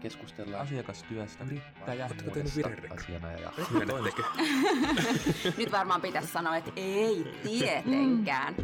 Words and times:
keskustellaan 0.00 0.62
asiakastyöstä, 0.62 1.44
Oletteko 1.44 2.30
tehnyt 2.30 2.56
yrittäjähuudesta 2.56 2.94
asiana 2.94 3.32
ja? 3.32 3.52
Nyt 5.58 5.72
varmaan 5.72 6.00
pitäisi 6.00 6.28
sanoa, 6.32 6.56
että 6.56 6.70
ei 6.76 7.34
tietenkään. 7.42 8.54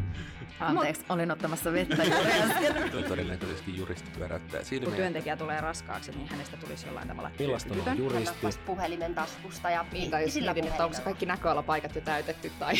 Anteeksi, 0.60 1.04
olin 1.08 1.30
ottamassa 1.30 1.72
vettä 1.72 2.04
juuri 2.04 2.32
äsken. 2.50 3.04
Todennäköisesti 3.08 3.76
juristi 3.76 4.10
pyöräyttää 4.10 4.60
Kun 4.60 4.66
silmiä. 4.68 4.96
työntekijä 4.96 5.37
tulee 5.37 5.60
raskaaksi, 5.60 6.12
niin 6.12 6.29
hänestä 6.29 6.56
tulisi 6.56 6.87
jollain 6.87 7.09
tavalla 7.09 7.30
Millaista 7.39 7.75
on 7.91 7.99
juristi? 7.99 8.37
pois 8.43 8.59
puhelimen 8.59 9.14
taskusta 9.14 9.71
ja 9.71 9.85
Niin, 9.93 10.11
tai 10.11 10.23
jos 10.23 10.35
sillä 10.35 10.55
mietin, 10.55 10.71
että 10.71 10.85
onko 10.85 10.96
kaikki 11.05 11.27
näköalapaikat 11.27 11.95
jo 11.95 12.01
täytetty 12.01 12.51
tai... 12.59 12.75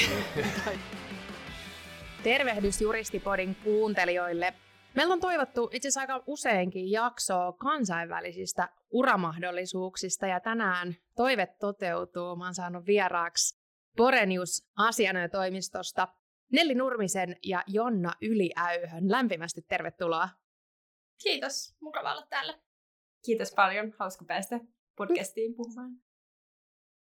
Tervehdys 2.23 2.81
Juristipodin 2.81 3.55
kuuntelijoille. 3.55 4.55
Meillä 4.97 5.13
on 5.13 5.21
toivottu 5.21 5.71
itse 5.73 5.89
asiassa 5.89 6.01
aika 6.01 6.23
useinkin 6.27 6.91
jaksoa 6.91 7.53
kansainvälisistä 7.53 8.69
uramahdollisuuksista 8.91 10.27
ja 10.27 10.41
tänään 10.41 10.97
toive 11.17 11.47
toteutuu. 11.47 12.37
Mä 12.37 12.45
oon 12.45 12.55
saanut 12.55 12.87
vieraaksi 12.87 13.63
Borenius 13.97 14.71
asianajotoimistosta 14.77 16.09
Nelli 16.53 16.75
Nurmisen 16.75 17.37
ja 17.43 17.63
Jonna 17.67 18.13
Yliäyhön. 18.23 19.11
Lämpimästi 19.11 19.63
tervetuloa. 19.63 20.29
Kiitos, 21.23 21.75
mukava 21.81 22.13
olla 22.13 22.27
täällä. 22.31 22.59
Kiitos 23.25 23.53
paljon, 23.57 23.93
hauska 23.99 24.25
päästä 24.25 24.61
podcastiin 24.97 25.55
puhumaan. 25.55 25.91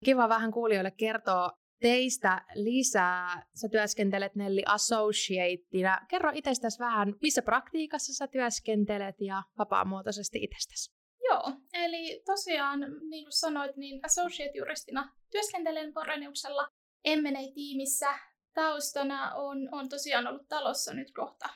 Kiva 0.05 0.29
vähän 0.29 0.53
kuulijoille 0.53 0.91
kertoa 0.91 1.51
teistä 1.81 2.45
lisää. 2.55 3.47
Sä 3.55 3.69
työskentelet 3.69 4.35
Nelli 4.35 4.63
Associateina. 4.67 6.07
Kerro 6.09 6.31
itsestäsi 6.35 6.79
vähän, 6.79 7.15
missä 7.23 7.43
praktiikassa 7.43 8.15
sä 8.15 8.27
työskentelet 8.27 9.17
ja 9.21 9.43
vapaamuotoisesti 9.59 10.39
itsestäsi. 10.43 10.99
Joo, 11.31 11.53
eli 11.73 12.23
tosiaan, 12.27 12.81
niin 13.11 13.25
kuin 13.25 13.33
sanoit, 13.33 13.77
niin 13.77 14.01
associate-juristina 14.05 15.13
työskentelen 15.31 15.93
Boreniuksella 15.95 16.69
M&A-tiimissä. 17.07 18.19
Taustana 18.55 19.35
on, 19.35 19.69
on 19.73 19.89
tosiaan 19.89 20.27
ollut 20.27 20.49
talossa 20.49 20.95
nyt 20.95 21.13
kohta 21.13 21.49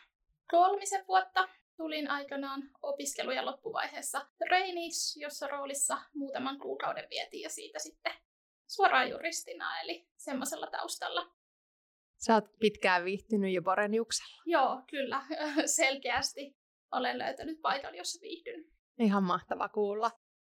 kolmisen 0.50 1.04
vuotta. 1.08 1.48
Tulin 1.76 2.10
aikanaan 2.10 2.62
opiskelujen 2.82 3.46
loppuvaiheessa 3.46 4.26
trainees, 4.38 5.16
jossa 5.16 5.46
roolissa 5.46 5.98
muutaman 6.14 6.58
kuukauden 6.58 7.06
vietiin 7.10 7.42
ja 7.42 7.50
siitä 7.50 7.78
sitten 7.78 8.12
suoraan 8.74 9.10
juristina, 9.10 9.80
eli 9.80 10.08
semmoisella 10.16 10.66
taustalla. 10.66 11.32
Sä 12.16 12.34
oot 12.34 12.44
pitkään 12.60 13.04
viihtynyt 13.04 13.54
jo 13.54 13.62
Boreniuksella. 13.62 14.42
Joo, 14.46 14.82
kyllä, 14.90 15.22
selkeästi 15.76 16.56
olen 16.92 17.18
löytänyt 17.18 17.60
paikan, 17.62 17.94
jossa 17.94 18.20
viihdyn. 18.22 18.64
Ihan 18.98 19.24
mahtava 19.24 19.68
kuulla. 19.68 20.10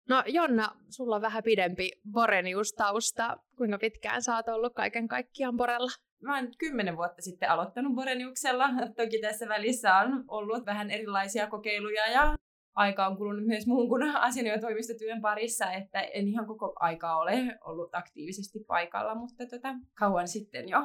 No 0.10 0.24
Jonna, 0.26 0.70
sulla 0.90 1.16
on 1.16 1.22
vähän 1.22 1.44
pidempi 1.44 1.92
Borenius-tausta. 2.12 3.38
Kuinka 3.58 3.78
pitkään 3.78 4.22
sä 4.22 4.36
oot 4.36 4.48
ollut 4.48 4.74
kaiken 4.74 5.08
kaikkiaan 5.08 5.58
Borella? 5.58 5.92
Mä 6.22 6.36
oon 6.36 6.48
kymmenen 6.58 6.98
vuotta 6.98 7.22
sitten 7.22 7.50
aloittanut 7.50 7.96
Boreniuksella. 7.96 8.70
Toki 8.96 9.22
tässä 9.22 9.48
välissä 9.48 9.96
on 9.96 10.24
ollut 10.28 10.66
vähän 10.66 10.92
erilaisia 10.92 11.48
kokeiluja 11.48 12.12
ja 12.12 12.36
aika 12.78 13.08
on 13.08 13.18
kulunut 13.18 13.46
myös 13.46 13.68
muun 13.68 13.90
kuin 13.90 14.16
asianajotoimistotyön 14.16 15.22
parissa, 15.22 15.72
että 15.72 16.02
en 16.02 16.28
ihan 16.28 16.48
koko 16.48 16.74
aikaa 16.80 17.18
ole 17.18 17.58
ollut 17.66 17.96
aktiivisesti 17.96 18.60
paikalla, 18.68 19.16
mutta 19.16 19.46
tota, 19.46 19.76
kauan 20.00 20.28
sitten 20.28 20.70
jo 20.70 20.80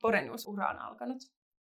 Borenius-ura 0.00 0.70
on 0.70 0.78
alkanut. 0.78 1.18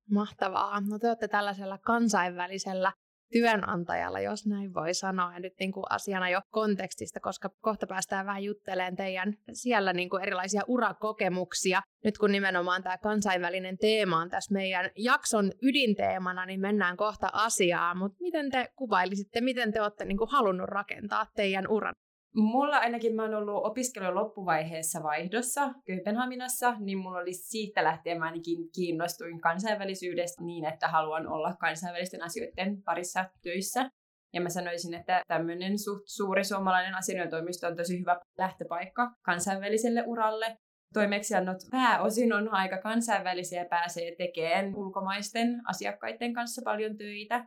Mahtavaa. 0.09 0.81
No 0.81 0.99
te 0.99 1.07
olette 1.07 1.27
tällaisella 1.27 1.77
kansainvälisellä 1.77 2.91
työnantajalla, 3.33 4.19
jos 4.19 4.45
näin 4.47 4.73
voi 4.73 4.93
sanoa, 4.93 5.33
ja 5.33 5.39
nyt 5.39 5.53
niin 5.59 5.71
kuin 5.71 5.83
asiana 5.89 6.29
jo 6.29 6.41
kontekstista, 6.49 7.19
koska 7.19 7.49
kohta 7.61 7.87
päästään 7.87 8.25
vähän 8.25 8.43
juttelemaan 8.43 8.95
teidän 8.95 9.33
siellä 9.53 9.93
niin 9.93 10.09
kuin 10.09 10.23
erilaisia 10.23 10.61
urakokemuksia. 10.67 11.81
Nyt 12.03 12.17
kun 12.17 12.31
nimenomaan 12.31 12.83
tämä 12.83 12.97
kansainvälinen 12.97 13.77
teema 13.77 14.17
on 14.17 14.29
tässä 14.29 14.53
meidän 14.53 14.89
jakson 14.97 15.51
ydinteemana, 15.61 16.45
niin 16.45 16.61
mennään 16.61 16.97
kohta 16.97 17.29
asiaan, 17.33 17.97
mutta 17.97 18.17
miten 18.21 18.51
te 18.51 18.67
kuvailisitte, 18.75 19.41
miten 19.41 19.73
te 19.73 19.81
olette 19.81 20.05
niin 20.05 20.17
kuin 20.17 20.31
halunnut 20.31 20.69
rakentaa 20.69 21.25
teidän 21.35 21.67
uran? 21.67 21.93
Mulla 22.35 22.77
ainakin 22.77 23.15
mä 23.15 23.21
oon 23.21 23.33
ollut 23.33 23.65
opiskelun 23.65 24.15
loppuvaiheessa 24.15 25.03
vaihdossa 25.03 25.73
Kööpenhaminassa, 25.85 26.75
niin 26.79 26.97
mulla 26.97 27.19
oli 27.19 27.33
siitä 27.33 27.83
lähtien 27.83 28.19
mä 28.19 28.25
ainakin 28.25 28.71
kiinnostuin 28.75 29.41
kansainvälisyydestä 29.41 30.43
niin, 30.43 30.65
että 30.65 30.87
haluan 30.87 31.27
olla 31.27 31.55
kansainvälisten 31.59 32.23
asioiden 32.23 32.83
parissa 32.83 33.25
töissä. 33.41 33.89
Ja 34.33 34.41
mä 34.41 34.49
sanoisin, 34.49 34.93
että 34.93 35.21
tämmöinen 35.27 35.79
suht 35.79 36.03
suuri 36.07 36.43
suomalainen 36.43 36.95
asianajotoimisto 36.95 37.67
on 37.67 37.75
tosi 37.75 37.99
hyvä 37.99 38.19
lähtöpaikka 38.37 39.11
kansainväliselle 39.25 40.03
uralle. 40.07 40.57
Toimeksiannot 40.93 41.57
pääosin 41.71 42.33
on 42.33 42.53
aika 42.53 42.77
kansainvälisiä 42.77 43.61
ja 43.61 43.69
pääsee 43.69 44.15
tekemään 44.17 44.75
ulkomaisten 44.75 45.61
asiakkaiden 45.69 46.33
kanssa 46.33 46.61
paljon 46.65 46.97
töitä. 46.97 47.45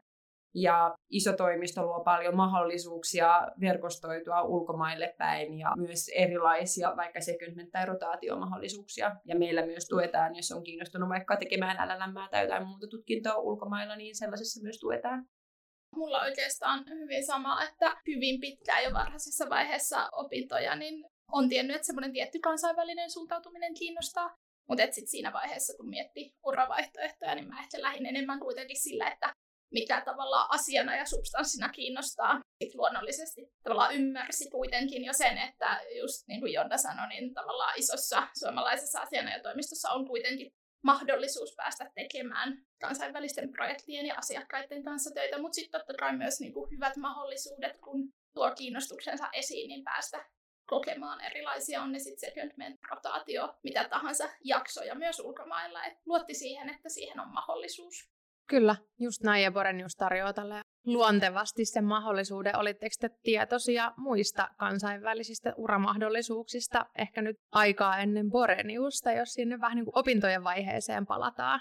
Ja 0.59 0.95
iso 1.11 1.33
toimisto 1.33 1.87
luo 1.87 2.01
paljon 2.05 2.37
mahdollisuuksia 2.37 3.49
verkostoitua 3.61 4.43
ulkomaille 4.43 5.15
päin 5.19 5.59
ja 5.59 5.73
myös 5.77 6.09
erilaisia 6.15 6.97
vaikka 6.97 7.21
secondment- 7.21 7.71
tai 7.73 7.87
rotaatiomahdollisuuksia. 7.87 9.17
Ja 9.25 9.39
meillä 9.39 9.67
myös 9.67 9.89
tuetaan, 9.89 10.37
jos 10.37 10.53
on 10.53 10.65
kiinnostunut 10.65 11.09
vaikka 11.09 11.37
tekemään 11.37 11.89
LLM 11.89 12.31
tai 12.31 12.43
jotain 12.43 12.67
muuta 12.67 12.87
tutkintoa 12.91 13.37
ulkomailla, 13.37 13.97
niin 13.97 14.17
sellaisessa 14.17 14.63
myös 14.63 14.79
tuetaan. 14.81 15.27
Mulla 15.97 16.23
oikeastaan 16.23 16.85
hyvin 16.89 17.27
sama, 17.27 17.63
että 17.65 17.97
hyvin 18.07 18.41
pitkään 18.41 18.85
jo 18.85 18.93
varhaisessa 18.93 19.51
vaiheessa 19.51 20.09
opintoja, 20.13 20.77
niin 20.77 21.05
on 21.33 21.49
tiennyt, 21.49 21.77
että 21.77 21.87
semmoinen 21.87 22.13
tietty 22.13 22.39
kansainvälinen 22.39 23.11
suuntautuminen 23.11 23.75
kiinnostaa. 23.75 24.37
Mutta 24.69 24.85
sitten 24.85 25.07
siinä 25.07 25.33
vaiheessa, 25.33 25.77
kun 25.77 25.89
miettii 25.89 26.33
uravaihtoehtoja, 26.47 27.35
niin 27.35 27.49
mä 27.49 27.61
ehkä 27.61 27.83
lähdin 27.83 28.07
enemmän 28.07 28.41
kuitenkin 28.41 28.81
sillä, 28.81 29.09
että 29.09 29.33
mikä 29.73 30.01
tavallaan 30.01 30.47
asiana 30.51 30.97
ja 30.97 31.07
substanssina 31.07 31.69
kiinnostaa. 31.69 32.41
Sitten 32.63 32.79
luonnollisesti 32.79 33.41
tavallaan 33.65 33.95
ymmärsi 33.95 34.51
kuitenkin 34.51 35.05
jo 35.05 35.13
sen, 35.13 35.39
että 35.39 35.81
just 36.01 36.29
niin 36.29 36.41
kuin 36.41 36.53
Jonna 36.53 36.77
sanoi, 36.77 37.09
niin 37.09 37.35
tavallaan 37.35 37.79
isossa 37.79 38.29
suomalaisessa 38.39 39.01
asiana 39.01 39.33
ja 39.33 39.43
toimistossa 39.43 39.91
on 39.91 40.07
kuitenkin 40.07 40.51
mahdollisuus 40.85 41.55
päästä 41.57 41.91
tekemään 41.95 42.67
kansainvälisten 42.81 43.53
projektien 43.53 44.07
ja 44.07 44.15
asiakkaiden 44.19 44.85
kanssa 44.85 45.11
töitä, 45.15 45.39
mutta 45.39 45.55
sitten 45.55 45.81
totta 45.81 45.95
kai 45.95 46.17
myös 46.17 46.41
niin 46.41 46.53
kuin 46.53 46.71
hyvät 46.71 46.97
mahdollisuudet, 46.97 47.81
kun 47.81 48.13
tuo 48.35 48.55
kiinnostuksensa 48.55 49.29
esiin, 49.33 49.69
niin 49.69 49.85
päästä 49.85 50.25
kokemaan 50.67 51.21
erilaisia, 51.21 51.83
on 51.83 51.93
ne 51.93 51.99
sitten 51.99 52.31
secondment, 52.31 52.81
rotaatio, 52.91 53.59
mitä 53.63 53.89
tahansa 53.89 54.29
jaksoja 54.45 54.95
myös 54.95 55.21
ulkomailla. 55.21 55.85
Et 55.85 55.99
luotti 56.07 56.35
siihen, 56.35 56.69
että 56.69 56.89
siihen 56.89 57.21
on 57.21 57.29
mahdollisuus. 57.29 58.16
Kyllä, 58.49 58.77
just 58.99 59.23
näin, 59.23 59.43
ja 59.43 59.53
Borenius 59.53 59.97
tarjoaa 59.97 60.33
tälle 60.33 60.61
luontevasti 60.85 61.65
sen 61.65 61.85
mahdollisuuden. 61.85 62.57
Olitteko 62.57 62.95
te 63.01 63.11
tietoisia 63.23 63.93
muista 63.97 64.49
kansainvälisistä 64.59 65.53
uramahdollisuuksista, 65.57 66.87
ehkä 66.99 67.23
nyt 67.23 67.37
aikaa 67.53 67.99
ennen 67.99 68.31
Boreniusta, 68.31 69.13
jos 69.13 69.29
sinne 69.29 69.61
vähän 69.61 69.77
niin 69.77 69.85
kuin 69.85 69.99
opintojen 69.99 70.45
vaiheeseen 70.45 71.07
palataan? 71.07 71.61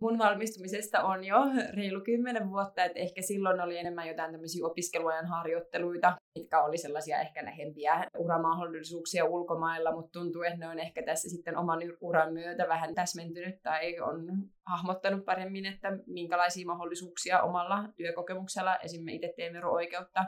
Mun 0.00 0.18
valmistumisesta 0.18 1.02
on 1.02 1.24
jo 1.24 1.36
reilu 1.76 2.00
kymmenen 2.00 2.50
vuotta, 2.50 2.84
että 2.84 2.98
ehkä 2.98 3.22
silloin 3.22 3.60
oli 3.60 3.78
enemmän 3.78 4.08
jotain 4.08 4.32
tämmöisiä 4.32 4.66
opiskeluajan 4.66 5.26
harjoitteluita, 5.26 6.16
mitkä 6.38 6.62
oli 6.62 6.78
sellaisia 6.78 7.20
ehkä 7.20 7.44
lähempiä 7.44 8.04
uramahdollisuuksia 8.18 9.24
ulkomailla, 9.24 9.92
mutta 9.92 10.18
tuntuu, 10.18 10.42
että 10.42 10.58
ne 10.58 10.68
on 10.68 10.78
ehkä 10.78 11.02
tässä 11.02 11.28
sitten 11.28 11.56
oman 11.56 11.78
uran 12.00 12.32
myötä 12.32 12.68
vähän 12.68 12.94
täsmentynyt 12.94 13.62
tai 13.62 14.00
on 14.00 14.26
hahmottanut 14.66 15.24
paremmin, 15.24 15.66
että 15.66 15.88
minkälaisia 16.06 16.66
mahdollisuuksia 16.66 17.42
omalla 17.42 17.88
työkokemuksella, 17.96 18.78
esimerkiksi 18.78 19.16
itse 19.16 19.34
teen 19.36 19.52
vero-oikeutta, 19.52 20.24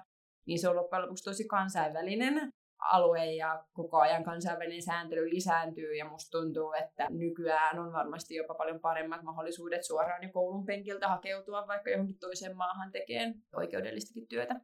niin 0.47 0.59
se 0.59 0.69
on 0.69 0.77
loppujen 0.77 1.03
lopuksi 1.03 1.25
tosi 1.25 1.45
kansainvälinen 1.49 2.51
alue 2.81 3.35
ja 3.35 3.65
koko 3.73 3.99
ajan 3.99 4.25
kansainvälinen 4.25 4.83
sääntely 4.83 5.31
lisääntyy 5.31 5.95
ja 5.95 6.09
musta 6.09 6.39
tuntuu, 6.39 6.73
että 6.73 7.07
nykyään 7.11 7.79
on 7.79 7.93
varmasti 7.93 8.35
jopa 8.35 8.55
paljon 8.55 8.81
paremmat 8.81 9.23
mahdollisuudet 9.23 9.85
suoraan 9.85 10.23
jo 10.23 10.29
koulun 10.33 10.67
penkiltä 10.67 11.09
hakeutua 11.09 11.67
vaikka 11.67 11.91
johonkin 11.91 12.19
toiseen 12.19 12.57
maahan 12.57 12.93
tekemään 12.93 13.35
oikeudellistakin 13.57 14.29
työtä. 14.29 14.55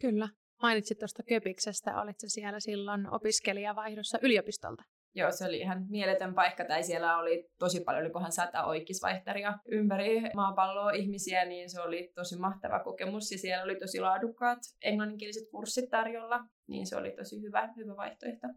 Kyllä. 0.00 0.28
Mainitsit 0.62 0.98
tuosta 0.98 1.22
Köpiksestä, 1.22 2.00
olitko 2.00 2.26
siellä 2.26 2.60
silloin 2.60 3.14
opiskelijavaihdossa 3.14 4.18
yliopistolta? 4.22 4.82
Joo, 5.18 5.32
se 5.32 5.44
oli 5.44 5.58
ihan 5.58 5.86
mieletön 5.88 6.34
paikka, 6.34 6.64
tai 6.64 6.82
siellä 6.82 7.18
oli 7.18 7.48
tosi 7.58 7.80
paljon, 7.80 8.04
olikohan 8.04 8.32
sata 8.32 8.64
oikeisvaihtaria 8.64 9.54
ympäri 9.68 10.22
maapalloa 10.34 10.90
ihmisiä, 10.90 11.44
niin 11.44 11.70
se 11.70 11.80
oli 11.80 12.12
tosi 12.14 12.38
mahtava 12.38 12.80
kokemus, 12.80 13.32
ja 13.32 13.38
siellä 13.38 13.64
oli 13.64 13.76
tosi 13.76 14.00
laadukkaat 14.00 14.58
englanninkieliset 14.82 15.50
kurssit 15.50 15.90
tarjolla, 15.90 16.40
niin 16.68 16.86
se 16.86 16.96
oli 16.96 17.10
tosi 17.10 17.42
hyvä, 17.42 17.68
hyvä 17.76 17.96
vaihtoehto. 17.96 18.48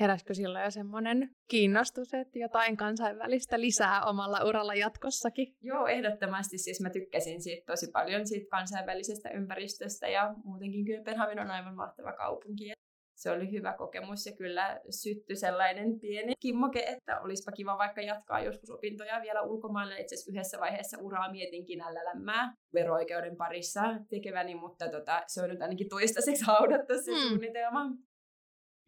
Heräskö 0.00 0.34
silloin 0.34 0.64
jo 0.64 0.70
semmoinen 0.70 1.30
kiinnostus, 1.48 2.14
että 2.14 2.38
jotain 2.38 2.76
kansainvälistä 2.76 3.60
lisää 3.60 4.04
omalla 4.04 4.44
uralla 4.44 4.74
jatkossakin? 4.74 5.54
Joo, 5.60 5.86
ehdottomasti. 5.86 6.58
Siis 6.58 6.80
mä 6.80 6.90
tykkäsin 6.90 7.42
siitä 7.42 7.64
tosi 7.66 7.90
paljon 7.90 8.26
siitä 8.26 8.50
kansainvälisestä 8.50 9.30
ympäristöstä 9.30 10.08
ja 10.08 10.34
muutenkin 10.44 10.84
Kööpenhamin 10.84 11.38
on 11.40 11.50
aivan 11.50 11.76
mahtava 11.76 12.12
kaupunki 12.12 12.72
se 13.22 13.30
oli 13.30 13.52
hyvä 13.52 13.74
kokemus 13.78 14.26
ja 14.26 14.32
kyllä 14.32 14.80
syttyi 14.90 15.36
sellainen 15.36 16.00
pieni 16.00 16.32
kimmoke, 16.40 16.80
että 16.80 17.20
olisipa 17.20 17.52
kiva 17.52 17.78
vaikka 17.78 18.00
jatkaa 18.00 18.40
joskus 18.40 18.70
opintoja 18.70 19.22
vielä 19.22 19.42
ulkomailla. 19.42 19.96
Itse 19.96 20.14
asiassa 20.14 20.30
yhdessä 20.30 20.58
vaiheessa 20.60 20.98
uraa 21.00 21.32
mietinkin 21.32 21.78
LLM 21.78 22.26
vero-oikeuden 22.74 23.36
parissa 23.36 23.82
tekeväni, 24.10 24.54
mutta 24.54 24.88
tota, 24.88 25.22
se 25.26 25.42
on 25.42 25.48
nyt 25.48 25.62
ainakin 25.62 25.88
toistaiseksi 25.88 26.44
haudattu 26.46 26.94
se 27.04 27.12
hmm. 27.12 27.28
suunnitelma. 27.28 27.86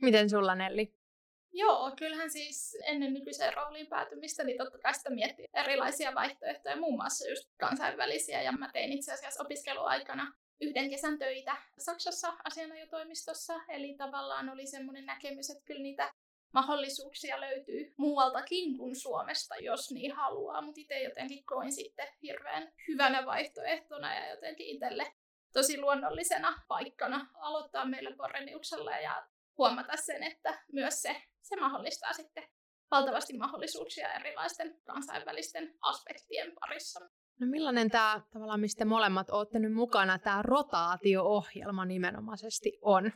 Miten 0.03 0.31
sulla 0.31 0.55
Nelli? 0.55 0.95
Joo, 1.53 1.93
kyllähän 1.99 2.31
siis 2.31 2.79
ennen 2.87 3.15
nykyiseen 3.15 3.55
rooliin 3.55 3.87
päätymistä, 3.87 4.45
niin 4.45 4.59
totta 4.59 4.79
kai 4.79 4.95
sitä 4.95 5.11
miettii 5.11 5.47
erilaisia 5.55 6.15
vaihtoehtoja, 6.15 6.77
muun 6.77 6.95
muassa 6.95 7.29
just 7.29 7.51
kansainvälisiä. 7.61 8.43
Ja 8.43 8.53
mä 8.53 8.71
tein 8.73 8.93
itse 8.93 9.13
asiassa 9.13 9.43
opiskeluaikana 9.43 10.33
yhden 10.61 10.91
kesän 10.91 11.19
töitä 11.19 11.57
Saksassa 11.79 12.37
asianajotoimistossa, 12.45 13.55
eli 13.69 13.95
tavallaan 13.95 14.49
oli 14.49 14.67
semmoinen 14.67 15.07
näkemys, 15.07 15.51
että 15.51 15.65
kyllä 15.65 15.83
niitä 15.83 16.13
mahdollisuuksia 16.53 17.41
löytyy 17.41 17.95
muualtakin 17.97 18.79
kuin 18.79 18.97
Suomesta, 18.97 19.57
jos 19.57 19.91
niin 19.91 20.13
haluaa, 20.13 20.61
mutta 20.63 20.81
itse 20.81 21.03
jotenkin 21.03 21.47
koin 21.47 21.73
sitten 21.73 22.09
hirveän 22.23 22.73
hyvänä 22.89 23.27
vaihtoehtona 23.27 24.15
ja 24.15 24.31
jotenkin 24.31 24.67
itselle 24.67 25.13
tosi 25.53 25.81
luonnollisena 25.81 26.63
paikkana 26.69 27.31
aloittaa 27.35 27.85
meillä 27.85 28.17
Borreniuksella 28.17 28.91
ja 28.91 29.27
huomata 29.59 29.97
sen, 29.97 30.23
että 30.23 30.63
myös 30.73 31.03
se, 31.03 31.23
se 31.43 31.57
mahdollistaa 31.57 32.13
sitten 32.13 32.45
valtavasti 32.91 33.37
mahdollisuuksia 33.39 34.13
erilaisten 34.13 34.81
kansainvälisten 34.85 35.75
aspektien 35.81 36.53
parissa. 36.61 37.01
No 37.41 37.47
millainen 37.47 37.91
tämä 37.91 38.21
tavallaan, 38.33 38.61
mistä 38.61 38.85
molemmat 38.85 39.31
olette 39.31 39.59
nyt 39.59 39.73
mukana, 39.73 40.19
tämä 40.19 40.43
rotaatio-ohjelma 40.43 41.85
nimenomaisesti 41.85 42.79
on? 42.83 43.13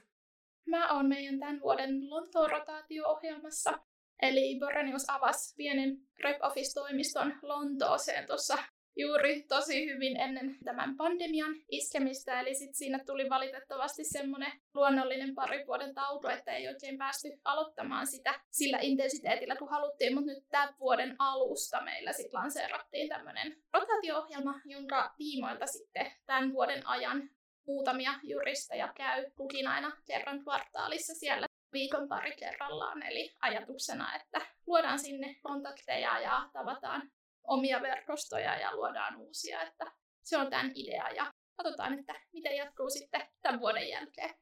Mä 0.67 0.93
oon 0.95 1.07
meidän 1.07 1.39
tämän 1.41 1.61
vuoden 1.61 2.11
Lontoon 2.11 2.51
rotaatio-ohjelmassa. 2.51 3.79
Eli 4.23 4.59
Borenius 4.61 5.11
avasi 5.11 5.55
pienen 5.57 5.97
Rep 6.25 6.37
Office-toimiston 6.43 7.33
Lontooseen 7.43 8.27
tuossa 8.27 8.59
juuri 8.99 9.43
tosi 9.43 9.87
hyvin 9.87 10.21
ennen 10.21 10.57
tämän 10.65 10.97
pandemian 10.97 11.55
iskemistä. 11.71 12.41
Eli 12.41 12.55
sit 12.55 12.75
siinä 12.75 12.99
tuli 13.07 13.31
valitettavasti 13.31 14.05
semmoinen 14.05 14.53
luonnollinen 14.75 15.35
pari 15.35 15.67
vuoden 15.67 15.95
tauko, 15.95 16.31
että 16.31 16.53
ei 16.53 16.69
oikein 16.69 16.99
päästy 16.99 17.29
aloittamaan 17.45 18.07
sitä 18.07 18.41
sillä 18.51 18.79
intensiteetillä 18.83 19.57
kuin 19.57 19.71
haluttiin. 19.71 20.15
Mutta 20.15 20.33
nyt 20.33 20.45
tämän 20.51 20.75
vuoden 20.81 21.17
alusta 21.19 21.85
meillä 21.85 22.13
sitten 22.13 22.41
lanseerattiin 22.41 23.09
tämmöinen 23.09 23.57
rotaatio-ohjelma, 23.73 24.61
jonka 24.65 25.15
tiimoilta 25.17 25.67
sitten 25.67 26.13
tämän 26.27 26.53
vuoden 26.53 26.87
ajan 26.87 27.31
muutamia 27.67 28.13
juristeja 28.23 28.93
käy 28.97 29.31
kukin 29.37 29.67
aina 29.67 29.93
kerran 30.07 30.43
kvartaalissa 30.43 31.15
siellä 31.15 31.47
viikon 31.73 32.09
pari 32.09 32.37
kerrallaan. 32.37 33.03
Eli 33.03 33.31
ajatuksena, 33.41 34.17
että 34.17 34.41
luodaan 34.67 34.99
sinne 34.99 35.37
kontakteja 35.43 36.21
ja 36.21 36.51
tavataan 36.53 37.11
omia 37.49 37.83
verkostoja 37.83 38.59
ja 38.59 38.77
luodaan 38.77 39.17
uusia. 39.17 39.63
Että 39.63 39.93
se 40.23 40.37
on 40.39 40.51
tämän 40.51 40.73
idea 40.75 41.11
ja 41.11 41.33
katsotaan, 41.57 41.99
että 41.99 42.15
miten 42.33 42.57
jatkuu 42.57 42.91
sitten 42.91 43.29
tämän 43.43 43.61
vuoden 43.61 43.89
jälkeen. 43.89 44.35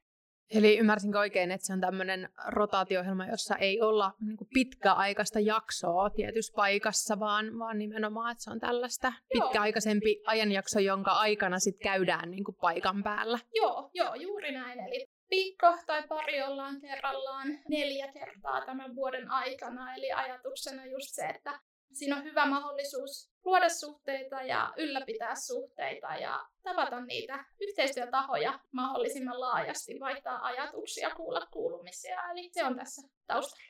Eli 0.49 0.77
ymmärsinkö 0.77 1.19
oikein, 1.19 1.51
että 1.51 1.67
se 1.67 1.73
on 1.73 1.81
tämmöinen 1.81 2.29
rotaatio-ohjelma, 2.47 3.27
jossa 3.27 3.55
ei 3.55 3.81
olla 3.81 4.13
niin 4.19 4.37
pitkäaikaista 4.53 5.39
jaksoa 5.39 6.09
tietyssä 6.09 6.53
paikassa, 6.55 7.19
vaan, 7.19 7.59
vaan 7.59 7.77
nimenomaan, 7.77 8.31
että 8.31 8.43
se 8.43 8.51
on 8.51 8.59
tällaista 8.59 9.13
joo. 9.33 9.47
pitkäaikaisempi 9.47 10.21
ajanjakso, 10.25 10.79
jonka 10.79 11.11
aikana 11.11 11.59
sitten 11.59 11.83
käydään 11.83 12.31
niin 12.31 12.43
kuin 12.43 12.57
paikan 12.61 13.03
päällä. 13.03 13.39
Joo, 13.55 13.89
joo, 13.93 14.15
juuri 14.15 14.51
näin. 14.51 14.79
Eli 14.79 15.05
viikko 15.29 15.77
tai 15.85 16.03
pari 16.07 16.43
ollaan 16.43 16.81
kerrallaan 16.81 17.47
neljä 17.69 18.07
kertaa 18.07 18.65
tämän 18.65 18.95
vuoden 18.95 19.31
aikana. 19.31 19.95
Eli 19.95 20.11
ajatuksena 20.11 20.85
just 20.85 21.07
se, 21.09 21.25
että 21.25 21.59
siinä 21.93 22.17
on 22.17 22.23
hyvä 22.23 22.45
mahdollisuus 22.45 23.31
luoda 23.45 23.69
suhteita 23.69 24.41
ja 24.41 24.73
ylläpitää 24.77 25.35
suhteita 25.35 26.15
ja 26.15 26.45
tavata 26.63 27.01
niitä 27.01 27.45
yhteistyötahoja 27.61 28.59
mahdollisimman 28.71 29.39
laajasti, 29.39 29.99
vaihtaa 29.99 30.45
ajatuksia, 30.45 31.09
kuulla 31.15 31.47
kuulumisia. 31.51 32.21
Eli 32.31 32.49
se 32.51 32.65
on 32.65 32.75
tässä 32.75 33.01
taustalla. 33.27 33.63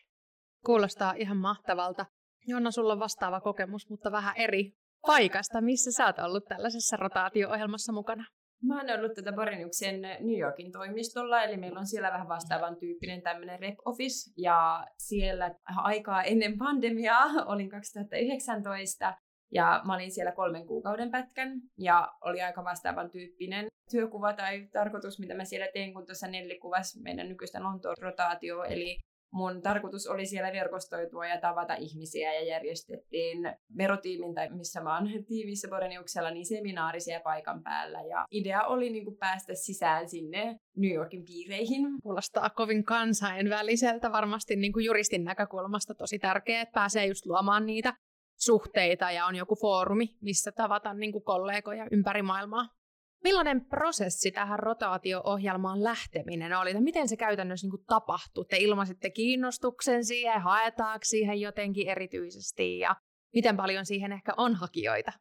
Kuulostaa 0.65 1.13
ihan 1.17 1.37
mahtavalta. 1.37 2.05
Jonna, 2.47 2.71
sulla 2.71 2.93
on 2.93 2.99
vastaava 2.99 3.41
kokemus, 3.41 3.89
mutta 3.89 4.11
vähän 4.11 4.37
eri 4.37 4.71
paikasta. 5.05 5.61
Missä 5.61 5.91
sä 5.91 6.05
oot 6.05 6.19
ollut 6.19 6.45
tällaisessa 6.45 6.97
rotaatio-ohjelmassa 6.97 7.93
mukana? 7.93 8.25
Mä 8.63 8.77
oon 8.77 8.99
ollut 8.99 9.13
tätä 9.13 9.31
Boriniuksen 9.31 10.01
New 10.01 10.39
Yorkin 10.39 10.71
toimistolla, 10.71 11.43
eli 11.43 11.57
meillä 11.57 11.79
on 11.79 11.87
siellä 11.87 12.11
vähän 12.11 12.27
vastaavan 12.27 12.77
tyyppinen 12.77 13.21
tämmöinen 13.21 13.59
rep 13.59 13.75
office, 13.85 14.31
ja 14.37 14.87
siellä 14.97 15.55
aikaa 15.67 16.23
ennen 16.23 16.57
pandemiaa, 16.57 17.25
olin 17.51 17.69
2019, 17.69 19.13
ja 19.51 19.81
mä 19.85 19.95
olin 19.95 20.11
siellä 20.11 20.31
kolmen 20.31 20.67
kuukauden 20.67 21.11
pätkän, 21.11 21.61
ja 21.77 22.13
oli 22.21 22.41
aika 22.41 22.63
vastaavan 22.63 23.11
tyyppinen 23.11 23.67
työkuva 23.91 24.33
tai 24.33 24.67
tarkoitus, 24.73 25.19
mitä 25.19 25.33
mä 25.33 25.45
siellä 25.45 25.67
tein, 25.73 25.93
kun 25.93 26.05
tuossa 26.05 26.27
Nelli 26.27 26.59
kuvasi 26.59 27.01
meidän 27.01 27.29
nykyistä 27.29 27.63
Lontoon 27.63 27.95
rotaatio, 28.01 28.63
eli 28.63 28.99
mun 29.31 29.61
tarkoitus 29.61 30.07
oli 30.07 30.25
siellä 30.25 30.51
verkostoitua 30.51 31.27
ja 31.27 31.41
tavata 31.41 31.73
ihmisiä 31.73 32.33
ja 32.33 32.45
järjestettiin 32.45 33.37
verotiimin 33.77 34.35
tai 34.35 34.49
missä 34.49 34.81
mä 34.81 34.95
oon 34.97 35.09
tiimissä 35.29 35.67
Boreniuksella, 35.67 36.31
niin 36.31 36.45
seminaarisia 36.45 37.19
paikan 37.19 37.63
päällä. 37.63 38.01
Ja 38.01 38.25
idea 38.31 38.63
oli 38.63 38.89
niin 38.89 39.05
kuin 39.05 39.17
päästä 39.17 39.55
sisään 39.55 40.09
sinne 40.09 40.59
New 40.77 40.91
Yorkin 40.91 41.25
piireihin. 41.25 41.85
Kuulostaa 42.03 42.49
kovin 42.49 42.83
kansainväliseltä, 42.83 44.11
varmasti 44.11 44.55
niin 44.55 44.73
kuin 44.73 44.85
juristin 44.85 45.23
näkökulmasta 45.23 45.95
tosi 45.95 46.19
tärkeää, 46.19 46.61
että 46.61 46.73
pääsee 46.73 47.05
just 47.05 47.25
luomaan 47.25 47.65
niitä 47.65 47.93
suhteita 48.39 49.11
ja 49.11 49.25
on 49.25 49.35
joku 49.35 49.55
foorumi, 49.55 50.07
missä 50.21 50.51
tavata 50.51 50.93
niin 50.93 51.11
kuin 51.11 51.23
kollegoja 51.23 51.87
ympäri 51.91 52.21
maailmaa. 52.21 52.76
Millainen 53.23 53.65
prosessi 53.65 54.31
tähän 54.31 54.59
rotaatio-ohjelmaan 54.59 55.83
lähteminen 55.83 56.53
oli? 56.53 56.73
Miten 56.73 57.07
se 57.07 57.17
käytännössä 57.17 57.67
niin 57.67 57.85
tapahtui? 57.87 58.45
Te 58.45 58.57
ilmaisitte 58.57 59.09
kiinnostuksen 59.09 60.05
siihen, 60.05 60.41
haetaanko 60.41 61.03
siihen 61.03 61.41
jotenkin 61.41 61.89
erityisesti 61.89 62.79
ja 62.79 62.95
miten 63.33 63.57
paljon 63.57 63.85
siihen 63.85 64.11
ehkä 64.11 64.33
on 64.37 64.55
hakijoita? 64.55 65.11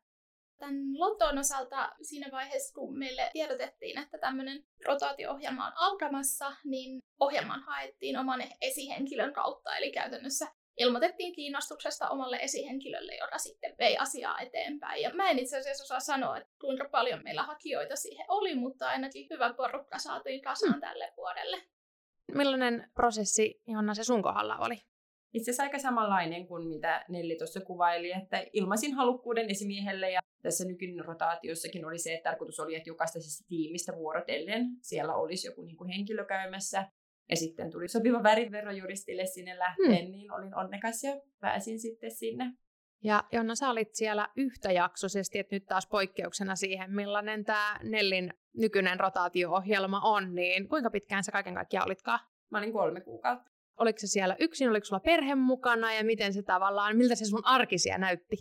Tämän 0.58 0.98
Lontoon 0.98 1.38
osalta 1.38 1.92
siinä 2.02 2.28
vaiheessa, 2.32 2.74
kun 2.74 2.98
meille 2.98 3.30
tiedotettiin, 3.32 3.98
että 3.98 4.18
tämmöinen 4.18 4.64
rotaatio-ohjelma 4.86 5.66
on 5.66 5.72
alkamassa, 5.76 6.52
niin 6.64 6.98
ohjelman 7.20 7.62
haettiin 7.62 8.18
oman 8.18 8.44
esihenkilön 8.60 9.32
kautta, 9.32 9.76
eli 9.76 9.92
käytännössä 9.92 10.46
ilmoitettiin 10.76 11.32
kiinnostuksesta 11.32 12.08
omalle 12.08 12.36
esihenkilölle, 12.36 13.14
joka 13.14 13.38
sitten 13.38 13.74
vei 13.78 13.96
asiaa 13.96 14.40
eteenpäin. 14.40 15.02
Ja 15.02 15.14
mä 15.14 15.30
en 15.30 15.38
itse 15.38 15.58
asiassa 15.58 15.84
osaa 15.84 16.00
sanoa, 16.00 16.38
että 16.38 16.50
kuinka 16.60 16.88
paljon 16.88 17.20
meillä 17.24 17.42
hakijoita 17.42 17.96
siihen 17.96 18.26
oli, 18.28 18.54
mutta 18.54 18.88
ainakin 18.88 19.26
hyvä 19.30 19.54
porukka 19.54 19.98
saatiin 19.98 20.42
kasaan 20.42 20.72
hmm. 20.72 20.80
tälle 20.80 21.12
vuodelle. 21.16 21.62
Millainen 22.34 22.90
prosessi, 22.94 23.60
Jonna, 23.66 23.94
se 23.94 24.04
sun 24.04 24.22
kohdalla 24.22 24.56
oli? 24.56 24.74
Itse 25.32 25.50
asiassa 25.50 25.62
aika 25.62 25.78
samanlainen 25.78 26.46
kuin 26.46 26.68
mitä 26.68 27.04
Nelli 27.08 27.36
tuossa 27.36 27.60
kuvaili, 27.60 28.12
että 28.12 28.46
ilmaisin 28.52 28.94
halukkuuden 28.94 29.50
esimiehelle 29.50 30.10
ja 30.10 30.20
tässä 30.42 30.64
nykyinen 30.64 31.04
rotaatiossakin 31.04 31.84
oli 31.84 31.98
se, 31.98 32.14
että 32.14 32.30
tarkoitus 32.30 32.60
oli, 32.60 32.74
että 32.74 32.90
jokaista 32.90 33.18
tiimistä 33.48 33.92
vuorotellen 33.96 34.66
siellä 34.82 35.14
olisi 35.14 35.48
joku 35.48 35.62
niin 35.62 35.76
kuin 35.76 35.90
henkilö 35.90 36.24
käymässä 36.24 36.84
ja 37.30 37.36
sitten 37.36 37.70
tuli 37.70 37.88
sopiva 37.88 38.22
väriverojuristille 38.22 39.26
sinne 39.26 39.58
lähteen, 39.58 40.04
hmm. 40.04 40.12
niin 40.12 40.32
olin 40.32 40.54
onnekas 40.54 41.04
ja 41.04 41.20
pääsin 41.40 41.80
sitten 41.80 42.10
sinne. 42.10 42.52
Ja 43.04 43.24
Jonna, 43.32 43.54
sä 43.54 43.70
olit 43.70 43.94
siellä 43.94 44.28
yhtäjaksoisesti, 44.36 45.38
että 45.38 45.56
nyt 45.56 45.66
taas 45.66 45.86
poikkeuksena 45.86 46.56
siihen, 46.56 46.94
millainen 46.94 47.44
tämä 47.44 47.78
Nellin 47.82 48.34
nykyinen 48.56 49.00
rotaatio-ohjelma 49.00 50.00
on, 50.00 50.34
niin 50.34 50.68
kuinka 50.68 50.90
pitkään 50.90 51.24
sä 51.24 51.32
kaiken 51.32 51.54
kaikkiaan 51.54 51.86
olitkaan? 51.86 52.20
Mä 52.50 52.58
olin 52.58 52.72
kolme 52.72 53.00
kuukautta. 53.00 53.50
Oliko 53.76 53.98
se 53.98 54.06
siellä 54.06 54.36
yksin, 54.38 54.70
oliko 54.70 54.84
sulla 54.84 55.00
perhe 55.00 55.34
mukana 55.34 55.94
ja 55.94 56.04
miten 56.04 56.32
se 56.32 56.42
tavallaan, 56.42 56.96
miltä 56.96 57.14
se 57.14 57.24
sun 57.24 57.46
arkisia 57.46 57.98
näytti? 57.98 58.36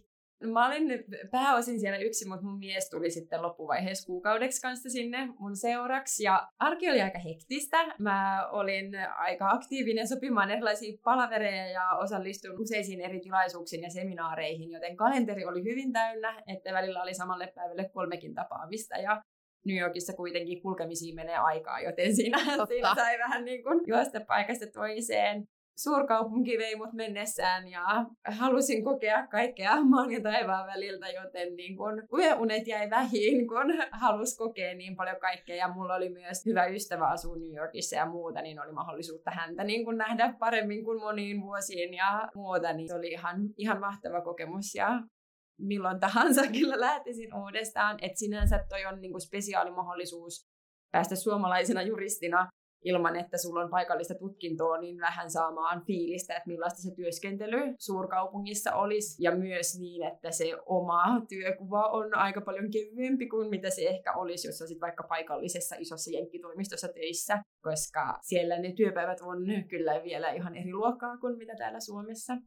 Mä 0.49 0.67
olin 0.67 1.05
pääosin 1.31 1.79
siellä 1.79 1.97
yksin, 1.97 2.29
mutta 2.29 2.45
mun 2.45 2.59
mies 2.59 2.89
tuli 2.89 3.11
sitten 3.11 3.41
loppuvaiheessa 3.41 4.05
kuukaudeksi 4.05 4.61
kanssa 4.61 4.89
sinne 4.89 5.29
mun 5.39 5.55
seuraksi. 5.55 6.23
Ja 6.23 6.47
arki 6.59 6.89
oli 6.89 7.01
aika 7.01 7.19
hektistä. 7.19 7.77
Mä 7.99 8.47
olin 8.51 8.91
aika 9.17 9.49
aktiivinen 9.49 10.07
sopimaan 10.07 10.51
erilaisia 10.51 10.97
palavereja 11.03 11.67
ja 11.69 11.89
osallistuin 11.89 12.59
useisiin 12.61 13.01
eri 13.01 13.19
tilaisuuksiin 13.19 13.83
ja 13.83 13.89
seminaareihin, 13.89 14.71
joten 14.71 14.97
kalenteri 14.97 15.45
oli 15.45 15.63
hyvin 15.63 15.93
täynnä, 15.93 16.43
että 16.47 16.73
välillä 16.73 17.01
oli 17.01 17.13
samalle 17.13 17.51
päivälle 17.55 17.89
kolmekin 17.93 18.33
tapaamista. 18.33 18.97
Ja 18.97 19.21
New 19.65 19.77
Yorkissa 19.77 20.13
kuitenkin 20.13 20.61
kulkemisiin 20.61 21.15
menee 21.15 21.37
aikaa, 21.37 21.79
joten 21.79 22.15
siinä, 22.15 22.37
siinä 22.67 22.95
sai 22.95 23.19
vähän 23.19 23.45
niin 23.45 23.63
kuin 23.63 23.81
juosta 23.87 24.19
paikasta 24.27 24.65
toiseen. 24.73 25.47
Suurkaupunki 25.75 26.57
vei 26.57 26.75
mut 26.75 26.93
mennessään 26.93 27.67
ja 27.67 28.05
halusin 28.27 28.83
kokea 28.83 29.27
kaikkea 29.27 29.81
maan 29.81 30.11
ja 30.11 30.21
taivaan 30.21 30.67
väliltä, 30.67 31.09
joten 31.09 31.55
niin 31.55 31.77
kun 31.77 32.19
yöunet 32.19 32.67
jäi 32.67 32.89
vähin, 32.89 33.47
kun 33.47 33.73
halus 33.91 34.37
kokea 34.37 34.75
niin 34.75 34.95
paljon 34.95 35.19
kaikkea. 35.19 35.55
Ja 35.55 35.73
mulla 35.73 35.95
oli 35.95 36.09
myös 36.09 36.45
hyvä 36.45 36.65
ystävä 36.65 37.07
asuu 37.07 37.35
New 37.35 37.55
Yorkissa 37.57 37.95
ja 37.95 38.05
muuta, 38.05 38.41
niin 38.41 38.61
oli 38.61 38.71
mahdollisuutta 38.71 39.31
häntä 39.31 39.63
niin 39.63 39.85
kun 39.85 39.97
nähdä 39.97 40.33
paremmin 40.39 40.83
kuin 40.83 40.99
moniin 40.99 41.41
vuosiin 41.41 41.93
ja 41.93 42.29
muuta. 42.35 42.73
Niin 42.73 42.87
se 42.87 42.95
oli 42.95 43.07
ihan, 43.07 43.37
ihan 43.57 43.79
mahtava 43.79 44.21
kokemus 44.21 44.75
ja 44.75 45.01
milloin 45.59 45.99
tahansa 45.99 46.41
kyllä 46.59 46.79
lähtisin 46.79 47.35
uudestaan. 47.35 47.97
Että 48.01 48.19
sinänsä 48.19 48.65
toi 48.69 48.85
on 48.85 49.01
niin 49.01 49.11
kuin 49.11 49.21
spesiaali 49.21 49.71
mahdollisuus 49.71 50.45
päästä 50.91 51.15
suomalaisena 51.15 51.81
juristina 51.81 52.49
ilman, 52.85 53.15
että 53.15 53.37
sulla 53.37 53.61
on 53.63 53.69
paikallista 53.69 54.15
tutkintoa, 54.15 54.77
niin 54.77 54.99
vähän 54.99 55.29
saamaan 55.29 55.85
fiilistä, 55.85 56.35
että 56.35 56.49
millaista 56.49 56.81
se 56.81 56.95
työskentely 56.95 57.75
suurkaupungissa 57.79 58.73
olisi. 58.73 59.23
Ja 59.23 59.35
myös 59.35 59.79
niin, 59.79 60.03
että 60.03 60.31
se 60.31 60.45
oma 60.65 61.21
työkuva 61.29 61.89
on 61.89 62.17
aika 62.17 62.41
paljon 62.41 62.71
kevyempi 62.71 63.27
kuin 63.27 63.49
mitä 63.49 63.69
se 63.69 63.81
ehkä 63.87 64.13
olisi, 64.13 64.47
jos 64.47 64.61
olisit 64.61 64.81
vaikka 64.81 65.03
paikallisessa 65.09 65.75
isossa 65.79 66.11
jenkkitoimistossa 66.11 66.87
töissä, 66.87 67.37
koska 67.61 68.19
siellä 68.21 68.59
ne 68.59 68.73
työpäivät 68.73 69.21
on 69.21 69.39
kyllä 69.69 70.03
vielä 70.03 70.31
ihan 70.31 70.55
eri 70.55 70.73
luokkaa 70.73 71.17
kuin 71.17 71.37
mitä 71.37 71.53
täällä 71.57 71.79
Suomessa. 71.79 72.37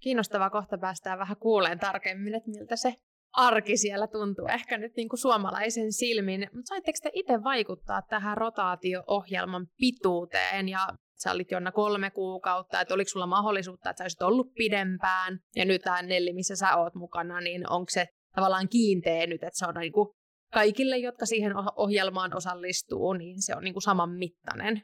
Kiinnostavaa 0.00 0.50
kohta 0.50 0.78
päästään 0.78 1.18
vähän 1.18 1.36
kuuleen 1.36 1.78
tarkemmin, 1.78 2.34
että 2.34 2.50
miltä 2.50 2.76
se 2.76 2.94
arki 3.36 3.76
siellä 3.76 4.06
tuntuu 4.06 4.46
ehkä 4.48 4.78
nyt 4.78 4.96
niin 4.96 5.08
kuin 5.08 5.20
suomalaisen 5.20 5.92
silmin. 5.92 6.40
Mutta 6.40 6.68
saitteko 6.68 6.98
te 7.02 7.10
itse 7.12 7.44
vaikuttaa 7.44 8.02
tähän 8.02 8.36
rotaatio-ohjelman 8.36 9.66
pituuteen 9.76 10.68
ja 10.68 10.88
sä 11.22 11.32
olit 11.32 11.50
Jonna 11.50 11.72
kolme 11.72 12.10
kuukautta, 12.10 12.80
että 12.80 12.94
oliko 12.94 13.08
sulla 13.08 13.26
mahdollisuutta, 13.26 13.90
että 13.90 13.98
sä 13.98 14.04
olisit 14.04 14.22
ollut 14.22 14.52
pidempään, 14.54 15.38
ja 15.56 15.64
nyt 15.64 15.82
tämä 15.82 16.02
Nelli, 16.02 16.32
missä 16.32 16.56
sä 16.56 16.76
oot 16.76 16.94
mukana, 16.94 17.40
niin 17.40 17.70
onko 17.70 17.86
se 17.88 18.06
tavallaan 18.34 18.68
kiinteä 18.68 19.26
nyt, 19.26 19.42
että 19.42 19.58
se 19.58 19.66
on 19.66 19.74
niin 19.74 19.92
kuin 19.92 20.08
kaikille, 20.52 20.98
jotka 20.98 21.26
siihen 21.26 21.52
ohjelmaan 21.76 22.36
osallistuu, 22.36 23.12
niin 23.12 23.42
se 23.42 23.56
on 23.56 23.64
niin 23.64 23.74
kuin 23.74 23.82
saman 23.82 24.10
mittainen? 24.10 24.82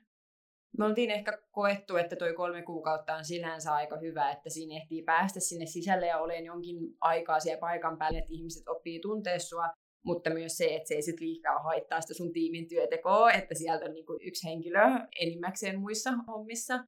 Me 0.79 0.85
oltiin 0.85 1.11
ehkä 1.11 1.39
koettu, 1.51 1.97
että 1.97 2.17
toi 2.17 2.35
kolme 2.35 2.63
kuukautta 2.63 3.15
on 3.15 3.25
sinänsä 3.25 3.75
aika 3.75 3.97
hyvä, 3.97 4.31
että 4.31 4.51
siinä 4.51 4.77
ehtii 4.77 5.03
päästä 5.03 5.41
sinne 5.41 5.67
sisälle 5.67 6.07
ja 6.07 6.19
olen 6.19 6.45
jonkin 6.45 6.77
aikaa 7.01 7.41
siellä 7.41 7.61
paikan 7.61 7.99
päällä, 7.99 8.19
että 8.19 8.33
ihmiset 8.33 8.69
oppii 8.69 9.01
tuntea 9.01 9.39
sua, 9.39 9.69
mutta 10.05 10.31
myös 10.31 10.57
se, 10.57 10.65
että 10.65 10.89
se 10.89 10.95
ei 10.95 11.03
sit 11.03 11.21
liikaa 11.21 11.59
haittaa 11.59 12.01
sitä 12.01 12.15
sun 12.15 12.33
tiimin 12.33 12.69
työtekoa, 12.69 13.33
että 13.33 13.55
sieltä 13.55 13.85
on 13.85 13.93
niinku 13.93 14.19
yksi 14.23 14.49
henkilö 14.49 14.81
enimmäkseen 15.21 15.81
muissa 15.81 16.11
hommissa. 16.27 16.85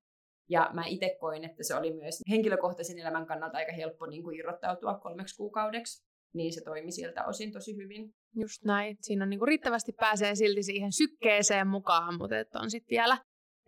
Ja 0.51 0.71
mä 0.73 0.87
itse 0.87 1.17
koin, 1.21 1.45
että 1.45 1.63
se 1.63 1.75
oli 1.75 1.95
myös 1.95 2.21
henkilökohtaisen 2.31 2.99
elämän 2.99 3.27
kannalta 3.27 3.59
aika 3.59 3.73
helppo 3.73 4.07
niin 4.07 4.23
kuin 4.23 4.37
irrottautua 4.37 4.99
kolmeksi 4.99 5.37
kuukaudeksi. 5.37 6.05
Niin 6.35 6.53
se 6.53 6.61
toimi 6.65 6.93
siltä 6.93 7.25
osin 7.25 7.53
tosi 7.53 7.77
hyvin. 7.77 8.11
Just 8.41 8.65
näin. 8.65 8.97
Siinä 9.01 9.25
on 9.25 9.31
niin 9.31 9.39
kuin 9.39 9.49
riittävästi 9.49 9.93
pääsee 9.93 10.35
silti 10.35 10.63
siihen 10.63 10.93
sykkeeseen 10.93 11.67
mukaan, 11.67 12.19
mutta 12.19 12.39
että 12.39 12.59
on 12.59 12.71
sitten 12.71 12.91
vielä 12.91 13.19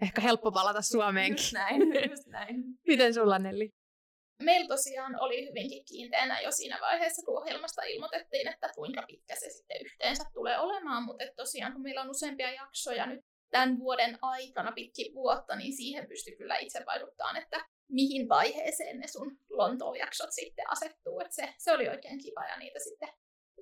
ehkä 0.03 0.21
helppo 0.21 0.53
palata 0.53 0.83
Suomeenkin. 0.83 1.43
Just 1.43 1.53
näin, 1.53 2.11
just 2.11 2.27
näin. 2.27 2.65
Miten 2.87 3.15
sulla 3.15 3.39
Nelli? 3.39 3.71
Meillä 4.43 4.69
tosiaan 4.69 5.21
oli 5.21 5.49
hyvinkin 5.49 5.85
kiinteänä 5.85 6.41
jo 6.41 6.51
siinä 6.51 6.79
vaiheessa, 6.81 7.23
kun 7.27 7.39
ohjelmasta 7.39 7.83
ilmoitettiin, 7.83 8.49
että 8.49 8.69
kuinka 8.75 9.03
pitkä 9.07 9.35
se 9.35 9.51
sitten 9.51 9.81
yhteensä 9.85 10.25
tulee 10.33 10.59
olemaan, 10.59 11.03
mutta 11.03 11.25
tosiaan 11.37 11.73
kun 11.73 11.83
meillä 11.83 12.03
on 12.03 12.11
useampia 12.11 12.53
jaksoja 12.53 13.07
nyt 13.07 13.21
tämän 13.51 13.79
vuoden 13.79 14.19
aikana 14.23 14.73
pitkin 14.73 15.15
vuotta, 15.15 15.57
niin 15.57 15.77
siihen 15.77 16.09
pystyy 16.09 16.37
kyllä 16.37 16.57
itse 16.57 16.83
vaikuttamaan, 16.87 17.37
että 17.37 17.65
mihin 17.91 18.29
vaiheeseen 18.29 18.99
ne 18.99 19.07
sun 19.07 19.39
Lontoon-jaksot 19.51 20.31
sitten 20.31 20.71
asettuu. 20.71 21.21
Että 21.21 21.35
se, 21.35 21.55
se 21.59 21.73
oli 21.73 21.89
oikein 21.89 22.19
kiva 22.19 22.45
ja 22.45 22.57
niitä 22.59 22.79
sitten 22.79 23.09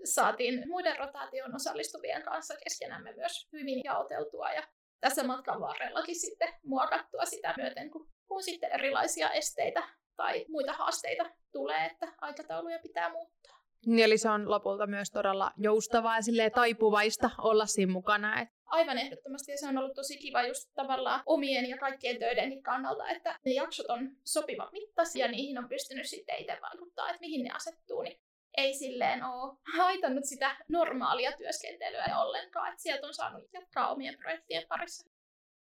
saatiin 0.05 0.69
muiden 0.69 0.99
rotaation 0.99 1.55
osallistuvien 1.55 2.23
kanssa 2.23 2.55
keskenämme 2.65 3.13
myös 3.13 3.49
hyvin 3.53 3.81
jaoteltua 3.85 4.53
ja 4.53 4.63
tässä 5.05 5.25
matkan 5.25 5.61
varrellakin 5.61 6.21
sitten 6.21 6.55
muokattua 6.63 7.25
sitä 7.25 7.55
myöten, 7.57 7.91
kun, 7.91 8.09
kun 8.29 8.43
sitten 8.43 8.73
erilaisia 8.73 9.31
esteitä 9.31 9.83
tai 10.17 10.45
muita 10.49 10.73
haasteita 10.73 11.31
tulee, 11.53 11.87
että 11.87 12.13
aikatauluja 12.21 12.79
pitää 12.79 13.13
muuttaa. 13.13 13.65
Niin, 13.87 14.05
eli 14.05 14.19
se 14.19 14.29
on 14.29 14.51
lopulta 14.51 14.87
myös 14.87 15.11
todella 15.11 15.51
joustavaa 15.57 16.17
ja 16.17 16.51
taipuvaista 16.51 17.31
olla 17.39 17.67
siinä 17.67 17.93
mukana. 17.93 18.41
Et... 18.41 18.49
Aivan 18.67 18.99
ehdottomasti 18.99 19.53
ja 19.53 19.59
se 19.59 19.69
on 19.69 19.79
ollut 19.79 19.95
tosi 19.95 20.17
kiva 20.17 20.43
just 20.43 20.71
tavallaan 20.75 21.23
omien 21.27 21.69
ja 21.69 21.79
kaikkien 21.79 22.19
töiden 22.19 22.63
kannalta, 22.63 23.09
että 23.09 23.41
ne 23.45 23.53
jaksot 23.53 23.87
on 23.87 24.11
sopiva 24.25 24.69
mittaisia 24.73 25.27
ja 25.27 25.33
niihin 25.33 25.59
on 25.59 25.69
pystynyt 25.69 26.07
sitten 26.07 26.37
itse 26.39 26.59
vaikuttaa, 26.63 27.09
että 27.09 27.21
mihin 27.21 27.45
ne 27.45 27.51
asettuu. 27.51 28.03
Niin 28.03 28.21
ei 28.57 28.75
silleen 28.75 29.25
ole 29.25 29.57
haitannut 29.77 30.25
sitä 30.25 30.57
normaalia 30.69 31.33
työskentelyä 31.33 32.19
ollenkaan, 32.19 32.69
että 32.69 32.83
sieltä 32.83 33.07
on 33.07 33.15
saanut 33.15 33.43
jatkaa 33.53 33.93
omien 33.93 34.19
projektien 34.19 34.67
parissa. 34.69 35.11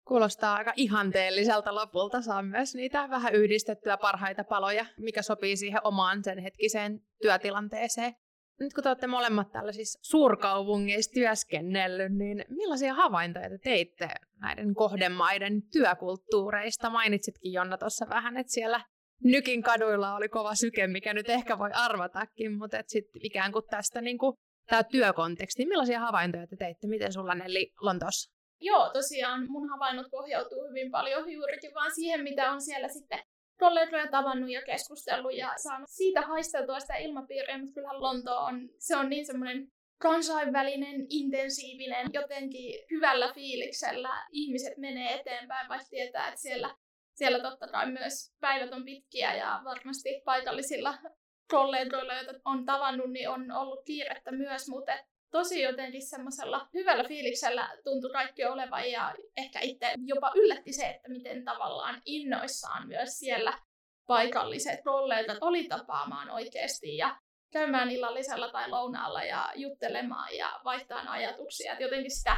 Kuulostaa 0.04 0.54
aika 0.54 0.72
ihanteelliselta 0.76 1.74
lopulta. 1.74 2.22
Saa 2.22 2.42
myös 2.42 2.74
niitä 2.74 3.10
vähän 3.10 3.34
yhdistettyä 3.34 3.96
parhaita 3.96 4.44
paloja, 4.44 4.86
mikä 4.98 5.22
sopii 5.22 5.56
siihen 5.56 5.80
omaan 5.84 6.24
sen 6.24 6.38
hetkiseen 6.38 7.00
työtilanteeseen. 7.22 8.14
Nyt 8.60 8.74
kun 8.74 8.82
te 8.82 8.88
olette 8.88 9.06
molemmat 9.06 9.52
tällaisissa 9.52 9.98
suurkaupungeissa 10.02 11.12
työskennellyt, 11.14 12.12
niin 12.12 12.44
millaisia 12.48 12.94
havaintoja 12.94 13.50
te 13.50 13.58
teitte 13.58 14.08
näiden 14.40 14.74
kohdemaiden 14.74 15.62
työkulttuureista? 15.72 16.90
Mainitsitkin 16.90 17.52
Jonna 17.52 17.78
tuossa 17.78 18.06
vähän, 18.08 18.36
että 18.36 18.52
siellä 18.52 18.80
Nykin 19.24 19.62
kaduilla 19.62 20.14
oli 20.14 20.28
kova 20.28 20.54
syke, 20.54 20.86
mikä 20.86 21.14
nyt 21.14 21.28
ehkä 21.28 21.58
voi 21.58 21.70
arvatakin, 21.74 22.52
mutta 22.52 22.76
sitten 22.86 23.20
ikään 23.24 23.52
kuin 23.52 23.64
tästä 23.70 24.00
niin 24.00 24.18
kuin, 24.18 24.36
tämä 24.66 24.84
työkonteksti. 24.84 25.66
Millaisia 25.66 26.00
havaintoja 26.00 26.46
te 26.46 26.56
teitte? 26.56 26.86
Miten 26.86 27.12
sulla 27.12 27.34
Nelli 27.34 27.72
Lontoossa? 27.80 28.30
Joo, 28.60 28.90
tosiaan 28.92 29.50
mun 29.50 29.68
havainnot 29.68 30.06
pohjautuu 30.10 30.68
hyvin 30.68 30.90
paljon 30.90 31.32
juurikin 31.32 31.74
vaan 31.74 31.94
siihen, 31.94 32.22
mitä 32.22 32.52
on 32.52 32.62
siellä 32.62 32.88
sitten 32.88 33.18
kollegoja 33.58 34.06
tavannut 34.10 34.50
ja 34.50 34.62
keskustellut 34.62 35.34
ja 35.34 35.52
saanut 35.56 35.88
siitä 35.90 36.20
haisteltua 36.20 36.80
sitä 36.80 36.96
ilmapiiriä, 36.96 37.58
mutta 37.58 37.74
kyllähän 37.74 38.02
Lonto 38.02 38.36
on, 38.36 38.68
se 38.78 38.96
on 38.96 39.08
niin 39.08 39.26
semmoinen 39.26 39.68
kansainvälinen, 40.00 41.06
intensiivinen, 41.08 42.10
jotenkin 42.12 42.84
hyvällä 42.90 43.32
fiiliksellä 43.34 44.26
ihmiset 44.32 44.78
menee 44.78 45.14
eteenpäin, 45.14 45.68
vaikka 45.68 45.86
tietää, 45.90 46.28
että 46.28 46.40
siellä 46.40 46.74
siellä 47.14 47.40
totta 47.40 47.68
kai 47.68 47.90
myös 47.90 48.34
päivät 48.40 48.72
on 48.72 48.84
pitkiä 48.84 49.34
ja 49.34 49.60
varmasti 49.64 50.22
paikallisilla 50.24 50.94
kollegoilla, 51.50 52.14
joita 52.14 52.40
on 52.44 52.64
tavannut, 52.64 53.10
niin 53.10 53.28
on 53.28 53.52
ollut 53.52 53.84
kiirettä 53.86 54.32
myös, 54.32 54.68
mutta 54.68 54.92
tosi 55.30 55.62
jotenkin 55.62 56.08
semmoisella 56.08 56.68
hyvällä 56.74 57.04
fiiliksellä 57.04 57.68
tuntui 57.84 58.10
kaikki 58.10 58.44
olevan 58.44 58.90
ja 58.90 59.14
ehkä 59.36 59.60
itse 59.60 59.94
jopa 60.04 60.32
yllätti 60.34 60.72
se, 60.72 60.86
että 60.86 61.08
miten 61.08 61.44
tavallaan 61.44 62.02
innoissaan 62.04 62.88
myös 62.88 63.18
siellä 63.18 63.58
paikalliset 64.06 64.80
kollegat 64.84 65.38
oli 65.40 65.68
tapaamaan 65.68 66.30
oikeasti 66.30 66.96
ja 66.96 67.16
käymään 67.52 67.90
illallisella 67.90 68.48
tai 68.52 68.70
lounaalla 68.70 69.22
ja 69.22 69.52
juttelemaan 69.54 70.36
ja 70.36 70.60
vaihtamaan 70.64 71.08
ajatuksia. 71.08 71.72
Et 71.72 71.80
jotenkin 71.80 72.16
sitä 72.16 72.36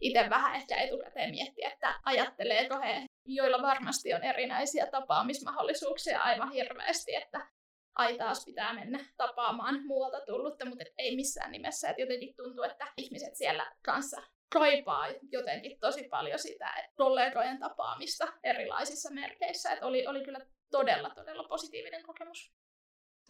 itse 0.00 0.30
vähän 0.30 0.54
ehkä 0.54 0.76
etukäteen 0.76 1.30
miettiä, 1.30 1.70
että 1.72 2.00
ajatteleeko 2.04 2.80
he 2.80 3.04
joilla 3.28 3.62
varmasti 3.62 4.14
on 4.14 4.24
erinäisiä 4.24 4.86
tapaamismahdollisuuksia 4.86 6.20
aivan 6.20 6.52
hirveästi, 6.52 7.14
että 7.14 7.46
ai 7.94 8.18
taas 8.18 8.44
pitää 8.44 8.74
mennä 8.74 8.98
tapaamaan 9.16 9.86
muualta 9.86 10.20
tullutta, 10.26 10.66
mutta 10.66 10.84
ei 10.98 11.16
missään 11.16 11.52
nimessä. 11.52 11.90
Että 11.90 12.02
jotenkin 12.02 12.34
tuntuu, 12.36 12.64
että 12.64 12.92
ihmiset 12.96 13.36
siellä 13.36 13.72
kanssa 13.84 14.22
kaipaa 14.52 15.06
jotenkin 15.32 15.80
tosi 15.80 16.08
paljon 16.08 16.38
sitä 16.38 16.74
kollegojen 16.94 17.58
tapaamista 17.58 18.32
erilaisissa 18.42 19.10
merkeissä. 19.10 19.72
Että 19.72 19.86
oli, 19.86 20.06
oli 20.06 20.24
kyllä 20.24 20.40
todella, 20.70 21.10
todella 21.10 21.48
positiivinen 21.48 22.02
kokemus. 22.02 22.52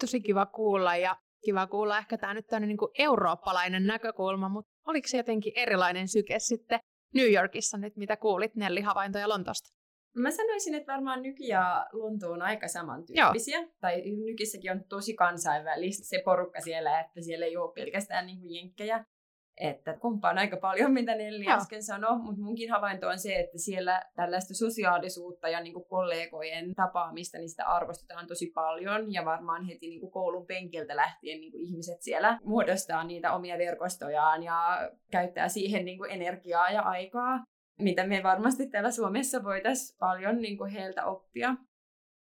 Tosi 0.00 0.21
kiva 0.21 0.47
kuulla 0.47 0.97
ja 0.97 1.17
kiva 1.45 1.67
kuulla 1.67 1.99
ehkä 1.99 2.19
tämä 2.19 2.35
nyt 2.35 2.52
on 2.52 2.62
niin 2.62 2.78
eurooppalainen 2.99 3.87
näkökulma, 3.87 4.49
mutta 4.49 4.71
oliko 4.87 5.09
se 5.09 5.17
jotenkin 5.17 5.52
erilainen 5.57 6.09
syke 6.09 6.38
sitten 6.38 6.81
New 7.14 7.33
Yorkissa 7.33 7.78
nyt, 7.78 7.97
mitä 7.97 8.17
kuulit 8.17 8.55
Nelli 8.55 8.81
havaintoja 8.81 9.28
Lontosta? 9.28 9.78
Mä 10.19 10.31
sanoisin, 10.31 10.75
että 10.75 10.93
varmaan 10.93 11.23
Nyki 11.23 11.49
ja 11.49 11.87
Lonto 11.93 12.33
on 12.33 12.43
aika 12.43 12.69
samantyyppisiä. 12.69 13.59
Joo. 13.59 13.69
Tai 13.81 14.03
Nykissäkin 14.25 14.73
on 14.73 14.85
tosi 14.89 15.15
kansainvälistä 15.15 16.07
se 16.07 16.23
porukka 16.25 16.61
siellä, 16.61 17.01
että 17.01 17.21
siellä 17.21 17.47
ei 17.47 17.57
ole 17.57 17.73
pelkästään 17.75 18.27
niin 18.27 18.41
kuin 18.41 18.55
jenkkejä. 18.55 19.05
Että 19.61 19.97
kumppaan 19.97 20.39
aika 20.39 20.57
paljon, 20.57 20.93
mitä 20.93 21.15
Nelli 21.15 21.45
Joo. 21.45 21.57
äsken 21.57 21.83
sanoi, 21.83 22.19
mutta 22.19 22.41
munkin 22.41 22.71
havainto 22.71 23.09
on 23.09 23.19
se, 23.19 23.35
että 23.35 23.59
siellä 23.59 24.03
tällaista 24.17 24.55
sosiaalisuutta 24.55 25.49
ja 25.49 25.61
niin 25.61 25.73
kuin 25.73 25.85
kollegojen 25.89 26.75
tapaamista, 26.75 27.39
niin 27.39 27.49
sitä 27.49 27.67
arvostetaan 27.67 28.27
tosi 28.27 28.51
paljon. 28.55 29.13
Ja 29.13 29.25
varmaan 29.25 29.65
heti 29.65 29.89
niin 29.89 30.01
kuin 30.01 30.13
koulun 30.13 30.47
penkiltä 30.47 30.97
lähtien 30.97 31.41
niin 31.41 31.53
kuin 31.53 31.63
ihmiset 31.63 32.03
siellä 32.03 32.39
muodostaa 32.45 33.05
niitä 33.05 33.33
omia 33.33 33.59
verkostojaan 33.59 34.43
ja 34.43 34.91
käyttää 35.11 35.49
siihen 35.49 35.85
niin 35.85 35.99
kuin 35.99 36.11
energiaa 36.11 36.71
ja 36.71 36.83
aikaa 36.83 37.45
mitä 37.79 38.07
me 38.07 38.23
varmasti 38.23 38.67
täällä 38.67 38.91
Suomessa 38.91 39.45
voitaisiin 39.45 39.99
paljon 39.99 40.41
niin 40.41 40.59
kuin 40.59 40.71
heiltä 40.71 41.05
oppia. 41.05 41.57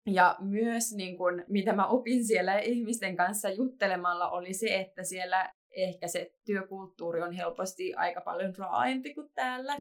Ja 0.06 0.36
myös 0.40 0.96
niin 0.96 1.18
kun, 1.18 1.44
mitä 1.48 1.74
mä 1.74 1.88
opin 1.88 2.26
siellä 2.26 2.60
ihmisten 2.60 3.16
kanssa 3.16 3.50
juttelemalla 3.50 4.30
oli 4.30 4.54
se, 4.54 4.76
että 4.76 5.04
siellä 5.04 5.54
ehkä 5.76 6.08
se 6.08 6.32
työkulttuuri 6.46 7.22
on 7.22 7.32
helposti 7.32 7.94
aika 7.94 8.22
paljon 8.22 8.56
raaempi 8.58 9.14
kuin 9.14 9.32
täällä. 9.36 9.78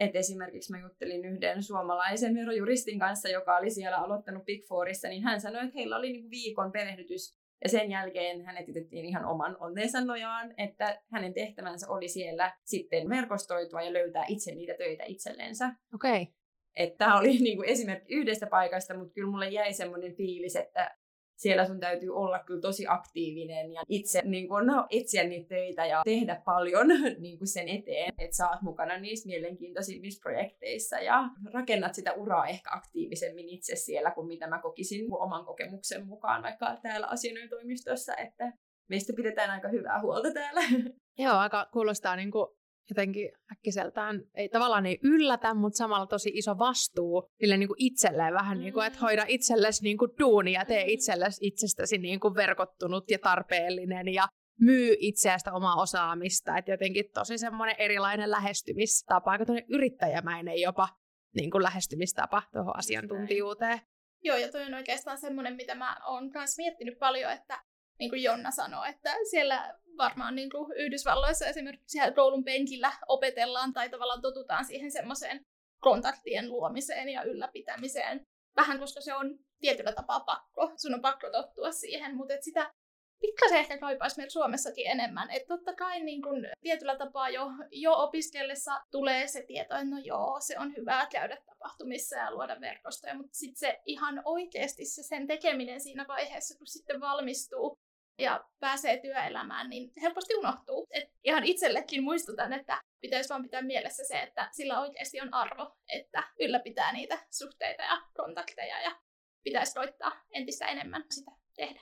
Et 0.00 0.16
esimerkiksi 0.16 0.72
mä 0.72 0.80
juttelin 0.80 1.24
yhden 1.24 1.62
suomalaisen 1.62 2.34
verojuristin 2.34 2.98
kanssa, 2.98 3.28
joka 3.28 3.56
oli 3.56 3.70
siellä 3.70 3.98
aloittanut 3.98 4.44
Big 4.44 4.64
Fourissa, 4.68 5.08
niin 5.08 5.22
hän 5.22 5.40
sanoi, 5.40 5.64
että 5.64 5.78
heillä 5.78 5.96
oli 5.96 6.12
niinku 6.12 6.30
viikon 6.30 6.72
perehdytys 6.72 7.37
ja 7.64 7.68
sen 7.68 7.90
jälkeen 7.90 8.44
hänet 8.44 8.68
jätettiin 8.68 9.04
ihan 9.04 9.24
oman 9.24 9.56
onneensa 9.60 10.00
nojaan, 10.00 10.54
että 10.56 11.02
hänen 11.12 11.34
tehtävänsä 11.34 11.88
oli 11.88 12.08
siellä 12.08 12.52
sitten 12.64 13.08
verkostoitua 13.08 13.82
ja 13.82 13.92
löytää 13.92 14.24
itse 14.28 14.54
niitä 14.54 14.74
töitä 14.78 15.04
itsellensä. 15.04 15.72
Okei. 15.94 16.22
Okay. 16.22 16.34
Että 16.76 16.98
tämä 16.98 17.18
oli 17.18 17.38
niin 17.38 17.56
kuin 17.56 17.68
esimerkki 17.68 18.14
yhdestä 18.14 18.46
paikasta, 18.46 18.98
mutta 18.98 19.12
kyllä 19.14 19.30
mulle 19.30 19.48
jäi 19.48 19.72
semmoinen 19.72 20.14
fiilis, 20.14 20.56
että 20.56 20.97
siellä 21.38 21.66
sun 21.66 21.80
täytyy 21.80 22.16
olla 22.16 22.38
kyllä 22.38 22.60
tosi 22.60 22.84
aktiivinen 22.88 23.72
ja 23.72 23.82
itse 23.88 24.22
niin 24.24 24.48
kun, 24.48 24.66
no, 24.66 24.86
etsiä 24.90 25.24
niitä 25.24 25.48
töitä 25.48 25.86
ja 25.86 26.02
tehdä 26.04 26.42
paljon 26.44 26.88
niin 27.22 27.38
sen 27.44 27.68
eteen, 27.68 28.12
että 28.18 28.36
sä 28.36 28.50
oot 28.50 28.62
mukana 28.62 28.98
niissä 28.98 29.26
mielenkiintoisimmissa 29.26 30.20
projekteissa 30.22 30.98
ja 30.98 31.28
rakennat 31.52 31.94
sitä 31.94 32.12
uraa 32.12 32.46
ehkä 32.46 32.70
aktiivisemmin 32.72 33.48
itse 33.48 33.76
siellä 33.76 34.10
kuin 34.10 34.26
mitä 34.26 34.46
mä 34.46 34.58
kokisin 34.58 35.06
oman 35.10 35.44
kokemuksen 35.44 36.06
mukaan 36.06 36.42
vaikka 36.42 36.76
täällä 36.82 37.06
asianajotoimistossa, 37.06 38.16
että 38.16 38.52
meistä 38.88 39.12
pidetään 39.16 39.50
aika 39.50 39.68
hyvää 39.68 40.00
huolta 40.00 40.32
täällä. 40.32 40.60
Joo, 41.24 41.34
aika 41.34 41.68
kuulostaa 41.72 42.16
niin 42.16 42.30
kuin 42.30 42.46
jotenkin 42.90 43.30
äkkiseltään, 43.52 44.22
ei 44.34 44.48
tavallaan 44.48 44.86
ei 44.86 44.98
yllätä, 45.02 45.54
mutta 45.54 45.76
samalla 45.76 46.06
tosi 46.06 46.30
iso 46.34 46.58
vastuu 46.58 47.28
sille 47.40 47.56
niin 47.56 47.68
kuin 47.68 47.82
itselleen 47.82 48.34
vähän, 48.34 48.58
niin 48.58 48.72
kuin, 48.72 48.86
että 48.86 48.98
hoida 48.98 49.24
itsellesi 49.28 49.82
niin 49.82 49.98
kuin 49.98 50.10
duuni 50.18 50.52
ja 50.52 50.64
tee 50.64 50.84
itsellesi 50.86 51.46
itsestäsi 51.46 51.98
niin 51.98 52.20
kuin 52.20 52.34
verkottunut 52.34 53.10
ja 53.10 53.18
tarpeellinen 53.18 54.08
ja 54.08 54.28
myy 54.60 54.96
itseästä 54.98 55.52
omaa 55.52 55.82
osaamista. 55.82 56.58
Että 56.58 56.70
jotenkin 56.70 57.04
tosi 57.14 57.38
semmoinen 57.38 57.76
erilainen 57.78 58.30
lähestymistapa, 58.30 59.30
aika 59.30 59.44
yrittäjämäinen 59.68 60.60
jopa 60.60 60.88
niin 61.34 61.50
kuin 61.50 61.62
lähestymistapa 61.62 62.42
tuohon 62.52 62.78
asiantuntijuuteen. 62.78 63.80
Joo, 64.24 64.36
ja 64.36 64.52
toi 64.52 64.62
on 64.62 64.74
oikeastaan 64.74 65.18
semmoinen, 65.18 65.56
mitä 65.56 65.74
mä 65.74 65.96
oon 66.06 66.30
myös 66.34 66.56
miettinyt 66.56 66.98
paljon, 66.98 67.32
että 67.32 67.62
niin 67.98 68.10
kuin 68.10 68.22
Jonna 68.22 68.50
sanoi, 68.50 68.88
että 68.88 69.14
siellä 69.30 69.74
varmaan 69.98 70.34
niin 70.34 70.50
kuin 70.50 70.72
Yhdysvalloissa 70.76 71.46
esimerkiksi 71.46 71.98
koulun 72.14 72.44
penkillä 72.44 72.92
opetellaan 73.08 73.72
tai 73.72 73.90
tavallaan 73.90 74.22
totutaan 74.22 74.64
siihen 74.64 74.92
semmoiseen 74.92 75.40
kontaktien 75.80 76.48
luomiseen 76.48 77.08
ja 77.08 77.22
ylläpitämiseen. 77.22 78.20
Vähän 78.56 78.78
koska 78.78 79.00
se 79.00 79.14
on 79.14 79.38
tietyllä 79.60 79.92
tapaa 79.92 80.20
pakko, 80.20 80.72
sun 80.76 80.94
on 80.94 81.02
pakko 81.02 81.30
tottua 81.30 81.72
siihen, 81.72 82.16
mutta 82.16 82.34
et 82.34 82.42
sitä 82.42 82.72
pikkasen 83.20 83.58
ehkä 83.58 83.78
kaipaisi 83.78 84.16
meillä 84.16 84.30
Suomessakin 84.30 84.86
enemmän. 84.86 85.30
Että 85.30 85.56
totta 85.56 85.74
kai 85.74 86.00
niin 86.00 86.22
kun 86.22 86.46
tietyllä 86.60 86.96
tapaa 86.96 87.28
jo, 87.28 87.46
jo 87.70 87.92
opiskellessa 87.92 88.80
tulee 88.90 89.26
se 89.26 89.42
tieto, 89.42 89.74
että 89.74 89.84
no 89.84 89.98
joo, 89.98 90.40
se 90.40 90.58
on 90.58 90.76
hyvä 90.76 91.06
käydä 91.12 91.36
tapahtumissa 91.46 92.16
ja 92.16 92.30
luoda 92.34 92.60
verkostoja, 92.60 93.14
mutta 93.14 93.34
sitten 93.34 93.58
se 93.58 93.80
ihan 93.86 94.22
oikeasti 94.24 94.84
se 94.84 95.02
sen 95.02 95.26
tekeminen 95.26 95.80
siinä 95.80 96.04
vaiheessa, 96.08 96.58
kun 96.58 96.66
sitten 96.66 97.00
valmistuu, 97.00 97.77
ja 98.18 98.44
pääsee 98.60 99.00
työelämään, 99.00 99.70
niin 99.70 99.90
helposti 100.02 100.34
unohtuu. 100.34 100.86
Et 100.90 101.04
ihan 101.24 101.44
itsellekin 101.44 102.02
muistutan, 102.02 102.52
että 102.52 102.80
pitäisi 103.00 103.28
vaan 103.28 103.42
pitää 103.42 103.62
mielessä 103.62 104.04
se, 104.04 104.22
että 104.22 104.48
sillä 104.52 104.80
oikeasti 104.80 105.20
on 105.20 105.34
arvo, 105.34 105.76
että 105.92 106.22
ylläpitää 106.40 106.92
niitä 106.92 107.18
suhteita 107.30 107.82
ja 107.82 108.02
kontakteja 108.14 108.80
ja 108.80 109.00
pitäisi 109.44 109.74
koittaa 109.74 110.12
entistä 110.30 110.66
enemmän 110.66 111.04
sitä 111.10 111.30
tehdä. 111.56 111.80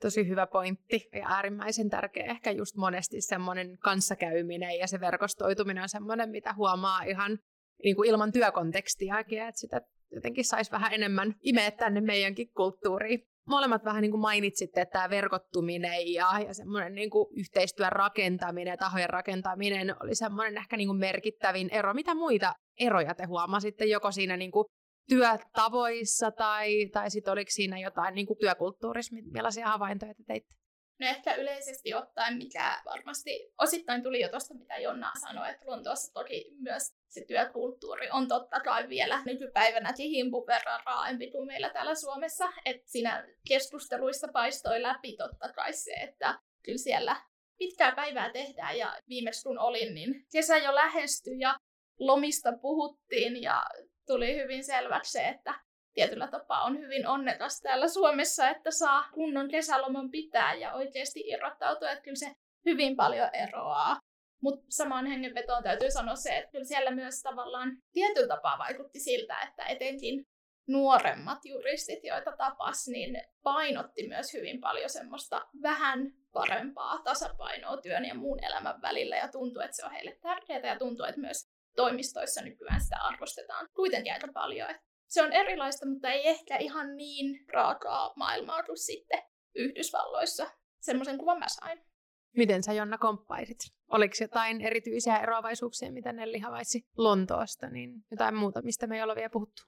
Tosi 0.00 0.28
hyvä 0.28 0.46
pointti 0.46 1.08
ja 1.12 1.26
äärimmäisen 1.28 1.90
tärkeä. 1.90 2.24
Ehkä 2.24 2.50
just 2.50 2.76
monesti 2.76 3.20
semmoinen 3.20 3.78
kanssakäyminen 3.78 4.78
ja 4.78 4.86
se 4.86 5.00
verkostoituminen 5.00 5.82
on 5.82 5.88
semmoinen, 5.88 6.30
mitä 6.30 6.54
huomaa 6.54 7.02
ihan 7.02 7.38
niin 7.84 7.96
kuin 7.96 8.08
ilman 8.08 8.32
työkontekstiakin, 8.32 9.42
että 9.42 9.60
sitä 9.60 9.80
jotenkin 10.10 10.44
saisi 10.44 10.70
vähän 10.70 10.94
enemmän 10.94 11.34
imeä 11.42 11.70
tänne 11.70 12.00
meidänkin 12.00 12.52
kulttuuriin 12.56 13.28
molemmat 13.48 13.84
vähän 13.84 14.02
niin 14.02 14.10
kuin 14.10 14.20
mainitsitte, 14.20 14.80
että 14.80 14.92
tämä 14.92 15.10
verkottuminen 15.10 16.12
ja, 16.12 16.40
ja 16.46 16.54
semmoinen 16.54 16.94
niin 16.94 17.10
kuin 17.10 17.26
yhteistyön 17.36 17.92
rakentaminen 17.92 18.70
ja 18.70 18.76
tahojen 18.76 19.10
rakentaminen 19.10 19.94
oli 20.02 20.14
semmoinen 20.14 20.56
ehkä 20.56 20.76
niin 20.76 20.88
kuin 20.88 20.98
merkittävin 20.98 21.68
ero. 21.72 21.94
Mitä 21.94 22.14
muita 22.14 22.54
eroja 22.78 23.14
te 23.14 23.24
huomasitte 23.24 23.84
joko 23.84 24.12
siinä 24.12 24.36
niin 24.36 24.50
kuin 24.50 24.66
työtavoissa 25.08 26.30
tai, 26.30 26.88
tai 26.92 27.10
sitten 27.10 27.32
oliko 27.32 27.50
siinä 27.50 27.80
jotain 27.80 28.14
niin 28.14 28.26
kuin 28.26 28.38
työkulttuurissa, 28.38 29.16
millaisia 29.32 29.66
havaintoja 29.66 30.14
te 30.14 30.22
teitte? 30.26 30.54
No 31.00 31.06
ehkä 31.06 31.34
yleisesti 31.34 31.94
ottaen, 31.94 32.36
mikä 32.36 32.82
varmasti 32.84 33.30
osittain 33.58 34.02
tuli 34.02 34.20
jo 34.20 34.28
tuosta, 34.28 34.54
mitä 34.54 34.78
Jonna 34.78 35.12
sanoi, 35.20 35.50
että 35.50 35.66
Lontoossa 35.66 36.12
toki 36.12 36.50
myös 36.60 36.82
se 37.08 37.24
työkulttuuri 37.28 38.10
on 38.10 38.28
totta 38.28 38.60
kai 38.60 38.88
vielä 38.88 39.22
nykypäivänäkin 39.24 40.10
himpun 40.10 40.46
verran 40.46 40.80
raaempi 40.86 41.30
kuin 41.30 41.46
meillä 41.46 41.70
täällä 41.70 41.94
Suomessa. 41.94 42.52
Että 42.64 42.90
siinä 42.90 43.28
keskusteluissa 43.48 44.28
paistoi 44.32 44.82
läpi 44.82 45.16
totta 45.16 45.52
kai 45.52 45.72
se, 45.72 45.92
että 45.92 46.38
kyllä 46.62 46.78
siellä 46.78 47.16
pitkää 47.58 47.92
päivää 47.92 48.30
tehdään 48.32 48.78
ja 48.78 48.96
viimeksi 49.08 49.42
kun 49.42 49.58
olin, 49.58 49.94
niin 49.94 50.26
kesä 50.32 50.58
jo 50.58 50.74
lähestyi 50.74 51.38
ja 51.38 51.56
lomista 51.98 52.52
puhuttiin 52.62 53.42
ja 53.42 53.62
tuli 54.06 54.36
hyvin 54.36 54.64
selväksi 54.64 55.12
se, 55.12 55.28
että 55.28 55.54
tietyllä 55.94 56.28
tapaa 56.28 56.64
on 56.64 56.78
hyvin 56.78 57.06
onnekas 57.06 57.60
täällä 57.60 57.88
Suomessa, 57.88 58.48
että 58.48 58.70
saa 58.70 59.08
kunnon 59.14 59.48
kesäloman 59.48 60.10
pitää 60.10 60.54
ja 60.54 60.74
oikeasti 60.74 61.20
irrottautua, 61.20 61.90
että 61.90 62.04
kyllä 62.04 62.16
se 62.16 62.32
hyvin 62.66 62.96
paljon 62.96 63.28
eroaa. 63.32 63.96
Mutta 64.42 64.66
samaan 64.68 65.06
hengenvetoon 65.06 65.62
täytyy 65.62 65.90
sanoa 65.90 66.16
se, 66.16 66.36
että 66.36 66.50
kyllä 66.50 66.64
siellä 66.64 66.90
myös 66.90 67.22
tavallaan 67.22 67.70
tietyllä 67.92 68.28
tapaa 68.28 68.58
vaikutti 68.58 69.00
siltä, 69.00 69.40
että 69.40 69.64
etenkin 69.64 70.26
nuoremmat 70.68 71.38
juristit, 71.44 72.04
joita 72.04 72.32
tapas, 72.36 72.88
niin 72.88 73.22
painotti 73.42 74.08
myös 74.08 74.32
hyvin 74.32 74.60
paljon 74.60 74.90
semmoista 74.90 75.46
vähän 75.62 76.12
parempaa 76.32 77.00
tasapainoa 77.04 77.76
työn 77.76 78.04
ja 78.04 78.14
muun 78.14 78.44
elämän 78.44 78.82
välillä 78.82 79.16
ja 79.16 79.28
tuntuu, 79.28 79.62
että 79.62 79.76
se 79.76 79.84
on 79.84 79.92
heille 79.92 80.18
tärkeää 80.22 80.66
ja 80.66 80.78
tuntuu, 80.78 81.06
että 81.06 81.20
myös 81.20 81.48
toimistoissa 81.76 82.42
nykyään 82.42 82.80
sitä 82.80 82.96
arvostetaan 82.96 83.68
kuitenkin 83.74 84.12
aika 84.12 84.28
paljon. 84.34 84.70
Että 84.70 84.82
se 85.08 85.22
on 85.22 85.32
erilaista, 85.32 85.86
mutta 85.86 86.10
ei 86.10 86.28
ehkä 86.28 86.56
ihan 86.56 86.96
niin 86.96 87.44
raakaa 87.52 88.12
maailmaa 88.16 88.62
kuin 88.62 88.78
sitten 88.78 89.22
Yhdysvalloissa. 89.54 90.50
Semmoisen 90.80 91.18
kuvan 91.18 91.38
mä 91.38 91.46
sain. 91.48 91.87
Miten 92.38 92.62
sä 92.62 92.72
Jonna 92.72 92.98
komppaisit? 92.98 93.58
Oliko 93.88 94.14
jotain 94.20 94.60
erityisiä 94.60 95.18
eroavaisuuksia, 95.18 95.92
mitä 95.92 96.12
Nelli 96.12 96.38
havaitsi 96.38 96.86
Lontoosta, 96.96 97.70
niin 97.70 98.04
jotain 98.10 98.34
muuta, 98.34 98.62
mistä 98.62 98.86
me 98.86 98.96
ei 98.96 99.02
ole 99.02 99.14
vielä 99.14 99.30
puhuttu? 99.30 99.62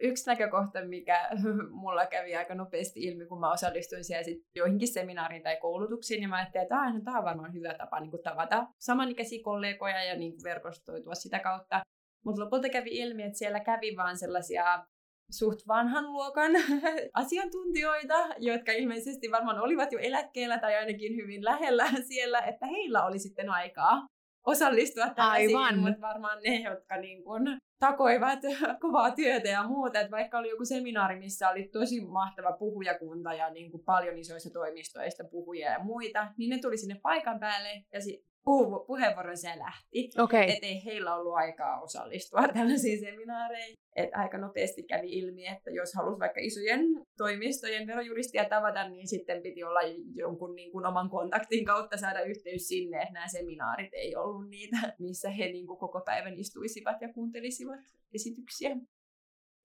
Yksi 0.00 0.26
näkökohta, 0.26 0.84
mikä 0.84 1.28
mulla 1.82 2.06
kävi 2.06 2.36
aika 2.36 2.54
nopeasti 2.54 3.00
ilmi, 3.00 3.26
kun 3.26 3.40
mä 3.40 3.52
osallistuin 3.52 4.04
siellä 4.04 4.22
sit 4.22 4.38
joihinkin 4.54 4.88
seminaariin 4.88 5.42
tai 5.42 5.56
koulutuksiin, 5.56 6.20
niin 6.20 6.30
mä 6.30 6.36
ajattelin, 6.36 6.62
että 6.62 6.92
no, 6.92 7.00
tämä 7.04 7.18
on 7.18 7.24
varmaan 7.24 7.54
hyvä 7.54 7.74
tapa 7.74 8.00
niin 8.00 8.10
kuin 8.10 8.22
tavata 8.22 8.66
samanikäisiä 8.78 9.44
kollegoja 9.44 10.04
ja 10.04 10.16
niin 10.16 10.32
kuin 10.32 10.44
verkostoitua 10.44 11.14
sitä 11.14 11.38
kautta. 11.38 11.82
Mutta 12.24 12.42
lopulta 12.42 12.68
kävi 12.68 12.90
ilmi, 12.90 13.22
että 13.22 13.38
siellä 13.38 13.60
kävi 13.60 13.96
vaan 13.96 14.18
sellaisia 14.18 14.86
suht 15.32 15.68
vanhan 15.68 16.12
luokan 16.12 16.52
asiantuntijoita, 17.22 18.28
jotka 18.38 18.72
ilmeisesti 18.72 19.30
varmaan 19.30 19.60
olivat 19.60 19.92
jo 19.92 19.98
eläkkeellä 19.98 20.58
tai 20.58 20.76
ainakin 20.76 21.16
hyvin 21.16 21.44
lähellä 21.44 21.88
siellä, 22.08 22.40
että 22.40 22.66
heillä 22.66 23.04
oli 23.04 23.18
sitten 23.18 23.50
aikaa 23.50 24.06
osallistua 24.46 25.08
tällaisiin, 25.10 25.78
mutta 25.78 26.00
varmaan 26.00 26.42
ne, 26.42 26.60
jotka 26.60 26.96
niin 26.96 27.24
kun 27.24 27.58
takoivat 27.78 28.38
kovaa 28.82 29.10
työtä 29.10 29.48
ja 29.48 29.68
muuta. 29.68 30.00
Että 30.00 30.10
vaikka 30.10 30.38
oli 30.38 30.48
joku 30.48 30.64
seminaari, 30.64 31.18
missä 31.18 31.48
oli 31.48 31.68
tosi 31.72 32.00
mahtava 32.00 32.52
puhujakunta 32.52 33.34
ja 33.34 33.50
niin 33.50 33.70
kuin 33.70 33.84
paljon 33.84 34.18
isoista 34.18 34.50
toimistoista 34.50 35.24
puhujia 35.24 35.72
ja 35.72 35.78
muita, 35.78 36.28
niin 36.36 36.50
ne 36.50 36.58
tuli 36.58 36.76
sinne 36.76 37.00
paikan 37.02 37.40
päälle 37.40 37.84
ja 37.92 38.00
si- 38.00 38.24
puhu- 38.44 38.84
puheenvuoron 38.86 39.36
se 39.36 39.58
lähti. 39.58 40.10
Okay. 40.18 40.42
Että 40.42 40.66
ei 40.66 40.84
heillä 40.84 41.14
ollut 41.14 41.34
aikaa 41.34 41.80
osallistua 41.80 42.48
tällaisiin 42.54 43.00
seminaareihin. 43.00 43.76
Et 43.96 44.10
aika 44.14 44.38
nopeasti 44.38 44.82
kävi 44.82 45.18
ilmi, 45.18 45.46
että 45.46 45.70
jos 45.70 45.94
halusi 45.94 46.20
vaikka 46.20 46.40
isojen 46.40 46.80
toimistojen 47.18 47.86
verojuristia 47.86 48.44
tavata, 48.44 48.88
niin 48.88 49.08
sitten 49.08 49.42
piti 49.42 49.64
olla 49.64 49.80
jonkun 50.14 50.54
niin 50.54 50.72
kuin 50.72 50.86
oman 50.86 51.10
kontaktin 51.10 51.64
kautta 51.64 51.96
saada 51.96 52.20
yhteys 52.20 52.68
sinne, 52.68 52.96
että 53.02 53.12
nämä 53.12 53.28
seminaarit 53.28 53.90
ei 53.92 54.16
ollut 54.16 54.48
niitä, 54.48 54.76
missä 54.98 55.30
he 55.30 55.44
niin 55.44 55.66
kuin 55.66 55.78
koko 55.78 56.00
päivän 56.00 56.38
istuisivat 56.38 56.96
ja 57.00 57.12
kuuntelisivat 57.12 57.80
esityksiä. 58.14 58.76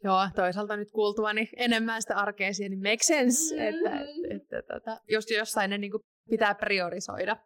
Joo, 0.03 0.27
toisaalta 0.35 0.77
nyt 0.77 0.91
kuultuani 0.91 1.49
enemmän 1.55 2.01
sitä 2.01 2.15
arkea 2.15 2.49
niin 2.59 2.77
make 2.77 3.03
sense, 3.03 3.55
mm-hmm. 3.55 3.67
että, 3.67 4.01
että, 4.35 4.59
että, 4.59 4.75
että 4.77 4.97
jos 5.09 5.31
jossain 5.31 5.69
ne 5.69 5.77
niin 5.77 5.91
kuin 5.91 6.03
pitää 6.29 6.55
priorisoida 6.55 7.37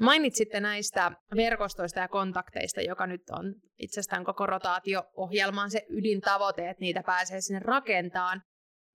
Mainitsitte 0.00 0.60
näistä 0.60 1.12
verkostoista 1.36 2.00
ja 2.00 2.08
kontakteista, 2.08 2.80
joka 2.80 3.06
nyt 3.06 3.30
on 3.30 3.54
itsestään 3.78 4.24
koko 4.24 4.46
rotaatio-ohjelman 4.46 5.70
se 5.70 5.82
ydintavoite, 5.88 6.70
että 6.70 6.80
niitä 6.80 7.02
pääsee 7.02 7.40
sinne 7.40 7.60
rakentamaan. 7.64 8.42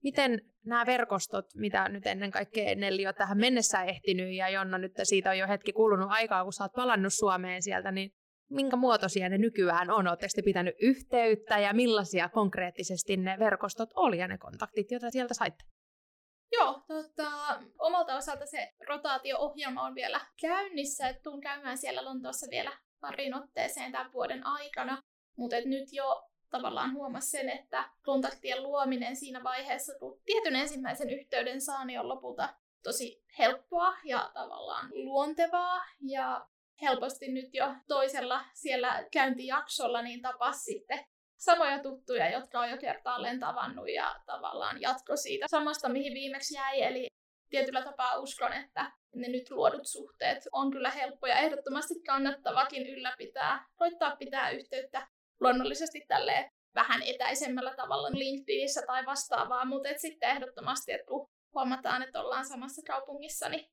Miten 0.02 0.40
nämä 0.64 0.86
verkostot, 0.86 1.44
mitä 1.54 1.88
nyt 1.88 2.06
ennen 2.06 2.30
kaikkea 2.30 2.74
Nelli 2.74 3.06
on 3.06 3.14
tähän 3.14 3.38
mennessä 3.38 3.82
ehtinyt 3.82 4.34
ja 4.34 4.48
Jonna 4.48 4.78
nyt 4.78 4.92
siitä 5.02 5.30
on 5.30 5.38
jo 5.38 5.48
hetki 5.48 5.72
kulunut 5.72 6.08
aikaa, 6.10 6.44
kun 6.44 6.52
sä 6.52 6.64
oot 6.64 6.72
palannut 6.72 7.12
Suomeen 7.14 7.62
sieltä, 7.62 7.92
niin 7.92 8.10
minkä 8.50 8.76
muotoisia 8.76 9.28
ne 9.28 9.38
nykyään 9.38 9.90
on? 9.90 10.08
Oletteko 10.08 10.32
te 10.34 10.42
pitänyt 10.42 10.74
yhteyttä 10.82 11.58
ja 11.58 11.74
millaisia 11.74 12.28
konkreettisesti 12.28 13.16
ne 13.16 13.36
verkostot 13.38 13.88
oli 13.96 14.18
ja 14.18 14.28
ne 14.28 14.38
kontaktit, 14.38 14.90
joita 14.90 15.10
sieltä 15.10 15.34
saitte? 15.34 15.64
Joo, 16.52 16.80
tota, 16.88 17.30
omalta 17.78 18.16
osalta 18.16 18.46
se 18.46 18.74
rotaatio-ohjelma 18.88 19.82
on 19.82 19.94
vielä 19.94 20.20
käynnissä, 20.40 21.08
että 21.08 21.22
tuun 21.22 21.40
käymään 21.40 21.78
siellä 21.78 22.04
Lontoossa 22.04 22.46
vielä 22.50 22.72
parin 23.00 23.34
otteeseen 23.34 23.92
tämän 23.92 24.12
vuoden 24.12 24.46
aikana. 24.46 25.02
Mutta 25.36 25.56
nyt 25.64 25.92
jo 25.92 26.28
tavallaan 26.50 26.94
huomasi 26.94 27.30
sen, 27.30 27.48
että 27.48 27.90
kontaktien 28.02 28.62
luominen 28.62 29.16
siinä 29.16 29.44
vaiheessa, 29.44 29.92
kun 29.98 30.20
tietyn 30.24 30.56
ensimmäisen 30.56 31.10
yhteyden 31.10 31.60
saani 31.60 31.98
on 31.98 32.08
lopulta 32.08 32.54
tosi 32.82 33.24
helppoa 33.38 33.96
ja 34.04 34.30
tavallaan 34.34 34.90
luontevaa. 34.92 35.84
Ja 36.00 36.46
helposti 36.82 37.32
nyt 37.32 37.54
jo 37.54 37.74
toisella 37.88 38.44
siellä 38.54 39.04
käyntijaksolla 39.12 40.02
niin 40.02 40.22
tapas 40.22 40.64
sitten 40.64 41.04
samoja 41.44 41.78
tuttuja, 41.78 42.30
jotka 42.30 42.60
on 42.60 42.70
jo 42.70 42.76
kertaalleen 42.76 43.40
tavannut 43.40 43.88
ja 43.88 44.16
tavallaan 44.26 44.80
jatko 44.80 45.16
siitä 45.16 45.46
samasta, 45.50 45.88
mihin 45.88 46.14
viimeksi 46.14 46.54
jäi. 46.54 46.82
Eli 46.82 47.06
tietyllä 47.50 47.82
tapaa 47.82 48.18
uskon, 48.18 48.52
että 48.52 48.92
ne 49.14 49.28
nyt 49.28 49.50
luodut 49.50 49.86
suhteet 49.86 50.38
on 50.52 50.70
kyllä 50.70 50.90
helppoja. 50.90 51.38
Ehdottomasti 51.38 51.94
kannattavakin 52.06 52.86
ylläpitää, 52.86 53.66
koittaa 53.76 54.16
pitää 54.16 54.50
yhteyttä 54.50 55.06
luonnollisesti 55.40 56.04
tälle 56.08 56.48
vähän 56.74 57.02
etäisemmällä 57.02 57.74
tavalla 57.76 58.10
LinkedInissä 58.10 58.82
tai 58.86 59.06
vastaavaa, 59.06 59.64
mutta 59.64 59.88
et 59.88 60.00
sitten 60.00 60.30
ehdottomasti, 60.30 60.92
että 60.92 61.06
kun 61.06 61.28
huomataan, 61.54 62.02
että 62.02 62.20
ollaan 62.20 62.44
samassa 62.44 62.82
kaupungissa, 62.86 63.48
niin 63.48 63.66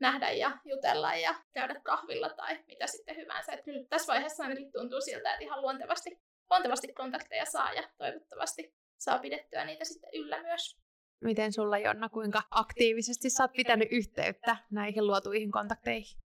nähdä 0.00 0.30
ja 0.30 0.58
jutella 0.64 1.14
ja 1.14 1.34
käydä 1.54 1.80
kahvilla 1.84 2.28
tai 2.28 2.58
mitä 2.66 2.86
sitten 2.86 3.16
hyvänsä. 3.16 3.52
Et 3.52 3.64
kyllä 3.64 3.86
tässä 3.88 4.12
vaiheessa 4.12 4.42
ainakin 4.42 4.72
tuntuu 4.72 5.00
siltä, 5.00 5.32
että 5.32 5.44
ihan 5.44 5.62
luontevasti 5.62 6.18
luontevasti 6.50 6.92
kontakteja 6.92 7.44
saa 7.44 7.72
ja 7.72 7.82
toivottavasti 7.98 8.74
saa 8.96 9.18
pidettyä 9.18 9.64
niitä 9.64 9.84
sitten 9.84 10.10
yllä 10.14 10.42
myös. 10.42 10.76
Miten 11.24 11.52
sulla 11.52 11.78
Jonna, 11.78 12.08
kuinka 12.08 12.42
aktiivisesti 12.50 13.30
sä 13.30 13.42
oot 13.42 13.52
pitänyt 13.52 13.88
yhteyttä 13.90 14.56
näihin 14.70 15.06
luotuihin 15.06 15.50
kontakteihin? 15.50 16.20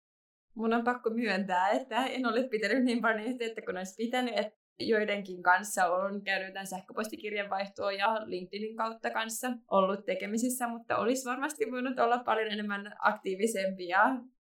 Mun 0.54 0.74
on 0.74 0.84
pakko 0.84 1.10
myöntää, 1.10 1.68
että 1.68 2.06
en 2.06 2.26
ole 2.26 2.48
pitänyt 2.48 2.84
niin 2.84 3.00
paljon 3.00 3.26
yhteyttä 3.26 3.62
kuin 3.62 3.76
olisi 3.76 3.94
pitänyt, 3.96 4.38
että 4.38 4.58
joidenkin 4.78 5.42
kanssa 5.42 5.86
on 5.86 6.22
käynyt 6.22 6.48
jotain 6.48 6.66
sähköpostikirjanvaihtoa 6.66 7.92
ja 7.92 8.20
LinkedInin 8.24 8.76
kautta 8.76 9.10
kanssa 9.10 9.52
ollut 9.70 10.04
tekemisissä, 10.04 10.68
mutta 10.68 10.96
olisi 10.96 11.24
varmasti 11.24 11.70
voinut 11.70 11.98
olla 11.98 12.18
paljon 12.18 12.52
enemmän 12.52 12.92
aktiivisempia 12.98 14.00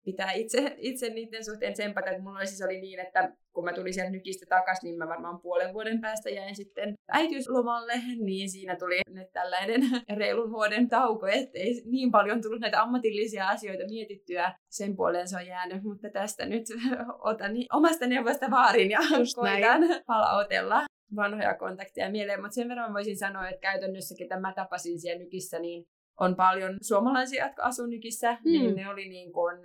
pitää 0.07 0.33
itse, 0.33 0.75
itse 0.79 1.09
niiden 1.09 1.45
suhteen 1.45 1.73
tsempata. 1.73 2.11
Että 2.11 2.23
mulla 2.23 2.47
siis 2.47 2.63
oli 2.63 2.81
niin, 2.81 3.01
että 3.01 3.33
kun 3.55 3.65
mä 3.65 3.73
tulin 3.73 3.95
sieltä 3.95 4.11
nykistä 4.11 4.47
takaisin, 4.49 4.89
niin 4.89 4.99
mä 4.99 5.09
varmaan 5.09 5.41
puolen 5.41 5.75
vuoden 5.75 6.01
päästä 6.01 6.31
jäin 6.31 6.57
sitten 6.57 6.95
äitiyslomalle, 7.09 7.93
niin 8.19 8.51
siinä 8.51 8.77
tuli 8.77 9.01
nyt 9.09 9.33
tällainen 9.33 9.81
reilun 10.21 10.53
vuoden 10.53 10.89
tauko, 10.89 11.27
ettei 11.27 11.83
niin 11.85 12.11
paljon 12.11 12.43
tullut 12.43 12.61
näitä 12.61 12.83
ammatillisia 12.83 13.49
asioita 13.49 13.85
mietittyä. 13.91 14.55
Sen 14.71 14.97
puoleen 14.97 15.29
se 15.29 15.37
on 15.37 15.47
jäänyt, 15.47 15.83
mutta 15.83 16.09
tästä 16.11 16.47
nyt 16.47 16.65
otan 17.31 17.53
omasta 17.73 18.07
neuvosta 18.07 18.51
vaarin 18.51 18.91
ja 18.91 19.01
Just 19.19 19.35
koitan 19.35 19.81
näin. 19.81 20.05
palautella 20.07 20.83
vanhoja 21.17 21.55
kontakteja 21.55 22.11
mieleen, 22.11 22.41
mutta 22.41 22.55
sen 22.55 22.69
verran 22.69 22.95
voisin 22.95 23.19
sanoa, 23.19 23.49
että 23.49 23.61
käytännössä, 23.61 24.15
ketä 24.19 24.41
mä 24.41 24.53
tapasin 24.57 25.01
siellä 25.01 25.25
nykissä, 25.25 25.59
niin 25.59 25.85
on 26.21 26.37
paljon 26.37 26.77
suomalaisia, 26.83 27.47
jotka 27.47 27.63
asuu 27.63 27.87
nykissä, 27.87 28.33
mm. 28.33 28.51
niin 28.53 28.77
ne 28.77 28.89
oli 28.89 29.09
niin 29.09 29.33
kuin 29.33 29.57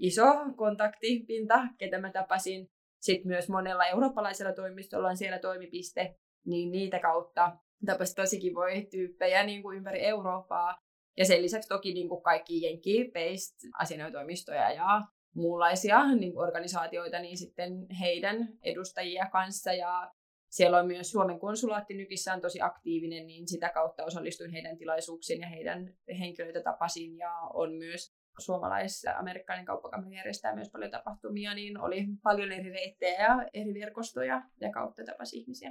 iso 0.00 0.24
kontaktipinta, 0.56 1.60
ketä 1.78 1.98
mä 1.98 2.12
tapasin. 2.12 2.68
Sitten 3.00 3.28
myös 3.28 3.48
monella 3.48 3.86
eurooppalaisella 3.86 4.52
toimistolla 4.52 5.08
on 5.08 5.16
siellä 5.16 5.38
toimipiste, 5.38 6.14
niin 6.46 6.72
niitä 6.72 6.98
kautta 6.98 7.56
tapasin 7.86 8.16
tosi 8.16 8.40
kivoja 8.40 8.82
tyyppejä 8.90 9.44
niin 9.44 9.62
kuin 9.62 9.76
ympäri 9.76 10.04
Eurooppaa. 10.04 10.78
Ja 11.16 11.24
sen 11.24 11.42
lisäksi 11.42 11.68
toki 11.68 11.94
niin 11.94 12.08
kuin 12.08 12.22
kaikki 12.22 12.62
Jenkki-based 12.62 13.70
asianajotoimistoja 13.78 14.70
ja 14.70 15.02
muunlaisia 15.34 16.14
niin 16.14 16.32
kuin 16.32 16.46
organisaatioita, 16.46 17.18
niin 17.18 17.36
sitten 17.36 17.86
heidän 18.00 18.48
edustajia 18.62 19.26
kanssa. 19.32 19.72
Ja 19.72 20.12
siellä 20.50 20.78
on 20.78 20.86
myös 20.86 21.10
Suomen 21.10 21.38
konsulaatti 21.38 21.94
nykissä 21.94 22.34
on 22.34 22.40
tosi 22.40 22.60
aktiivinen, 22.60 23.26
niin 23.26 23.48
sitä 23.48 23.68
kautta 23.68 24.04
osallistuin 24.04 24.50
heidän 24.50 24.78
tilaisuuksiin 24.78 25.40
ja 25.40 25.48
heidän 25.48 25.94
henkilöitä 26.18 26.62
tapasin. 26.62 27.18
Ja 27.18 27.32
on 27.54 27.74
myös 27.74 28.19
suomalais-amerikkalainen 28.40 29.66
kauppakamari 29.66 30.16
järjestää 30.16 30.54
myös 30.54 30.70
paljon 30.70 30.90
tapahtumia, 30.90 31.54
niin 31.54 31.80
oli 31.80 32.06
paljon 32.22 32.52
eri 32.52 32.70
reittejä 32.70 33.22
ja 33.22 33.48
eri 33.54 33.74
verkostoja 33.74 34.42
ja 34.60 34.72
kautta 34.72 35.04
tapasi 35.04 35.38
ihmisiä. 35.38 35.70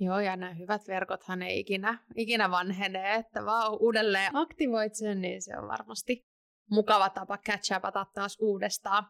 Joo, 0.00 0.20
ja 0.20 0.36
nämä 0.36 0.54
hyvät 0.54 0.88
verkothan 0.88 1.42
ei 1.42 1.60
ikinä, 1.60 1.98
ikinä 2.16 2.50
vanhene, 2.50 3.14
että 3.14 3.44
vaan 3.44 3.78
uudelleen 3.80 4.36
aktivoit 4.36 4.94
sen, 4.94 5.20
niin 5.20 5.42
se 5.42 5.58
on 5.58 5.68
varmasti 5.68 6.24
mukava 6.70 7.10
tapa 7.10 7.38
catch 7.38 7.76
upata 7.76 8.06
taas 8.14 8.36
uudestaan. 8.40 9.04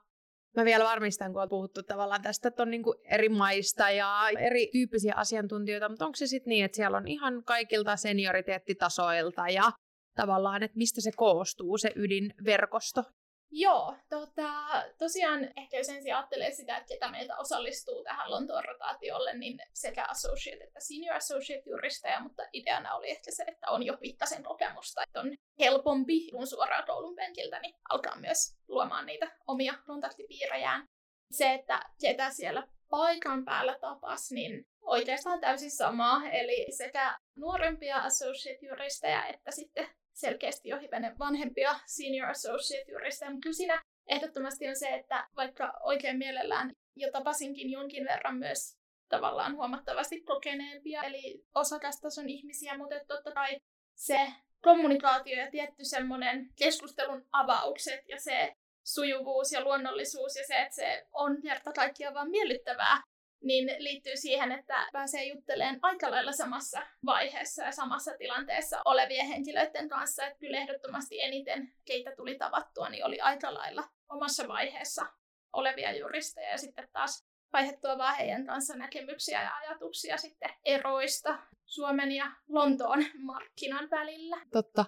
Mä 0.56 0.64
vielä 0.64 0.84
varmistan, 0.84 1.32
kun 1.32 1.42
on 1.42 1.48
puhuttu 1.48 1.82
tavallaan 1.82 2.22
tästä, 2.22 2.48
että 2.48 2.62
on 2.62 2.70
niin 2.70 2.82
eri 3.04 3.28
maista 3.28 3.90
ja 3.90 4.20
eri 4.38 4.68
tyyppisiä 4.72 5.14
asiantuntijoita, 5.16 5.88
mutta 5.88 6.04
onko 6.04 6.16
se 6.16 6.26
sitten 6.26 6.50
niin, 6.50 6.64
että 6.64 6.76
siellä 6.76 6.96
on 6.96 7.08
ihan 7.08 7.44
kaikilta 7.44 7.96
senioriteettitasoilta 7.96 9.48
ja 9.48 9.72
tavallaan, 10.20 10.62
että 10.62 10.76
mistä 10.78 11.00
se 11.00 11.10
koostuu, 11.16 11.78
se 11.78 11.90
ydinverkosto? 11.96 13.02
Joo, 13.50 13.96
tota, 14.08 14.50
tosiaan 14.98 15.44
ehkä 15.56 15.76
jos 15.76 15.88
ensin 15.88 16.14
ajattelee 16.14 16.50
sitä, 16.50 16.76
että 16.76 16.88
ketä 16.88 17.10
meiltä 17.10 17.36
osallistuu 17.36 18.04
tähän 18.04 18.30
Lontoon 18.30 18.64
rotaatiolle, 18.64 19.34
niin 19.34 19.58
sekä 19.72 20.06
associate 20.08 20.64
että 20.64 20.80
senior 20.80 21.16
associate 21.16 21.70
juristeja, 21.70 22.20
mutta 22.20 22.42
ideana 22.52 22.94
oli 22.94 23.10
ehkä 23.10 23.30
se, 23.30 23.44
että 23.46 23.70
on 23.70 23.82
jo 23.82 23.96
pikkasen 23.96 24.42
kokemusta, 24.42 25.02
että 25.02 25.20
on 25.20 25.36
helpompi 25.58 26.30
kuin 26.30 26.46
suoraan 26.46 26.86
koulun 26.86 27.16
penkiltä, 27.16 27.60
niin 27.60 27.74
alkaa 27.90 28.16
myös 28.20 28.56
luomaan 28.68 29.06
niitä 29.06 29.36
omia 29.46 29.74
kontaktipiirejään. 29.86 30.84
Se, 31.30 31.54
että 31.54 31.80
ketä 32.00 32.30
siellä 32.30 32.68
paikan 32.90 33.44
päällä 33.44 33.78
tapas, 33.80 34.30
niin 34.30 34.66
oikeastaan 34.82 35.40
täysin 35.40 35.70
samaa, 35.70 36.30
eli 36.30 36.66
sekä 36.76 37.18
nuorempia 37.36 37.96
associate-juristeja 37.96 39.26
että 39.26 39.50
sitten 39.50 39.88
selkeästi 40.20 40.68
jo 40.68 40.78
hivenen 40.78 41.18
vanhempia 41.18 41.74
senior 41.86 42.30
associate 42.30 42.92
juristeja, 42.92 43.30
mutta 43.30 43.42
kyllä 43.42 43.56
siinä 43.56 43.82
ehdottomasti 44.06 44.68
on 44.68 44.76
se, 44.76 44.88
että 44.88 45.28
vaikka 45.36 45.72
oikein 45.80 46.18
mielellään 46.18 46.72
jo 46.96 47.10
tapasinkin 47.12 47.70
jonkin 47.70 48.04
verran 48.04 48.36
myös 48.36 48.78
tavallaan 49.08 49.56
huomattavasti 49.56 50.20
kokeneempia, 50.20 51.02
eli 51.02 51.44
osakastason 51.54 52.28
ihmisiä, 52.28 52.78
mutta 52.78 52.94
totta 53.08 53.32
kai 53.32 53.56
se 53.94 54.32
kommunikaatio 54.62 55.38
ja 55.38 55.50
tietty 55.50 55.84
semmoinen 55.84 56.48
keskustelun 56.56 57.26
avaukset 57.32 58.00
ja 58.08 58.20
se 58.20 58.52
sujuvuus 58.84 59.52
ja 59.52 59.64
luonnollisuus 59.64 60.36
ja 60.36 60.46
se, 60.46 60.62
että 60.62 60.74
se 60.74 61.06
on 61.12 61.42
kerta 61.42 61.72
kaikkiaan 61.72 62.14
vaan 62.14 62.30
miellyttävää, 62.30 63.02
niin 63.42 63.76
liittyy 63.78 64.16
siihen, 64.16 64.52
että 64.52 64.88
pääsee 64.92 65.24
juttelemaan 65.24 65.78
aika 65.82 66.10
lailla 66.10 66.32
samassa 66.32 66.86
vaiheessa 67.06 67.64
ja 67.64 67.72
samassa 67.72 68.12
tilanteessa 68.18 68.80
olevien 68.84 69.26
henkilöiden 69.26 69.88
kanssa. 69.88 70.26
Että 70.26 70.38
kyllä 70.38 70.58
ehdottomasti 70.58 71.20
eniten, 71.20 71.72
keitä 71.84 72.16
tuli 72.16 72.34
tavattua, 72.38 72.88
niin 72.88 73.04
oli 73.04 73.20
aika 73.20 73.54
lailla 73.54 73.88
omassa 74.08 74.48
vaiheessa 74.48 75.06
olevia 75.52 75.96
juristeja 75.96 76.50
ja 76.50 76.58
sitten 76.58 76.88
taas 76.92 77.28
vaihdettua 77.52 77.98
vaan 77.98 78.16
heidän 78.16 78.46
kanssa 78.46 78.76
näkemyksiä 78.76 79.42
ja 79.42 79.56
ajatuksia 79.56 80.16
sitten 80.16 80.50
eroista 80.64 81.38
Suomen 81.64 82.12
ja 82.12 82.32
Lontoon 82.48 83.04
markkinan 83.18 83.90
välillä. 83.90 84.36
Totta. 84.52 84.84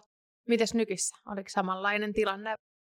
Mites 0.49 0.75
nykissä? 0.75 1.17
Oliko 1.27 1.49
samanlainen 1.49 2.13
tilanne 2.13 2.55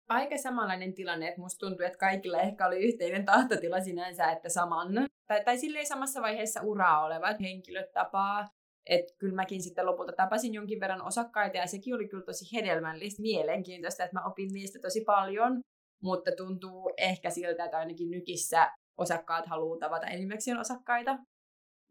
aika 0.08 0.38
samanlainen 0.38 0.94
tilanne, 0.94 1.28
että 1.28 1.40
musta 1.40 1.66
tuntuu, 1.66 1.86
että 1.86 1.98
kaikilla 1.98 2.40
ehkä 2.40 2.66
oli 2.66 2.84
yhteinen 2.84 3.24
tahtotila 3.24 3.80
sinänsä, 3.80 4.32
että 4.32 4.48
saman, 4.48 4.88
tai, 5.26 5.44
tai 5.44 5.58
silleen 5.58 5.86
samassa 5.86 6.22
vaiheessa 6.22 6.62
uraa 6.62 7.04
olevat 7.04 7.40
henkilöt 7.40 7.92
tapaa. 7.92 8.48
Että 8.86 9.14
kyllä 9.18 9.34
mäkin 9.34 9.62
sitten 9.62 9.86
lopulta 9.86 10.12
tapasin 10.12 10.54
jonkin 10.54 10.80
verran 10.80 11.06
osakkaita 11.06 11.56
ja 11.56 11.66
sekin 11.66 11.94
oli 11.94 12.08
kyllä 12.08 12.24
tosi 12.24 12.56
hedelmällistä, 12.56 13.22
mielenkiintoista, 13.22 14.04
että 14.04 14.20
mä 14.20 14.26
opin 14.26 14.48
niistä 14.52 14.78
tosi 14.82 15.00
paljon. 15.00 15.60
Mutta 16.02 16.30
tuntuu 16.36 16.92
ehkä 16.98 17.30
siltä, 17.30 17.64
että 17.64 17.78
ainakin 17.78 18.10
nykissä 18.10 18.72
osakkaat 18.98 19.46
haluaa 19.46 19.78
tavata 19.78 20.06
enimmäkseen 20.06 20.58
osakkaita. 20.58 21.18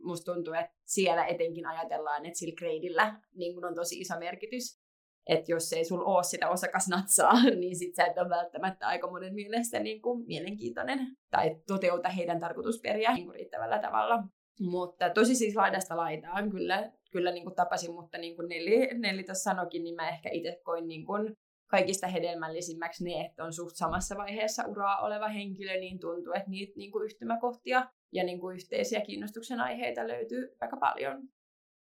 Musta 0.03 0.33
tuntuu, 0.33 0.53
että 0.53 0.73
siellä 0.85 1.25
etenkin 1.25 1.65
ajatellaan, 1.65 2.25
että 2.25 2.39
sillä 2.39 2.55
gradeillä 2.57 3.19
niin 3.35 3.65
on 3.65 3.75
tosi 3.75 3.99
iso 3.99 4.19
merkitys. 4.19 4.82
Että 5.27 5.51
jos 5.51 5.73
ei 5.73 5.85
sulla 5.85 6.05
ole 6.05 6.23
sitä 6.23 6.49
osakasnatsaa, 6.49 7.43
niin 7.59 7.75
sit 7.75 7.95
sä 7.95 8.05
et 8.05 8.17
ole 8.17 8.29
välttämättä 8.29 8.87
aika 8.87 9.11
monen 9.11 9.33
mielestä 9.33 9.79
niin 9.79 10.01
kuin 10.01 10.25
mielenkiintoinen 10.27 10.99
tai 11.31 11.55
toteuta 11.67 12.09
heidän 12.09 12.39
tarkoitusperiä 12.39 13.13
niin 13.13 13.25
kuin 13.25 13.35
riittävällä 13.35 13.79
tavalla. 13.79 14.23
Mutta 14.59 15.09
tosi 15.09 15.35
siis 15.35 15.55
laidasta 15.55 15.97
laitaan 15.97 16.49
kyllä, 16.49 16.91
kyllä 17.11 17.31
niin 17.31 17.43
kuin 17.43 17.55
tapasin, 17.55 17.93
mutta 17.93 18.17
niin 18.17 18.35
kuin 18.35 18.49
Nelli, 18.49 18.99
Nelli 18.99 19.23
tuossa 19.23 19.51
sanokin, 19.51 19.83
niin 19.83 19.95
mä 19.95 20.09
ehkä 20.09 20.29
itse 20.31 20.61
koin 20.63 20.87
niin 20.87 21.05
kuin 21.05 21.33
kaikista 21.67 22.07
hedelmällisimmäksi 22.07 23.03
ne, 23.03 23.25
että 23.25 23.43
on 23.43 23.53
suht 23.53 23.75
samassa 23.75 24.17
vaiheessa 24.17 24.63
uraa 24.67 25.01
oleva 25.01 25.27
henkilö, 25.27 25.79
niin 25.79 25.99
tuntuu, 25.99 26.33
että 26.33 26.49
niitä 26.49 26.73
niin 26.75 26.91
kuin 26.91 27.05
yhtymäkohtia 27.05 27.89
ja 28.11 28.23
niin 28.23 28.39
kuin 28.39 28.55
yhteisiä 28.55 29.01
kiinnostuksen 29.01 29.59
aiheita 29.59 30.07
löytyy 30.07 30.55
aika 30.61 30.77
paljon. 30.77 31.27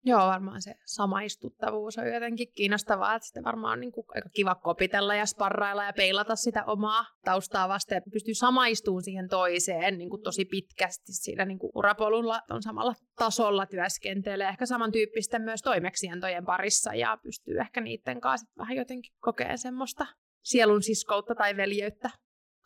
Joo, 0.04 0.26
varmaan 0.26 0.62
se 0.62 0.74
samaistuttavuus 0.84 1.98
on 1.98 2.12
jotenkin 2.14 2.52
kiinnostavaa, 2.52 3.14
että 3.14 3.26
sitten 3.26 3.44
varmaan 3.44 3.72
on 3.72 3.80
niin 3.80 3.92
kuin 3.92 4.06
aika 4.14 4.28
kiva 4.28 4.54
kopitella 4.54 5.14
ja 5.14 5.26
sparrailla 5.26 5.84
ja 5.84 5.92
peilata 5.92 6.36
sitä 6.36 6.64
omaa 6.64 7.06
taustaa 7.24 7.68
vasten, 7.68 7.98
että 7.98 8.10
pystyy 8.10 8.34
samaistumaan 8.34 9.02
siihen 9.02 9.28
toiseen 9.28 9.98
niin 9.98 10.10
kuin 10.10 10.22
tosi 10.22 10.44
pitkästi 10.44 11.12
siinä 11.12 11.44
niin 11.44 11.58
kuin 11.58 11.72
urapolulla 11.74 12.40
on 12.50 12.62
samalla 12.62 12.94
tasolla 13.16 13.66
työskentelee, 13.66 14.48
ehkä 14.48 14.66
samantyyppisten 14.66 15.42
myös 15.42 15.62
toimeksiantojen 15.62 16.44
parissa 16.44 16.94
ja 16.94 17.18
pystyy 17.22 17.60
ehkä 17.60 17.80
niiden 17.80 18.20
kanssa 18.20 18.52
vähän 18.58 18.76
jotenkin 18.76 19.12
kokea 19.20 19.56
semmoista 19.56 20.06
sielun 20.42 20.82
siskoutta 20.82 21.34
tai 21.34 21.56
veljeyttä 21.56 22.10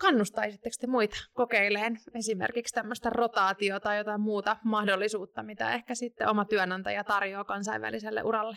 Kannustaisitteko 0.00 0.74
te 0.80 0.86
muita 0.86 1.16
kokeileen 1.32 1.98
esimerkiksi 2.14 2.74
tämmöistä 2.74 3.10
rotaatiota 3.10 3.80
tai 3.80 3.98
jotain 3.98 4.20
muuta 4.20 4.56
mahdollisuutta, 4.64 5.42
mitä 5.42 5.74
ehkä 5.74 5.94
sitten 5.94 6.28
oma 6.28 6.44
työnantaja 6.44 7.04
tarjoaa 7.04 7.44
kansainväliselle 7.44 8.22
uralle? 8.22 8.56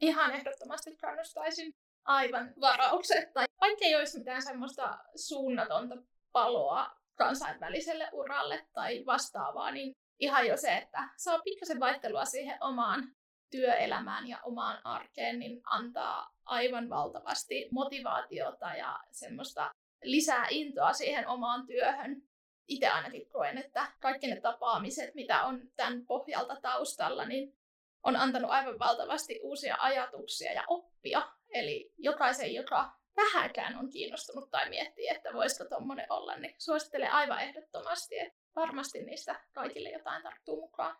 Ihan 0.00 0.30
ehdottomasti 0.30 0.96
kannustaisin 0.96 1.74
aivan 2.04 2.52
varauksetta. 2.60 3.40
Vaikka 3.60 3.84
ei 3.84 3.96
olisi 3.96 4.18
mitään 4.18 4.42
semmoista 4.42 4.98
suunnatonta 5.16 5.96
paloa 6.32 6.90
kansainväliselle 7.14 8.08
uralle 8.12 8.66
tai 8.72 9.06
vastaavaa, 9.06 9.70
niin 9.70 9.92
ihan 10.18 10.46
jo 10.46 10.56
se, 10.56 10.76
että 10.76 11.08
saa 11.16 11.38
pikkasen 11.38 11.80
vaihtelua 11.80 12.24
siihen 12.24 12.58
omaan 12.60 13.08
työelämään 13.50 14.28
ja 14.28 14.38
omaan 14.42 14.86
arkeen, 14.86 15.38
niin 15.38 15.60
antaa 15.64 16.34
aivan 16.44 16.90
valtavasti 16.90 17.68
motivaatiota 17.72 18.74
ja 18.74 19.00
semmoista 19.10 19.70
lisää 20.02 20.46
intoa 20.50 20.92
siihen 20.92 21.28
omaan 21.28 21.66
työhön. 21.66 22.22
Itse 22.68 22.88
ainakin 22.88 23.28
koen, 23.28 23.58
että 23.58 23.92
kaikki 24.00 24.26
ne 24.26 24.40
tapaamiset, 24.40 25.14
mitä 25.14 25.44
on 25.44 25.60
tämän 25.76 26.06
pohjalta 26.06 26.56
taustalla, 26.62 27.24
niin 27.24 27.56
on 28.02 28.16
antanut 28.16 28.50
aivan 28.50 28.78
valtavasti 28.78 29.40
uusia 29.42 29.76
ajatuksia 29.80 30.52
ja 30.52 30.64
oppia. 30.68 31.22
Eli 31.48 31.92
jokaisen, 31.98 32.54
joka 32.54 32.92
vähäkään 33.16 33.78
on 33.78 33.90
kiinnostunut 33.90 34.50
tai 34.50 34.68
miettii, 34.68 35.08
että 35.08 35.32
voisiko 35.32 35.64
tuommoinen 35.68 36.06
olla, 36.10 36.36
niin 36.36 36.54
suosittelen 36.58 37.12
aivan 37.12 37.40
ehdottomasti, 37.40 38.18
että 38.18 38.38
varmasti 38.56 39.04
niistä 39.04 39.40
kaikille 39.52 39.90
jotain 39.90 40.22
tarttuu 40.22 40.60
mukaan. 40.60 40.96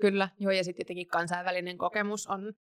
Kyllä, 0.00 0.28
joo, 0.38 0.52
ja 0.52 0.64
sitten 0.64 0.86
tietenkin 0.86 1.06
kansainvälinen 1.06 1.78
kokemus 1.78 2.26
on 2.26 2.52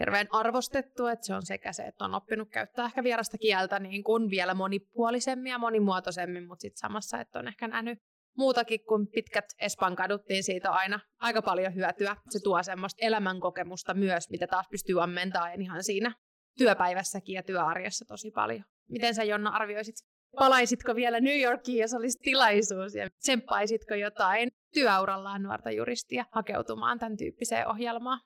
hirveän 0.00 0.26
arvostettu, 0.30 1.06
että 1.06 1.26
se 1.26 1.34
on 1.34 1.46
sekä 1.46 1.72
se, 1.72 1.82
että 1.82 2.04
on 2.04 2.14
oppinut 2.14 2.50
käyttää 2.50 2.84
ehkä 2.84 3.04
vierasta 3.04 3.38
kieltä 3.38 3.78
niin 3.78 4.04
kuin 4.04 4.30
vielä 4.30 4.54
monipuolisemmin 4.54 5.50
ja 5.50 5.58
monimuotoisemmin, 5.58 6.46
mutta 6.46 6.62
sitten 6.62 6.78
samassa, 6.78 7.20
että 7.20 7.38
on 7.38 7.48
ehkä 7.48 7.68
nähnyt 7.68 7.98
muutakin 8.36 8.84
kuin 8.84 9.06
pitkät 9.06 9.44
Espan 9.58 9.96
kaduttiin 9.96 10.44
siitä 10.44 10.70
aina 10.70 11.00
aika 11.20 11.42
paljon 11.42 11.74
hyötyä. 11.74 12.16
Se 12.30 12.40
tuo 12.44 12.62
semmoista 12.62 13.06
elämänkokemusta 13.06 13.94
myös, 13.94 14.30
mitä 14.30 14.46
taas 14.46 14.66
pystyy 14.70 15.02
ammentamaan 15.02 15.62
ihan 15.62 15.84
siinä 15.84 16.14
työpäivässäkin 16.58 17.34
ja 17.34 17.42
työarjessa 17.42 18.04
tosi 18.08 18.30
paljon. 18.30 18.64
Miten 18.90 19.14
sä 19.14 19.24
Jonna 19.24 19.50
arvioisit? 19.50 19.94
Palaisitko 20.36 20.94
vielä 20.94 21.20
New 21.20 21.40
Yorkiin, 21.40 21.80
jos 21.80 21.94
olisi 21.94 22.18
tilaisuus 22.22 22.94
ja 22.94 23.10
tsemppaisitko 23.10 23.94
jotain 23.94 24.48
työurallaan 24.74 25.42
nuorta 25.42 25.70
juristia 25.70 26.24
hakeutumaan 26.32 26.98
tämän 26.98 27.16
tyyppiseen 27.16 27.68
ohjelmaan? 27.68 28.20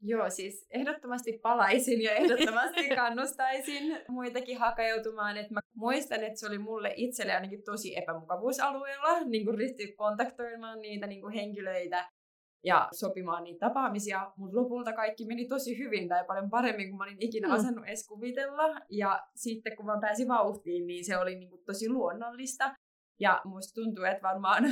Joo, 0.00 0.30
siis 0.30 0.66
ehdottomasti 0.70 1.38
palaisin 1.42 2.02
ja 2.02 2.14
ehdottomasti 2.14 2.88
kannustaisin 2.96 3.98
muitakin 4.08 4.58
hakeutumaan. 4.58 5.36
Et 5.36 5.50
mä 5.50 5.60
muistan, 5.74 6.24
että 6.24 6.40
se 6.40 6.46
oli 6.46 6.58
mulle 6.58 6.92
itselle 6.96 7.34
ainakin 7.34 7.62
tosi 7.64 7.96
epämukavuusalueella 7.96 9.20
niin 9.20 9.44
kuin 9.44 9.58
ryhtyä 9.58 9.86
kontaktoimaan 9.96 10.80
niitä 10.80 11.06
niin 11.06 11.20
kuin 11.20 11.34
henkilöitä 11.34 12.10
ja 12.64 12.88
sopimaan 12.92 13.44
niitä 13.44 13.66
tapaamisia, 13.68 14.32
mutta 14.36 14.56
lopulta 14.56 14.92
kaikki 14.92 15.26
meni 15.26 15.48
tosi 15.48 15.78
hyvin 15.78 16.08
tai 16.08 16.24
paljon 16.24 16.50
paremmin 16.50 16.88
kuin 16.88 16.98
mä 16.98 17.04
olin 17.04 17.22
ikinä 17.22 17.48
mm. 17.48 17.54
osannut 17.54 17.86
edes 17.86 18.06
kuvitella. 18.08 18.80
Ja 18.90 19.22
sitten 19.34 19.76
kun 19.76 19.86
mä 19.86 19.98
pääsin 20.00 20.28
vauhtiin, 20.28 20.86
niin 20.86 21.04
se 21.04 21.18
oli 21.18 21.34
niin 21.34 21.50
kuin 21.50 21.64
tosi 21.64 21.88
luonnollista. 21.88 22.74
Ja 23.20 23.40
musta 23.44 23.80
tuntuu, 23.80 24.04
että 24.04 24.22
varmaan 24.22 24.64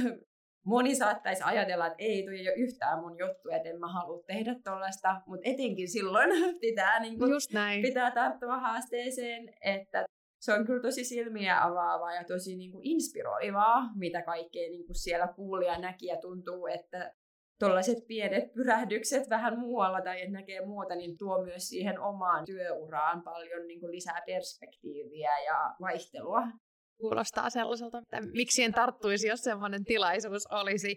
moni 0.65 0.95
saattaisi 0.95 1.43
ajatella, 1.43 1.87
että 1.87 1.97
ei, 1.99 2.23
toi 2.23 2.39
ei 2.39 2.49
ole 2.49 2.57
yhtään 2.57 3.01
mun 3.01 3.19
juttu, 3.19 3.49
että 3.51 3.69
en 3.69 3.81
mä 3.81 3.93
halua 3.93 4.23
tehdä 4.27 4.55
tollaista, 4.65 5.21
mutta 5.27 5.49
etenkin 5.51 5.89
silloin 5.89 6.31
pitää, 6.61 7.01
niin 7.01 7.19
näin. 7.53 7.83
pitää 7.83 8.11
tarttua 8.11 8.59
haasteeseen, 8.59 9.55
että 9.61 10.05
se 10.41 10.53
on 10.53 10.67
kyllä 10.67 10.83
tosi 10.83 11.05
silmiä 11.05 11.65
avaavaa 11.65 12.15
ja 12.15 12.25
tosi 12.25 12.57
niin 12.57 12.73
kuin 12.73 12.87
inspiroivaa, 12.87 13.91
mitä 13.95 14.23
kaikkea 14.23 14.71
niin 14.71 14.87
kuin 14.87 14.97
siellä 14.97 15.29
kuuli 15.37 15.67
ja 15.67 15.79
näki 15.79 16.07
ja 16.07 16.17
tuntuu, 16.17 16.67
että 16.67 17.15
tuollaiset 17.59 18.07
pienet 18.09 18.53
pyrähdykset 18.53 19.31
vähän 19.31 19.59
muualla 19.59 20.01
tai 20.01 20.21
että 20.21 20.33
näkee 20.33 20.67
muuta, 20.67 20.95
niin 20.95 21.19
tuo 21.19 21.45
myös 21.45 21.69
siihen 21.69 22.01
omaan 22.01 22.45
työuraan 22.45 23.23
paljon 23.23 23.67
niin 23.67 23.81
kuin 23.81 23.93
lisää 23.93 24.23
perspektiiviä 24.27 25.39
ja 25.45 25.75
vaihtelua 25.81 26.43
kuulostaa 27.03 27.51
sellaiselta, 27.51 27.99
että 27.99 28.21
miksi 28.21 28.63
en 28.63 28.75
tarttuisi, 28.75 29.29
jos 29.29 29.41
sellainen 29.41 29.85
tilaisuus 29.85 30.47
olisi. 30.47 30.97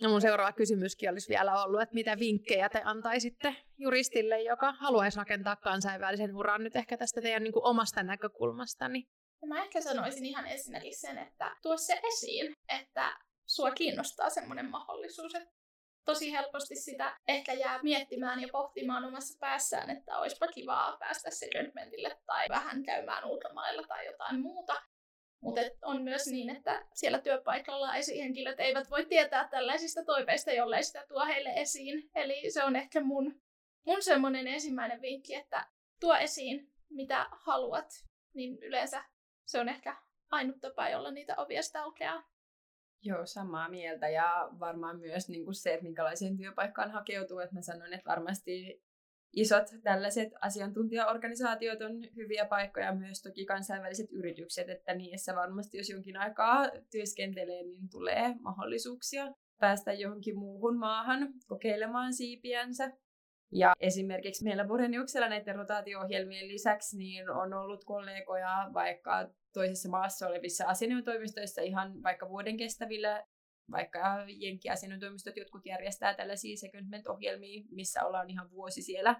Ja 0.00 0.08
mun 0.08 0.20
seuraava 0.20 0.52
kysymyskin 0.52 1.10
olisi 1.10 1.28
vielä 1.28 1.62
ollut, 1.62 1.82
että 1.82 1.94
mitä 1.94 2.18
vinkkejä 2.18 2.68
te 2.68 2.82
antaisitte 2.84 3.56
juristille, 3.78 4.42
joka 4.42 4.72
haluaisi 4.72 5.18
rakentaa 5.18 5.56
kansainvälisen 5.56 6.36
uran 6.36 6.64
nyt 6.64 6.76
ehkä 6.76 6.96
tästä 6.96 7.20
teidän 7.20 7.42
niin 7.42 7.52
kuin 7.52 7.66
omasta 7.66 8.02
näkökulmastani? 8.02 9.04
Mä 9.46 9.64
ehkä 9.64 9.80
sanoisin 9.80 10.26
ihan 10.26 10.46
esimerkiksi 10.46 11.00
sen, 11.00 11.18
että 11.18 11.56
tuo 11.62 11.76
se 11.76 12.00
esiin, 12.04 12.52
että 12.68 13.16
sua 13.46 13.70
kiinnostaa 13.70 14.30
semmoinen 14.30 14.70
mahdollisuus, 14.70 15.34
että 15.34 15.50
tosi 16.04 16.32
helposti 16.32 16.76
sitä 16.76 17.20
ehkä 17.28 17.52
jää 17.52 17.80
miettimään 17.82 18.42
ja 18.42 18.48
pohtimaan 18.52 19.04
omassa 19.04 19.38
päässään, 19.40 19.90
että 19.90 20.18
olisipa 20.18 20.46
kivaa 20.48 20.96
päästä 20.98 21.30
secondmentille 21.30 22.16
tai 22.26 22.48
vähän 22.48 22.82
käymään 22.82 23.24
ulkomailla 23.24 23.82
tai 23.88 24.06
jotain 24.06 24.40
muuta. 24.40 24.82
Mutta 25.42 25.60
on 25.82 26.02
myös 26.02 26.26
niin, 26.26 26.50
että 26.50 26.86
siellä 26.94 27.18
työpaikalla 27.18 27.96
esihenkilöt 27.96 28.60
eivät 28.60 28.90
voi 28.90 29.06
tietää 29.06 29.48
tällaisista 29.48 30.04
toiveista, 30.04 30.52
jollei 30.52 30.82
sitä 30.82 31.04
tuo 31.08 31.24
heille 31.26 31.52
esiin. 31.56 32.10
Eli 32.14 32.50
se 32.50 32.64
on 32.64 32.76
ehkä 32.76 33.00
mun, 33.00 33.40
mun 33.86 34.02
semmoinen 34.02 34.46
ensimmäinen 34.46 35.02
vinkki, 35.02 35.34
että 35.34 35.66
tuo 36.00 36.16
esiin, 36.16 36.72
mitä 36.90 37.26
haluat, 37.30 37.88
niin 38.34 38.58
yleensä 38.62 39.04
se 39.44 39.60
on 39.60 39.68
ehkä 39.68 39.96
ainut 40.30 40.60
tapa, 40.60 40.88
jolla 40.88 41.10
niitä 41.10 41.34
ovia 41.36 41.60
aukeaa. 41.82 42.32
Joo, 43.04 43.26
samaa 43.26 43.68
mieltä 43.68 44.08
ja 44.08 44.48
varmaan 44.60 45.00
myös 45.00 45.28
niin 45.28 45.44
kuin 45.44 45.54
se, 45.54 45.74
että 45.74 45.84
minkälaiseen 45.84 46.36
työpaikkaan 46.36 46.90
hakeutuu. 46.90 47.38
Että 47.38 47.54
mä 47.54 47.62
sanoin, 47.62 47.92
että 47.92 48.10
varmasti 48.10 48.82
isot 49.32 49.66
tällaiset 49.82 50.28
asiantuntijaorganisaatiot 50.40 51.82
on 51.82 51.92
hyviä 52.16 52.44
paikkoja, 52.44 52.94
myös 52.94 53.22
toki 53.22 53.44
kansainväliset 53.44 54.12
yritykset, 54.12 54.68
että 54.68 54.94
niissä 54.94 55.34
varmasti 55.34 55.78
jos 55.78 55.90
jonkin 55.90 56.16
aikaa 56.16 56.70
työskentelee, 56.90 57.62
niin 57.62 57.90
tulee 57.90 58.34
mahdollisuuksia 58.40 59.32
päästä 59.60 59.92
johonkin 59.92 60.38
muuhun 60.38 60.78
maahan 60.78 61.28
kokeilemaan 61.46 62.14
siipiänsä. 62.14 62.92
Ja 63.52 63.72
esimerkiksi 63.80 64.44
meillä 64.44 64.64
Boreniuksella 64.64 65.28
näiden 65.28 65.54
rotaatio-ohjelmien 65.54 66.48
lisäksi 66.48 66.98
niin 66.98 67.30
on 67.30 67.54
ollut 67.54 67.84
kollegoja 67.84 68.70
vaikka 68.74 69.28
toisessa 69.52 69.88
maassa 69.88 70.26
olevissa 70.26 70.66
asianajotoimistoissa 70.66 71.62
ihan 71.62 72.02
vaikka 72.02 72.28
vuoden 72.28 72.56
kestävillä 72.56 73.24
vaikka 73.70 74.24
Jenkki-asianajotoimistot 74.28 75.36
jotkut 75.36 75.66
järjestää 75.66 76.14
tällaisia 76.14 76.56
secondment-ohjelmia, 76.56 77.64
missä 77.70 78.04
ollaan 78.04 78.30
ihan 78.30 78.50
vuosi 78.50 78.82
siellä 78.82 79.16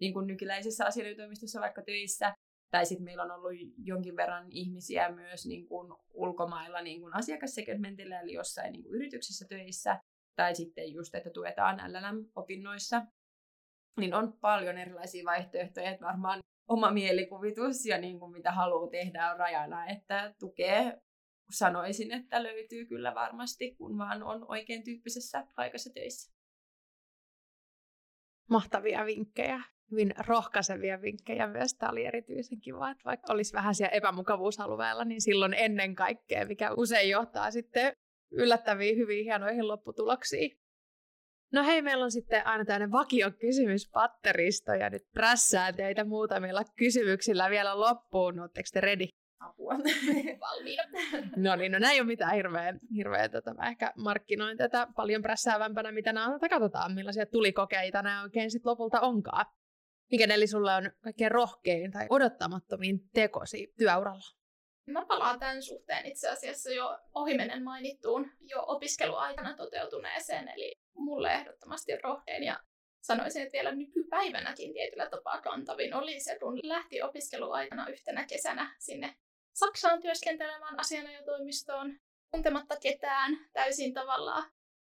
niin 0.00 0.12
kuin 0.12 0.26
nykyläisessä 0.26 0.86
asianajotoimistossa 0.86 1.60
vaikka 1.60 1.82
töissä. 1.82 2.34
Tai 2.70 2.86
sitten 2.86 3.04
meillä 3.04 3.22
on 3.22 3.30
ollut 3.30 3.52
jonkin 3.78 4.16
verran 4.16 4.52
ihmisiä 4.52 5.12
myös 5.12 5.46
niin 5.46 5.66
kuin 5.66 5.92
ulkomailla 6.14 6.82
niin 6.82 7.00
kuin 7.00 7.14
asiakassegmentillä, 7.14 8.20
eli 8.20 8.32
jossain 8.32 8.72
niin 8.72 8.82
kuin 8.82 8.94
yrityksessä 8.94 9.46
töissä. 9.48 10.00
Tai 10.36 10.54
sitten 10.54 10.92
just, 10.92 11.14
että 11.14 11.30
tuetaan 11.30 11.92
LLM-opinnoissa. 11.92 13.02
Niin 14.00 14.14
on 14.14 14.32
paljon 14.40 14.78
erilaisia 14.78 15.24
vaihtoehtoja, 15.24 15.90
että 15.90 16.06
varmaan 16.06 16.40
oma 16.68 16.90
mielikuvitus 16.90 17.86
ja 17.86 17.98
niin 17.98 18.18
kuin 18.18 18.32
mitä 18.32 18.52
haluaa 18.52 18.90
tehdä 18.90 19.30
on 19.30 19.38
rajana, 19.38 19.86
että 19.86 20.34
tukee 20.38 20.98
sanoisin, 21.58 22.12
että 22.12 22.42
löytyy 22.42 22.86
kyllä 22.86 23.14
varmasti, 23.14 23.74
kun 23.74 23.98
vaan 23.98 24.22
on 24.22 24.46
oikein 24.48 24.84
tyyppisessä 24.84 25.46
paikassa 25.56 25.90
töissä. 25.94 26.34
Mahtavia 28.50 29.06
vinkkejä. 29.06 29.60
hyvin 29.90 30.14
rohkaisevia 30.26 31.02
vinkkejä 31.02 31.46
myös. 31.46 31.74
Tämä 31.74 31.90
oli 31.90 32.04
erityisen 32.04 32.60
kiva, 32.60 32.90
että 32.90 33.04
vaikka 33.04 33.32
olisi 33.32 33.52
vähän 33.52 33.74
siellä 33.74 33.96
epämukavuusalueella, 33.96 35.04
niin 35.04 35.20
silloin 35.20 35.54
ennen 35.54 35.94
kaikkea, 35.94 36.46
mikä 36.46 36.72
usein 36.72 37.10
johtaa 37.10 37.50
sitten 37.50 37.96
yllättäviin, 38.32 38.96
hyvin 38.96 39.24
hienoihin 39.24 39.68
lopputuloksiin. 39.68 40.58
No 41.52 41.64
hei, 41.64 41.82
meillä 41.82 42.04
on 42.04 42.10
sitten 42.10 42.46
aina 42.46 42.64
tämmöinen 42.64 42.92
vakio 42.92 43.30
kysymyspatteristo 43.30 44.72
ja 44.72 44.90
nyt 44.90 45.02
prässää 45.12 45.72
teitä 45.72 46.04
muutamilla 46.04 46.62
kysymyksillä 46.76 47.50
vielä 47.50 47.80
loppuun. 47.80 48.40
Oletteko 48.40 48.68
te 48.72 48.80
ready? 48.80 49.06
Apua. 49.44 49.74
Valmiina. 50.40 50.82
No 51.36 51.56
niin, 51.56 51.72
no 51.72 51.78
näin 51.78 51.94
ei 51.94 52.00
ole 52.00 52.06
mitään 52.06 52.34
hirveä, 52.34 52.74
hirveä 52.96 53.28
tota, 53.28 53.54
mä 53.54 53.68
ehkä 53.68 53.92
markkinoin 53.96 54.56
tätä 54.56 54.86
paljon 54.96 55.22
prässäävämpänä, 55.22 55.92
mitä 55.92 56.12
nämä 56.12 56.26
on. 56.26 56.32
Mutta 56.32 56.48
katsotaan, 56.48 56.94
millaisia 56.94 57.26
tulikokeita 57.26 58.02
nämä 58.02 58.22
oikein 58.22 58.50
sitten 58.50 58.70
lopulta 58.70 59.00
onkaan. 59.00 59.46
Mikä 60.10 60.26
Nelli 60.26 60.46
sulle 60.46 60.74
on 60.74 60.90
kaikkein 61.00 61.30
rohkein 61.30 61.90
tai 61.92 62.06
odottamattomin 62.10 63.08
tekosi 63.14 63.72
työuralla? 63.78 64.44
Mä 64.86 65.06
palaan 65.06 65.38
tämän 65.38 65.62
suhteen 65.62 66.06
itse 66.06 66.28
asiassa 66.28 66.70
jo 66.70 66.98
ohimennen 67.14 67.64
mainittuun 67.64 68.30
jo 68.40 68.64
opiskeluaikana 68.66 69.56
toteutuneeseen, 69.56 70.48
eli 70.48 70.74
mulle 70.94 71.32
ehdottomasti 71.32 71.96
rohkein 71.96 72.42
ja 72.42 72.60
sanoisin, 73.00 73.42
että 73.42 73.52
vielä 73.52 73.74
nykypäivänäkin 73.74 74.72
tietyllä 74.72 75.10
tapaa 75.10 75.40
kantavin 75.40 75.94
oli 75.94 76.20
se, 76.20 76.38
kun 76.38 76.60
lähti 76.62 77.02
opiskeluaikana 77.02 77.88
yhtenä 77.88 78.26
kesänä 78.26 78.76
sinne 78.78 79.14
Saksaan 79.54 80.02
työskentelemään 80.02 80.80
asianajotoimistoon, 80.80 81.98
tuntematta 82.30 82.76
ketään, 82.82 83.38
täysin 83.52 83.94
tavallaan 83.94 84.50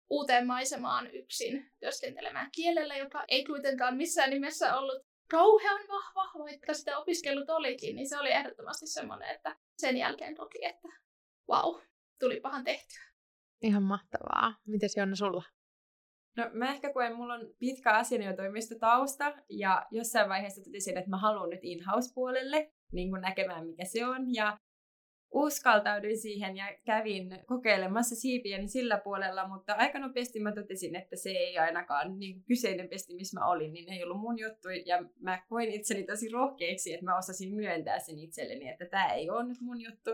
uuteen 0.09 0.47
maisemaan 0.47 1.11
yksin 1.11 1.71
työskentelemään 1.79 2.51
kielellä, 2.51 2.97
joka 2.97 3.25
ei 3.27 3.45
kuitenkaan 3.45 3.97
missään 3.97 4.29
nimessä 4.29 4.77
ollut 4.77 5.05
kauhean 5.29 5.87
vahva, 5.87 6.43
vaikka 6.43 6.73
sitä 6.73 6.97
opiskellut 6.97 7.49
olikin, 7.49 7.95
niin 7.95 8.09
se 8.09 8.19
oli 8.19 8.31
ehdottomasti 8.31 8.87
semmoinen, 8.87 9.29
että 9.29 9.55
sen 9.77 9.97
jälkeen 9.97 10.35
koki, 10.35 10.65
että 10.65 10.87
vau, 11.47 11.73
wow, 11.73 11.81
tulipahan 12.19 12.63
tehtyä. 12.63 13.03
Ihan 13.61 13.83
mahtavaa. 13.83 14.55
Mites 14.67 14.97
Jonna 14.97 15.15
sulla? 15.15 15.43
No 16.37 16.49
mä 16.53 16.71
ehkä 16.71 16.93
koen, 16.93 17.15
mulla 17.15 17.33
on 17.33 17.53
pitkä 17.59 17.91
tausta 18.79 19.33
ja 19.49 19.87
jossain 19.91 20.29
vaiheessa 20.29 20.61
totesin, 20.63 20.97
että 20.97 21.09
mä 21.09 21.17
haluan 21.17 21.49
nyt 21.49 21.63
in-house-puolelle 21.63 22.73
niin 22.91 23.09
kuin 23.09 23.21
näkemään, 23.21 23.67
mikä 23.67 23.85
se 23.85 24.05
on. 24.05 24.33
Ja 24.35 24.57
uskaltauduin 25.33 26.17
siihen 26.17 26.57
ja 26.57 26.65
kävin 26.85 27.39
kokeilemassa 27.45 28.15
siipiäni 28.15 28.67
sillä 28.67 28.97
puolella, 29.03 29.47
mutta 29.47 29.73
aika 29.73 29.99
nopeasti 29.99 30.39
mä 30.39 30.51
totesin, 30.51 30.95
että 30.95 31.15
se 31.15 31.29
ei 31.29 31.57
ainakaan 31.57 32.19
niin 32.19 32.43
kyseinen 32.43 32.89
pesti, 32.89 33.15
missä 33.15 33.39
mä 33.39 33.47
olin, 33.47 33.73
niin 33.73 33.93
ei 33.93 34.03
ollut 34.03 34.19
mun 34.19 34.39
juttu. 34.39 34.69
Ja 34.85 35.03
mä 35.19 35.41
koin 35.49 35.71
itseni 35.71 36.03
tosi 36.03 36.29
rohkeiksi, 36.29 36.93
että 36.93 37.05
mä 37.05 37.17
osasin 37.17 37.55
myöntää 37.55 37.99
sen 37.99 38.19
itselleni, 38.19 38.69
että 38.69 38.85
tämä 38.85 39.13
ei 39.13 39.29
ole 39.29 39.47
nyt 39.47 39.61
mun 39.61 39.81
juttu. 39.81 40.09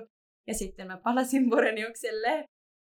Ja 0.47 0.53
sitten 0.53 0.87
mä 0.87 0.97
palasin 0.97 1.49
Boreniukselle 1.49 2.45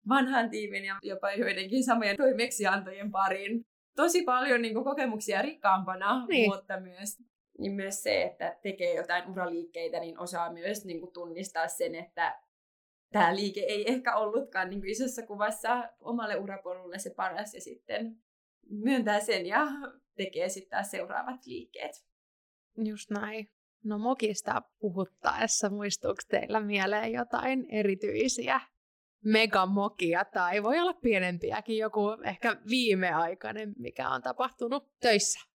vanhan 0.09 0.51
tiimin 0.51 0.85
ja 0.85 0.97
jopa 1.03 1.33
joidenkin 1.33 1.85
samojen 1.85 2.17
toimeksiantojen 2.17 3.11
pariin. 3.11 3.63
Tosi 3.97 4.23
paljon 4.23 4.63
niin 4.63 4.75
kuin, 4.75 4.85
kokemuksia 4.85 5.43
rikkaampana, 5.43 6.27
niin. 6.27 6.51
mutta 6.51 6.81
myös, 6.81 7.19
niin 7.61 7.73
myös 7.73 8.03
se, 8.03 8.23
että 8.23 8.59
tekee 8.63 8.95
jotain 8.95 9.31
uraliikkeitä, 9.31 10.01
niin 10.01 10.19
osaa 10.19 10.53
myös 10.53 10.85
niin 10.85 11.01
kuin, 11.01 11.13
tunnistaa 11.13 11.69
sen, 11.69 11.95
että 11.95 12.41
tämä 13.13 13.37
liike 13.37 13.61
ei 13.61 13.93
ehkä 13.93 14.17
ollutkaan 14.17 14.71
niin 14.71 14.81
kuin 14.81 14.91
isossa 14.91 15.27
kuvassa 15.27 15.89
omalle 16.01 16.37
urapolulle 16.37 16.99
se 16.99 17.11
paras 17.11 17.55
ja 17.55 17.61
sitten 17.61 18.17
myöntää 18.71 19.21
sen 19.21 19.47
ja 19.47 19.67
tekee 20.17 20.49
sitten 20.49 20.71
taas 20.71 20.91
seuraavat 20.91 21.47
liikkeet. 21.47 21.93
Just 22.85 23.11
näin. 23.11 23.51
No 23.85 23.99
mokista 23.99 24.63
puhuttaessa, 24.79 25.71
muistuuko 25.71 26.23
teillä 26.29 26.61
mieleen 26.61 27.13
jotain 27.13 27.67
erityisiä 27.71 28.61
megamokia 29.25 30.25
tai 30.25 30.63
voi 30.63 30.79
olla 30.79 30.95
pienempiäkin, 30.95 31.79
joku 31.79 32.11
ehkä 32.25 32.57
viimeaikainen, 32.71 33.73
mikä 33.79 34.09
on 34.09 34.23
tapahtunut 34.23 34.89
töissä? 35.01 35.50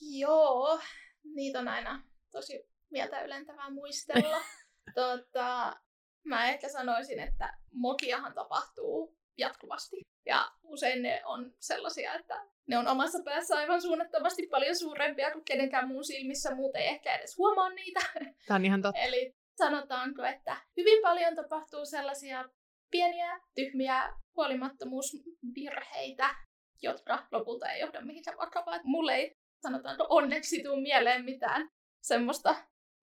Joo, 0.00 0.80
niitä 1.24 1.58
on 1.58 1.68
aina 1.68 2.02
tosi 2.30 2.68
mieltä 2.90 3.22
ylentävää 3.22 3.70
muistella. 3.70 4.42
tota, 4.94 5.76
mä 6.24 6.48
ehkä 6.48 6.68
sanoisin, 6.68 7.20
että 7.20 7.58
mokiahan 7.72 8.34
tapahtuu 8.34 9.16
jatkuvasti. 9.38 9.96
Ja 10.26 10.52
usein 10.62 11.02
ne 11.02 11.22
on 11.24 11.54
sellaisia, 11.60 12.14
että 12.14 12.46
ne 12.66 12.78
on 12.78 12.88
omassa 12.88 13.18
päässä 13.24 13.56
aivan 13.56 13.82
suunnattomasti 13.82 14.46
paljon 14.50 14.76
suurempia 14.76 15.30
kuin 15.30 15.44
kenenkään 15.44 15.88
muun 15.88 16.04
silmissä, 16.04 16.54
muuten 16.54 16.82
ei 16.82 16.88
ehkä 16.88 17.16
edes 17.16 17.38
huomaa 17.38 17.68
niitä. 17.68 18.00
Tämä 18.46 18.56
on 18.56 18.64
ihan 18.64 18.82
totta. 18.82 19.00
Eli 19.00 19.36
sanotaanko, 19.56 20.24
että 20.24 20.56
hyvin 20.76 21.02
paljon 21.02 21.34
tapahtuu 21.34 21.84
sellaisia 21.86 22.44
pieniä, 22.90 23.40
tyhmiä 23.54 24.12
huolimattomuusvirheitä, 24.36 26.34
jotka 26.82 27.26
lopulta 27.32 27.72
ei 27.72 27.80
johda 27.80 28.00
mihinkään 28.00 28.38
vakavaan. 28.38 28.80
Mulle 28.84 29.14
ei 29.14 29.39
sanotaanko 29.62 30.06
onneksi 30.08 30.62
tuu 30.62 30.76
mieleen 30.76 31.24
mitään 31.24 31.70
semmoista 32.00 32.54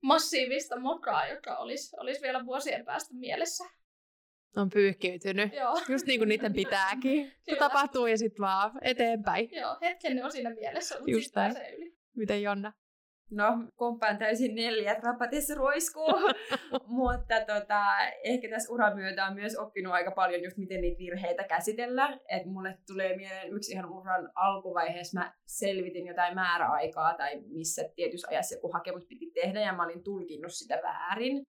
massiivista 0.01 0.79
mokaa, 0.79 1.27
joka 1.27 1.55
olisi, 1.57 1.95
olisi 1.99 2.21
vielä 2.21 2.45
vuosien 2.45 2.85
päästä 2.85 3.13
mielessä. 3.13 3.63
On 4.55 4.69
pyyhkiytynyt. 4.69 5.53
Joo. 5.53 5.81
Just 5.89 6.05
niin 6.05 6.19
kuin 6.19 6.29
niiden 6.29 6.53
pitääkin. 6.53 7.31
Se 7.49 7.55
tapahtuu 7.55 8.07
ja 8.07 8.17
sitten 8.17 8.41
vaan 8.41 8.71
eteenpäin. 8.81 9.49
Joo, 9.51 9.77
hetken 9.81 10.15
ne 10.15 10.23
on 10.23 10.31
siinä 10.31 10.49
mielessä, 10.49 10.95
mutta 10.95 11.11
Just 11.11 11.23
sitten 11.23 11.75
yli. 11.77 11.97
Miten 12.15 12.41
Jonna? 12.41 12.73
No, 13.31 13.45
komppaan 13.75 14.17
täysin 14.17 14.55
neljä, 14.55 14.99
rapatessa 15.03 15.55
roiskuu. 15.55 16.13
Mutta 16.87 17.35
tota, 17.47 17.97
ehkä 18.23 18.49
tässä 18.49 18.73
uran 18.73 18.95
myötä 18.95 19.25
on 19.25 19.35
myös 19.35 19.57
oppinut 19.57 19.93
aika 19.93 20.11
paljon 20.11 20.43
just 20.43 20.57
miten 20.57 20.81
niitä 20.81 20.97
virheitä 20.97 21.43
käsitellä. 21.43 22.19
Et 22.29 22.45
mulle 22.45 22.77
tulee 22.87 23.17
mieleen 23.17 23.53
yksi 23.53 23.71
ihan 23.71 23.89
uran 23.89 24.31
alkuvaiheessa 24.35 25.19
mä 25.19 25.33
selvitin 25.47 26.05
jotain 26.07 26.35
määräaikaa 26.35 27.13
tai 27.13 27.41
missä 27.47 27.83
tietyssä 27.95 28.27
ajassa 28.31 28.55
joku 28.55 28.71
hakemus 28.73 29.05
piti 29.05 29.31
tehdä 29.31 29.61
ja 29.61 29.73
mä 29.73 29.83
olin 29.83 30.03
tulkinnut 30.03 30.53
sitä 30.53 30.79
väärin. 30.83 31.43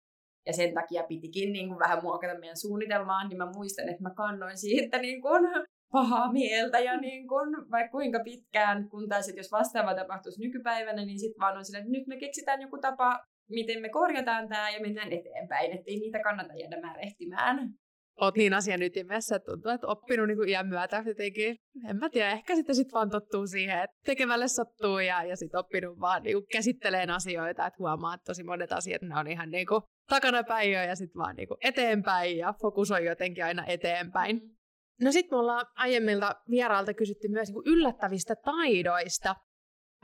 Ja 0.46 0.54
sen 0.54 0.74
takia 0.74 1.04
pitikin 1.04 1.54
niin 1.54 1.68
kuin 1.68 1.80
vähän 1.80 2.04
muokata 2.04 2.40
meidän 2.40 2.58
suunnitelmaan, 2.58 3.30
niin 3.30 3.38
mä 3.38 3.52
muistan, 3.56 3.90
että 3.90 4.04
mä 4.04 4.14
kannoin 4.16 4.58
siitä 4.58 4.98
niin 4.98 5.22
kuin 5.22 5.44
pahaa 5.92 6.32
mieltä 6.32 6.80
ja 6.80 6.98
niin 6.98 7.28
kun, 7.28 7.72
vaikka 7.72 7.92
kuinka 7.92 8.20
pitkään, 8.24 8.90
kun 8.90 9.10
taas 9.10 9.34
jos 9.36 9.52
vastaava 9.52 9.96
tapahtuisi 9.96 10.42
nykypäivänä, 10.42 11.06
niin 11.06 11.20
sitten 11.20 11.40
vaan 11.40 11.58
on 11.58 11.66
sillä, 11.66 11.80
että 11.80 11.92
nyt 11.92 12.08
me 12.08 12.18
keksitään 12.18 12.62
joku 12.62 12.78
tapa, 12.78 13.20
miten 13.50 13.82
me 13.82 13.90
korjataan 13.90 14.50
tämä 14.50 14.70
ja 14.70 14.80
mennään 14.80 15.14
eteenpäin, 15.14 15.72
ettei 15.72 16.00
niitä 16.00 16.20
kannata 16.20 16.54
jäädä 16.54 16.82
märehtimään. 16.82 17.74
Oot 18.22 18.36
niin 18.36 18.54
asian 18.54 18.82
ytimessä, 18.82 19.36
että 19.36 19.52
tuntuu, 19.52 19.72
että 19.72 19.88
oppinut 19.88 20.28
niin 20.28 20.38
kuin 20.38 20.50
iän 20.50 20.68
myötä 20.68 21.04
jotenkin, 21.06 21.56
en 21.90 21.98
mä 21.98 22.10
tiedä, 22.10 22.32
ehkä 22.32 22.56
sitten 22.56 22.76
sit 22.76 22.94
vaan 22.94 23.10
tottuu 23.10 23.48
siihen, 23.48 23.84
että 23.84 23.98
tekemälle 24.06 24.48
sattuu 24.48 25.00
ja, 25.00 25.24
ja 25.24 25.36
sitten 25.36 25.60
oppinut 25.60 26.00
vaan 26.00 26.24
niin 26.24 26.48
käsitteleen 26.52 27.10
asioita, 27.10 27.68
että 27.68 27.78
huomaa, 27.80 28.14
että 28.14 28.26
tosi 28.26 28.44
monet 28.44 28.72
asiat 28.72 29.02
ne 29.02 29.20
on 29.20 29.28
ihan 29.28 29.50
niin 29.50 29.68
kuin 29.68 29.82
takanapäin 30.10 30.72
ja 30.72 30.96
sitten 30.96 31.20
vaan 31.20 31.36
niin 31.36 31.48
kuin 31.48 31.58
eteenpäin 31.64 32.38
ja 32.38 32.54
fokusoi 32.62 33.06
jotenkin 33.06 33.46
aina 33.46 33.66
eteenpäin. 33.66 34.57
No 35.02 35.12
sitten 35.12 35.36
me 35.38 35.40
ollaan 35.40 35.66
aiemmilta 35.76 36.36
vierailta 36.50 36.94
kysytty 36.94 37.28
myös 37.28 37.50
niin 37.50 37.64
yllättävistä 37.66 38.36
taidoista, 38.36 39.36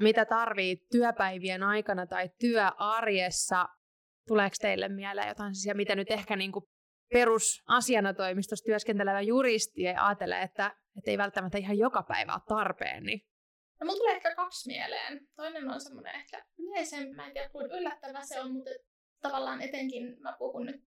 mitä 0.01 0.25
tarvii 0.25 0.77
työpäivien 0.91 1.63
aikana 1.63 2.08
tai 2.08 2.29
työarjessa. 2.39 3.65
Tuleeko 4.27 4.56
teille 4.62 4.89
mieleen 4.89 5.27
jotain 5.27 5.56
sellaisia, 5.56 5.75
mitä 5.75 5.95
nyt 5.95 6.12
ehkä 6.12 6.36
niin 6.36 6.51
kuin 6.51 6.65
perusasianatoimistossa 7.13 8.65
työskentelevä 8.65 9.21
juristi 9.21 9.88
ei 9.88 9.95
ajatele, 9.97 10.41
että, 10.41 10.75
että 10.97 11.12
ei 11.12 11.17
välttämättä 11.17 11.58
ihan 11.58 11.77
joka 11.77 12.03
päivä 12.03 12.34
ole 12.34 12.41
tarpeen, 12.47 13.03
niin 13.03 13.21
No 13.79 13.86
mulla 13.86 13.97
tulee 13.97 14.15
ehkä 14.15 14.36
kaksi 14.36 14.67
mieleen. 14.67 15.27
Toinen 15.36 15.69
on 15.69 15.82
semmoinen 15.82 16.15
ehkä 16.15 16.45
yleisempi, 16.58 17.15
mä 17.15 17.27
en 17.27 17.34
tiedä 17.34 17.49
kuinka 17.49 17.77
yllättävä 17.77 18.21
se 18.21 18.41
on, 18.41 18.51
mutta 18.51 18.69
tavallaan 19.21 19.62
etenkin 19.62 20.15
mä 20.19 20.36
puhun 20.39 20.65
nyt 20.65 20.82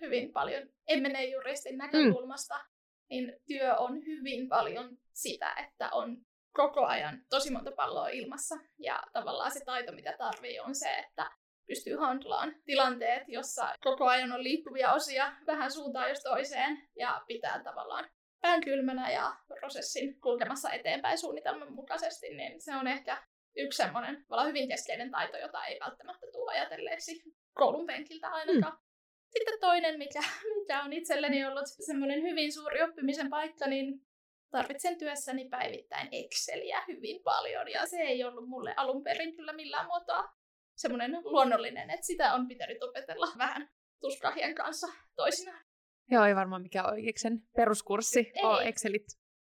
hyvin 0.00 0.32
paljon 0.32 0.68
emeneen 0.88 1.30
juristin 1.30 1.74
mm. 1.74 1.78
näkökulmasta. 1.78 2.54
Mm 2.54 2.75
niin 3.10 3.32
työ 3.46 3.76
on 3.76 4.06
hyvin 4.06 4.48
paljon 4.48 4.98
sitä, 5.12 5.54
että 5.66 5.88
on 5.92 6.16
koko 6.52 6.86
ajan 6.86 7.22
tosi 7.30 7.50
monta 7.50 7.72
palloa 7.72 8.08
ilmassa. 8.08 8.54
Ja 8.78 9.02
tavallaan 9.12 9.50
se 9.50 9.64
taito, 9.64 9.92
mitä 9.92 10.14
tarvii, 10.18 10.60
on 10.60 10.74
se, 10.74 10.88
että 10.88 11.30
pystyy 11.66 11.96
handlaan 11.96 12.54
tilanteet, 12.64 13.22
jossa 13.28 13.74
koko 13.80 14.06
ajan 14.06 14.32
on 14.32 14.42
liikkuvia 14.42 14.92
osia 14.92 15.32
vähän 15.46 15.72
suuntaan 15.72 16.08
jos 16.08 16.22
toiseen 16.22 16.88
ja 16.96 17.24
pitää 17.26 17.62
tavallaan 17.64 18.10
pään 18.40 18.60
kylmänä 18.60 19.10
ja 19.10 19.36
prosessin 19.60 20.20
kulkemassa 20.20 20.70
eteenpäin 20.70 21.18
suunnitelman 21.18 21.72
mukaisesti, 21.72 22.28
niin 22.28 22.60
se 22.60 22.76
on 22.76 22.86
ehkä 22.86 23.22
yksi 23.56 23.76
semmoinen 23.76 24.26
hyvin 24.46 24.68
keskeinen 24.68 25.10
taito, 25.10 25.36
jota 25.36 25.64
ei 25.64 25.80
välttämättä 25.80 26.26
tule 26.32 26.52
ajatelleeksi 26.52 27.22
koulun 27.54 27.86
penkiltä 27.86 28.28
ainakaan. 28.28 28.72
Mm. 28.72 28.86
Sitten 29.30 29.60
toinen, 29.60 29.98
mikä, 29.98 30.20
mikä 30.66 30.82
on 30.82 30.92
itselleni 30.92 31.44
ollut 31.44 31.66
semmoinen 31.66 32.22
hyvin 32.22 32.52
suuri 32.52 32.82
oppimisen 32.82 33.30
paikka, 33.30 33.66
niin 33.66 34.06
tarvitsen 34.50 34.98
työssäni 34.98 35.48
päivittäin 35.48 36.08
Exceliä 36.12 36.84
hyvin 36.88 37.22
paljon 37.22 37.70
ja 37.70 37.86
se 37.86 37.96
ei 37.96 38.24
ollut 38.24 38.48
mulle 38.48 38.74
alun 38.76 39.04
perin 39.04 39.36
kyllä 39.36 39.52
millään 39.52 39.86
muotoa 39.86 40.28
semmoinen 40.76 41.18
luonnollinen, 41.24 41.90
että 41.90 42.06
sitä 42.06 42.34
on 42.34 42.48
pitänyt 42.48 42.82
opetella 42.82 43.26
vähän 43.38 43.68
tuskahien 44.00 44.54
kanssa 44.54 44.86
toisinaan. 45.16 45.64
Joo, 46.10 46.24
ei 46.24 46.36
varmaan 46.36 46.62
mikä 46.62 46.84
oikeiksen 46.84 47.42
peruskurssi 47.56 48.32
Ei. 48.34 48.44
on 48.44 48.66
Excelit. 48.66 49.06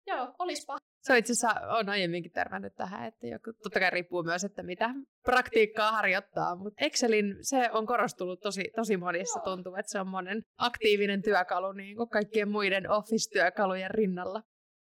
Joo, 0.07 0.35
olispa. 0.39 0.77
Se 1.01 1.13
on 1.13 1.19
itse 1.19 1.33
asiassa, 1.33 1.67
on 1.67 1.89
aiemminkin 1.89 2.31
törmännyt 2.31 2.75
tähän, 2.75 3.07
että 3.07 3.27
joku, 3.27 3.53
totta 3.63 3.79
kai 3.79 3.89
riippuu 3.89 4.23
myös, 4.23 4.43
että 4.43 4.63
mitä 4.63 4.89
praktiikkaa 5.23 5.91
harjoittaa, 5.91 6.55
mutta 6.55 6.85
Excelin 6.85 7.35
se 7.41 7.69
on 7.71 7.85
korostunut 7.85 8.39
tosi, 8.39 8.71
tosi 8.75 8.97
monissa, 8.97 9.39
tuntuu, 9.39 9.75
että 9.75 9.91
se 9.91 9.99
on 9.99 10.07
monen 10.07 10.41
aktiivinen 10.57 11.21
työkalu 11.21 11.71
niin 11.71 11.97
kuin 11.97 12.09
kaikkien 12.09 12.49
muiden 12.49 12.89
Office-työkalujen 12.89 13.91
rinnalla. 13.91 14.41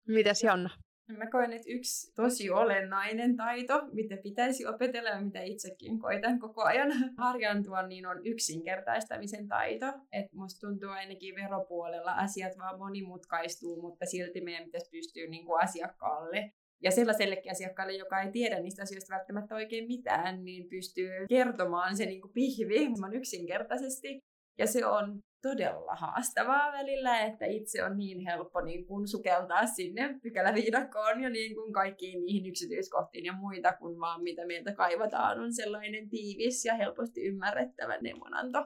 Mites 0.07 0.43
Jonna? 0.43 0.69
Mä 1.07 1.29
koen, 1.29 1.53
että 1.53 1.71
yksi 1.71 2.13
tosi 2.15 2.49
olennainen 2.49 3.35
taito, 3.35 3.81
mitä 3.91 4.17
pitäisi 4.17 4.67
opetella 4.67 5.09
ja 5.09 5.21
mitä 5.21 5.41
itsekin 5.41 5.99
koitan 5.99 6.39
koko 6.39 6.63
ajan 6.63 6.91
harjaantua, 7.17 7.87
niin 7.87 8.05
on 8.05 8.25
yksinkertaistamisen 8.25 9.47
taito. 9.47 9.85
Et 10.11 10.33
musta 10.33 10.67
tuntuu 10.67 10.89
ainakin 10.89 11.35
veropuolella 11.35 12.11
asiat 12.11 12.57
vaan 12.57 12.79
monimutkaistuu, 12.79 13.81
mutta 13.81 14.05
silti 14.05 14.41
meidän 14.41 14.65
pitäisi 14.65 14.89
pystyä 14.91 15.27
niin 15.27 15.45
kuin 15.45 15.63
asiakkaalle 15.63 16.53
ja 16.83 16.91
sellaisellekin 16.91 17.51
asiakkaalle, 17.51 17.93
joka 17.93 18.21
ei 18.21 18.31
tiedä 18.31 18.59
niistä 18.59 18.83
asioista 18.83 19.15
välttämättä 19.15 19.55
oikein 19.55 19.87
mitään, 19.87 20.45
niin 20.45 20.69
pystyy 20.69 21.11
kertomaan 21.29 21.97
se 21.97 22.05
niin 22.05 22.21
kuin 22.21 22.33
pihvi 22.33 22.75
yksinkertaisesti. 23.13 24.19
Ja 24.57 24.67
se 24.67 24.85
on 24.85 25.19
todella 25.41 25.95
haastavaa 25.95 26.71
välillä, 26.71 27.19
että 27.19 27.45
itse 27.45 27.83
on 27.83 27.97
niin 27.97 28.19
helppo 28.19 28.61
niin 28.61 28.85
kuin 28.85 29.07
sukeltaa 29.07 29.65
sinne 29.65 30.19
pykäläviidakkoon 30.23 31.21
ja 31.21 31.29
niin 31.29 31.55
kuin 31.55 31.73
kaikkiin 31.73 32.21
niihin 32.21 32.45
yksityiskohtiin 32.45 33.25
ja 33.25 33.33
muita, 33.33 33.73
kun 33.73 33.99
vaan 33.99 34.23
mitä 34.23 34.45
meiltä 34.47 34.73
kaivataan 34.73 35.39
on 35.39 35.53
sellainen 35.53 36.09
tiivis 36.09 36.65
ja 36.65 36.73
helposti 36.73 37.21
ymmärrettävä 37.21 37.97
neuvonanto. 37.97 38.65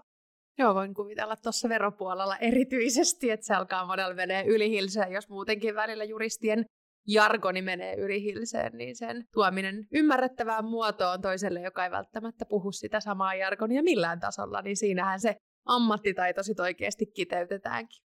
Joo, 0.59 0.75
voin 0.75 0.93
kuvitella 0.93 1.35
tuossa 1.35 1.69
veropuolella 1.69 2.37
erityisesti, 2.37 3.31
että 3.31 3.45
se 3.45 3.53
alkaa 3.53 3.85
monella 3.85 4.13
menee 4.13 4.45
ylihilseen, 4.45 5.11
jos 5.11 5.29
muutenkin 5.29 5.75
välillä 5.75 6.03
juristien 6.03 6.65
jargoni 7.07 7.61
menee 7.61 7.95
ylihilseen, 7.95 8.77
niin 8.77 8.95
sen 8.95 9.23
tuominen 9.33 9.87
ymmärrettävään 9.93 10.65
muotoon 10.65 11.21
toiselle, 11.21 11.61
joka 11.61 11.85
ei 11.85 11.91
välttämättä 11.91 12.45
puhu 12.49 12.71
sitä 12.71 12.99
samaa 12.99 13.35
jargonia 13.35 13.83
millään 13.83 14.19
tasolla, 14.19 14.61
niin 14.61 14.77
siinähän 14.77 15.19
se 15.19 15.35
ammattitaito 15.67 16.43
sit 16.43 16.59
oikeasti 16.59 17.05
kiteytetäänkin. 17.05 18.07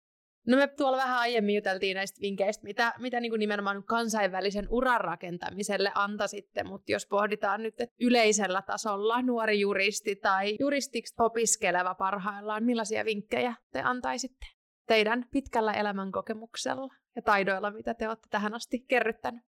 No 0.46 0.56
me 0.56 0.66
tuolla 0.66 0.96
vähän 0.96 1.18
aiemmin 1.18 1.54
juteltiin 1.54 1.94
näistä 1.94 2.20
vinkkeistä, 2.20 2.64
mitä, 2.64 2.92
mitä 2.98 3.20
niin 3.20 3.32
kuin 3.32 3.38
nimenomaan 3.38 3.84
kansainvälisen 3.84 4.66
uran 4.70 5.00
rakentamiselle 5.00 5.92
antaisitte, 5.94 6.64
mutta 6.64 6.92
jos 6.92 7.06
pohditaan 7.06 7.62
nyt 7.62 7.80
että 7.80 7.96
yleisellä 8.00 8.62
tasolla 8.62 9.22
nuori 9.22 9.60
juristi 9.60 10.16
tai 10.16 10.56
juristiksi 10.60 11.14
opiskeleva 11.18 11.94
parhaillaan, 11.94 12.64
millaisia 12.64 13.04
vinkkejä 13.04 13.54
te 13.72 13.80
antaisitte 13.80 14.46
teidän 14.86 15.24
pitkällä 15.30 15.72
elämänkokemuksella 15.72 16.94
ja 17.16 17.22
taidoilla, 17.22 17.70
mitä 17.70 17.94
te 17.94 18.08
olette 18.08 18.28
tähän 18.30 18.54
asti 18.54 18.84
kerryttänyt? 18.88 19.42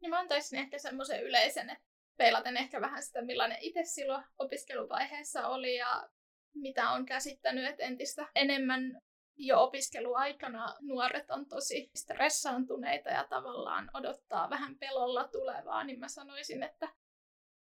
Niin 0.00 0.10
mä 0.10 0.18
antaisin 0.18 0.58
ehkä 0.58 0.78
semmoisen 0.78 1.22
yleisen, 1.22 1.76
peilaten 2.16 2.56
ehkä 2.56 2.80
vähän 2.80 3.02
sitä, 3.02 3.22
millainen 3.22 3.58
itse 3.60 3.84
silloin 3.84 4.24
opiskeluvaiheessa 4.38 5.48
oli 5.48 5.76
ja 5.76 6.08
mitä 6.54 6.90
on 6.90 7.06
käsittänyt, 7.06 7.66
että 7.70 7.82
entistä 7.82 8.26
enemmän 8.34 9.00
jo 9.36 9.62
opiskeluaikana 9.62 10.74
nuoret 10.80 11.30
on 11.30 11.46
tosi 11.46 11.90
stressaantuneita 11.96 13.08
ja 13.10 13.26
tavallaan 13.30 13.90
odottaa 13.94 14.50
vähän 14.50 14.78
pelolla 14.78 15.28
tulevaa, 15.28 15.84
niin 15.84 16.00
mä 16.00 16.08
sanoisin, 16.08 16.62
että 16.62 16.88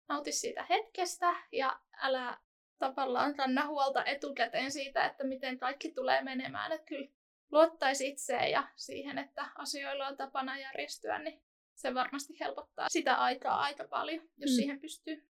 nauti 0.10 0.32
siitä 0.32 0.66
hetkestä 0.70 1.36
ja 1.52 1.80
älä 2.02 2.38
tavallaan 2.80 3.36
kanna 3.36 3.68
huolta 3.68 4.06
etukäteen 4.06 4.72
siitä, 4.72 5.06
että 5.06 5.24
miten 5.24 5.60
kaikki 5.60 5.92
tulee 5.92 6.24
menemään. 6.24 6.72
Että 6.72 6.86
kyllä 6.86 7.10
luottaisi 7.52 8.08
itseen 8.08 8.52
ja 8.52 8.68
siihen, 8.76 9.18
että 9.18 9.46
asioilla 9.56 10.08
on 10.08 10.18
tapana 10.18 10.60
järjestyä, 10.60 11.20
niin 11.20 11.42
se 11.76 11.94
varmasti 11.94 12.40
helpottaa 12.40 12.90
sitä 12.90 13.16
aikaa 13.16 13.60
aika 13.60 13.88
paljon, 13.88 14.30
jos 14.38 14.52
Mm. 14.52 14.56
siihen 14.56 14.80
pystyy. 14.80 15.30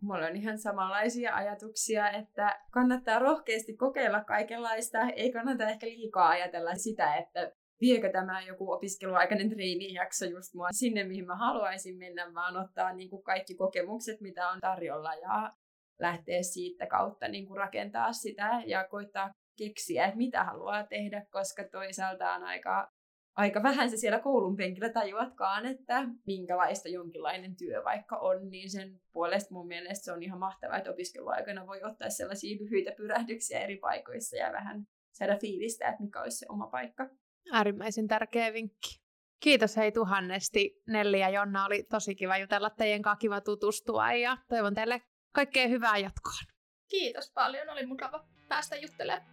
Mulla 0.00 0.26
on 0.26 0.36
ihan 0.36 0.58
samanlaisia 0.58 1.34
ajatuksia, 1.34 2.10
että 2.10 2.60
kannattaa 2.72 3.18
rohkeasti 3.18 3.76
kokeilla 3.76 4.24
kaikenlaista. 4.24 4.98
Ei 5.00 5.32
kannata 5.32 5.68
ehkä 5.68 5.86
liikaa 5.86 6.28
ajatella 6.28 6.74
sitä, 6.74 7.16
että 7.16 7.52
viekö 7.80 8.12
tämä 8.12 8.40
joku 8.40 8.72
opiskeluaikainen 8.72 9.50
treenijakso 9.50 10.24
just 10.24 10.54
mua 10.54 10.68
sinne, 10.72 11.04
mihin 11.04 11.26
mä 11.26 11.36
haluaisin 11.36 11.98
mennä, 11.98 12.34
vaan 12.34 12.56
ottaa 12.56 12.92
niin 12.92 13.10
kuin 13.10 13.22
kaikki 13.22 13.54
kokemukset, 13.54 14.20
mitä 14.20 14.48
on 14.48 14.60
tarjolla 14.60 15.14
ja 15.14 15.52
lähteä 16.00 16.42
siitä 16.42 16.86
kautta 16.86 17.28
niin 17.28 17.46
kuin 17.46 17.58
rakentaa 17.58 18.12
sitä 18.12 18.62
ja 18.66 18.84
koittaa 18.88 19.30
keksiä, 19.58 20.04
että 20.04 20.16
mitä 20.16 20.44
haluaa 20.44 20.86
tehdä, 20.86 21.26
koska 21.30 21.64
toisaalta 21.72 22.32
on 22.32 22.44
aika, 22.44 22.88
aika 23.36 23.62
vähän 23.62 23.90
se 23.90 23.96
siellä 23.96 24.18
koulun 24.18 24.56
penkillä 24.56 24.88
tajuatkaan, 24.88 25.66
että 25.66 26.08
minkälaista 26.26 26.88
jonkinlainen 26.88 27.56
työ 27.56 27.84
vaikka 27.84 28.16
on, 28.16 28.50
niin 28.50 28.70
sen 28.70 29.00
puolesta 29.12 29.54
mun 29.54 29.66
mielestä 29.66 30.04
se 30.04 30.12
on 30.12 30.22
ihan 30.22 30.38
mahtavaa, 30.38 30.76
että 30.76 30.90
opiskeluaikana 30.90 31.66
voi 31.66 31.82
ottaa 31.82 32.10
sellaisia 32.10 32.58
lyhyitä 32.60 32.92
pyrähdyksiä 32.96 33.60
eri 33.60 33.76
paikoissa 33.76 34.36
ja 34.36 34.52
vähän 34.52 34.86
saada 35.12 35.36
fiilistä, 35.36 35.88
että 35.88 36.02
mikä 36.02 36.22
olisi 36.22 36.38
se 36.38 36.46
oma 36.48 36.66
paikka. 36.66 37.08
Äärimmäisen 37.52 38.08
tärkeä 38.08 38.52
vinkki. 38.52 39.00
Kiitos 39.40 39.76
hei 39.76 39.92
tuhannesti 39.92 40.82
Nelli 40.88 41.20
ja 41.20 41.28
Jonna, 41.28 41.66
oli 41.66 41.82
tosi 41.82 42.14
kiva 42.14 42.38
jutella 42.38 42.70
teidän 42.70 43.02
kanssa, 43.02 43.20
kiva 43.20 43.40
tutustua 43.40 44.12
ja 44.12 44.38
toivon 44.48 44.74
teille 44.74 45.02
kaikkea 45.34 45.68
hyvää 45.68 45.98
jatkoa. 45.98 46.56
Kiitos 46.90 47.32
paljon, 47.34 47.70
oli 47.70 47.86
mukava 47.86 48.24
päästä 48.48 48.76
juttelemaan. 48.76 49.26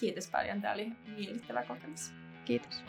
Kiitos 0.00 0.30
paljon, 0.30 0.60
tämä 0.60 0.74
oli 0.74 0.92
miellyttävä 1.16 1.64
kokemus. 1.64 2.12
Kiitos. 2.44 2.84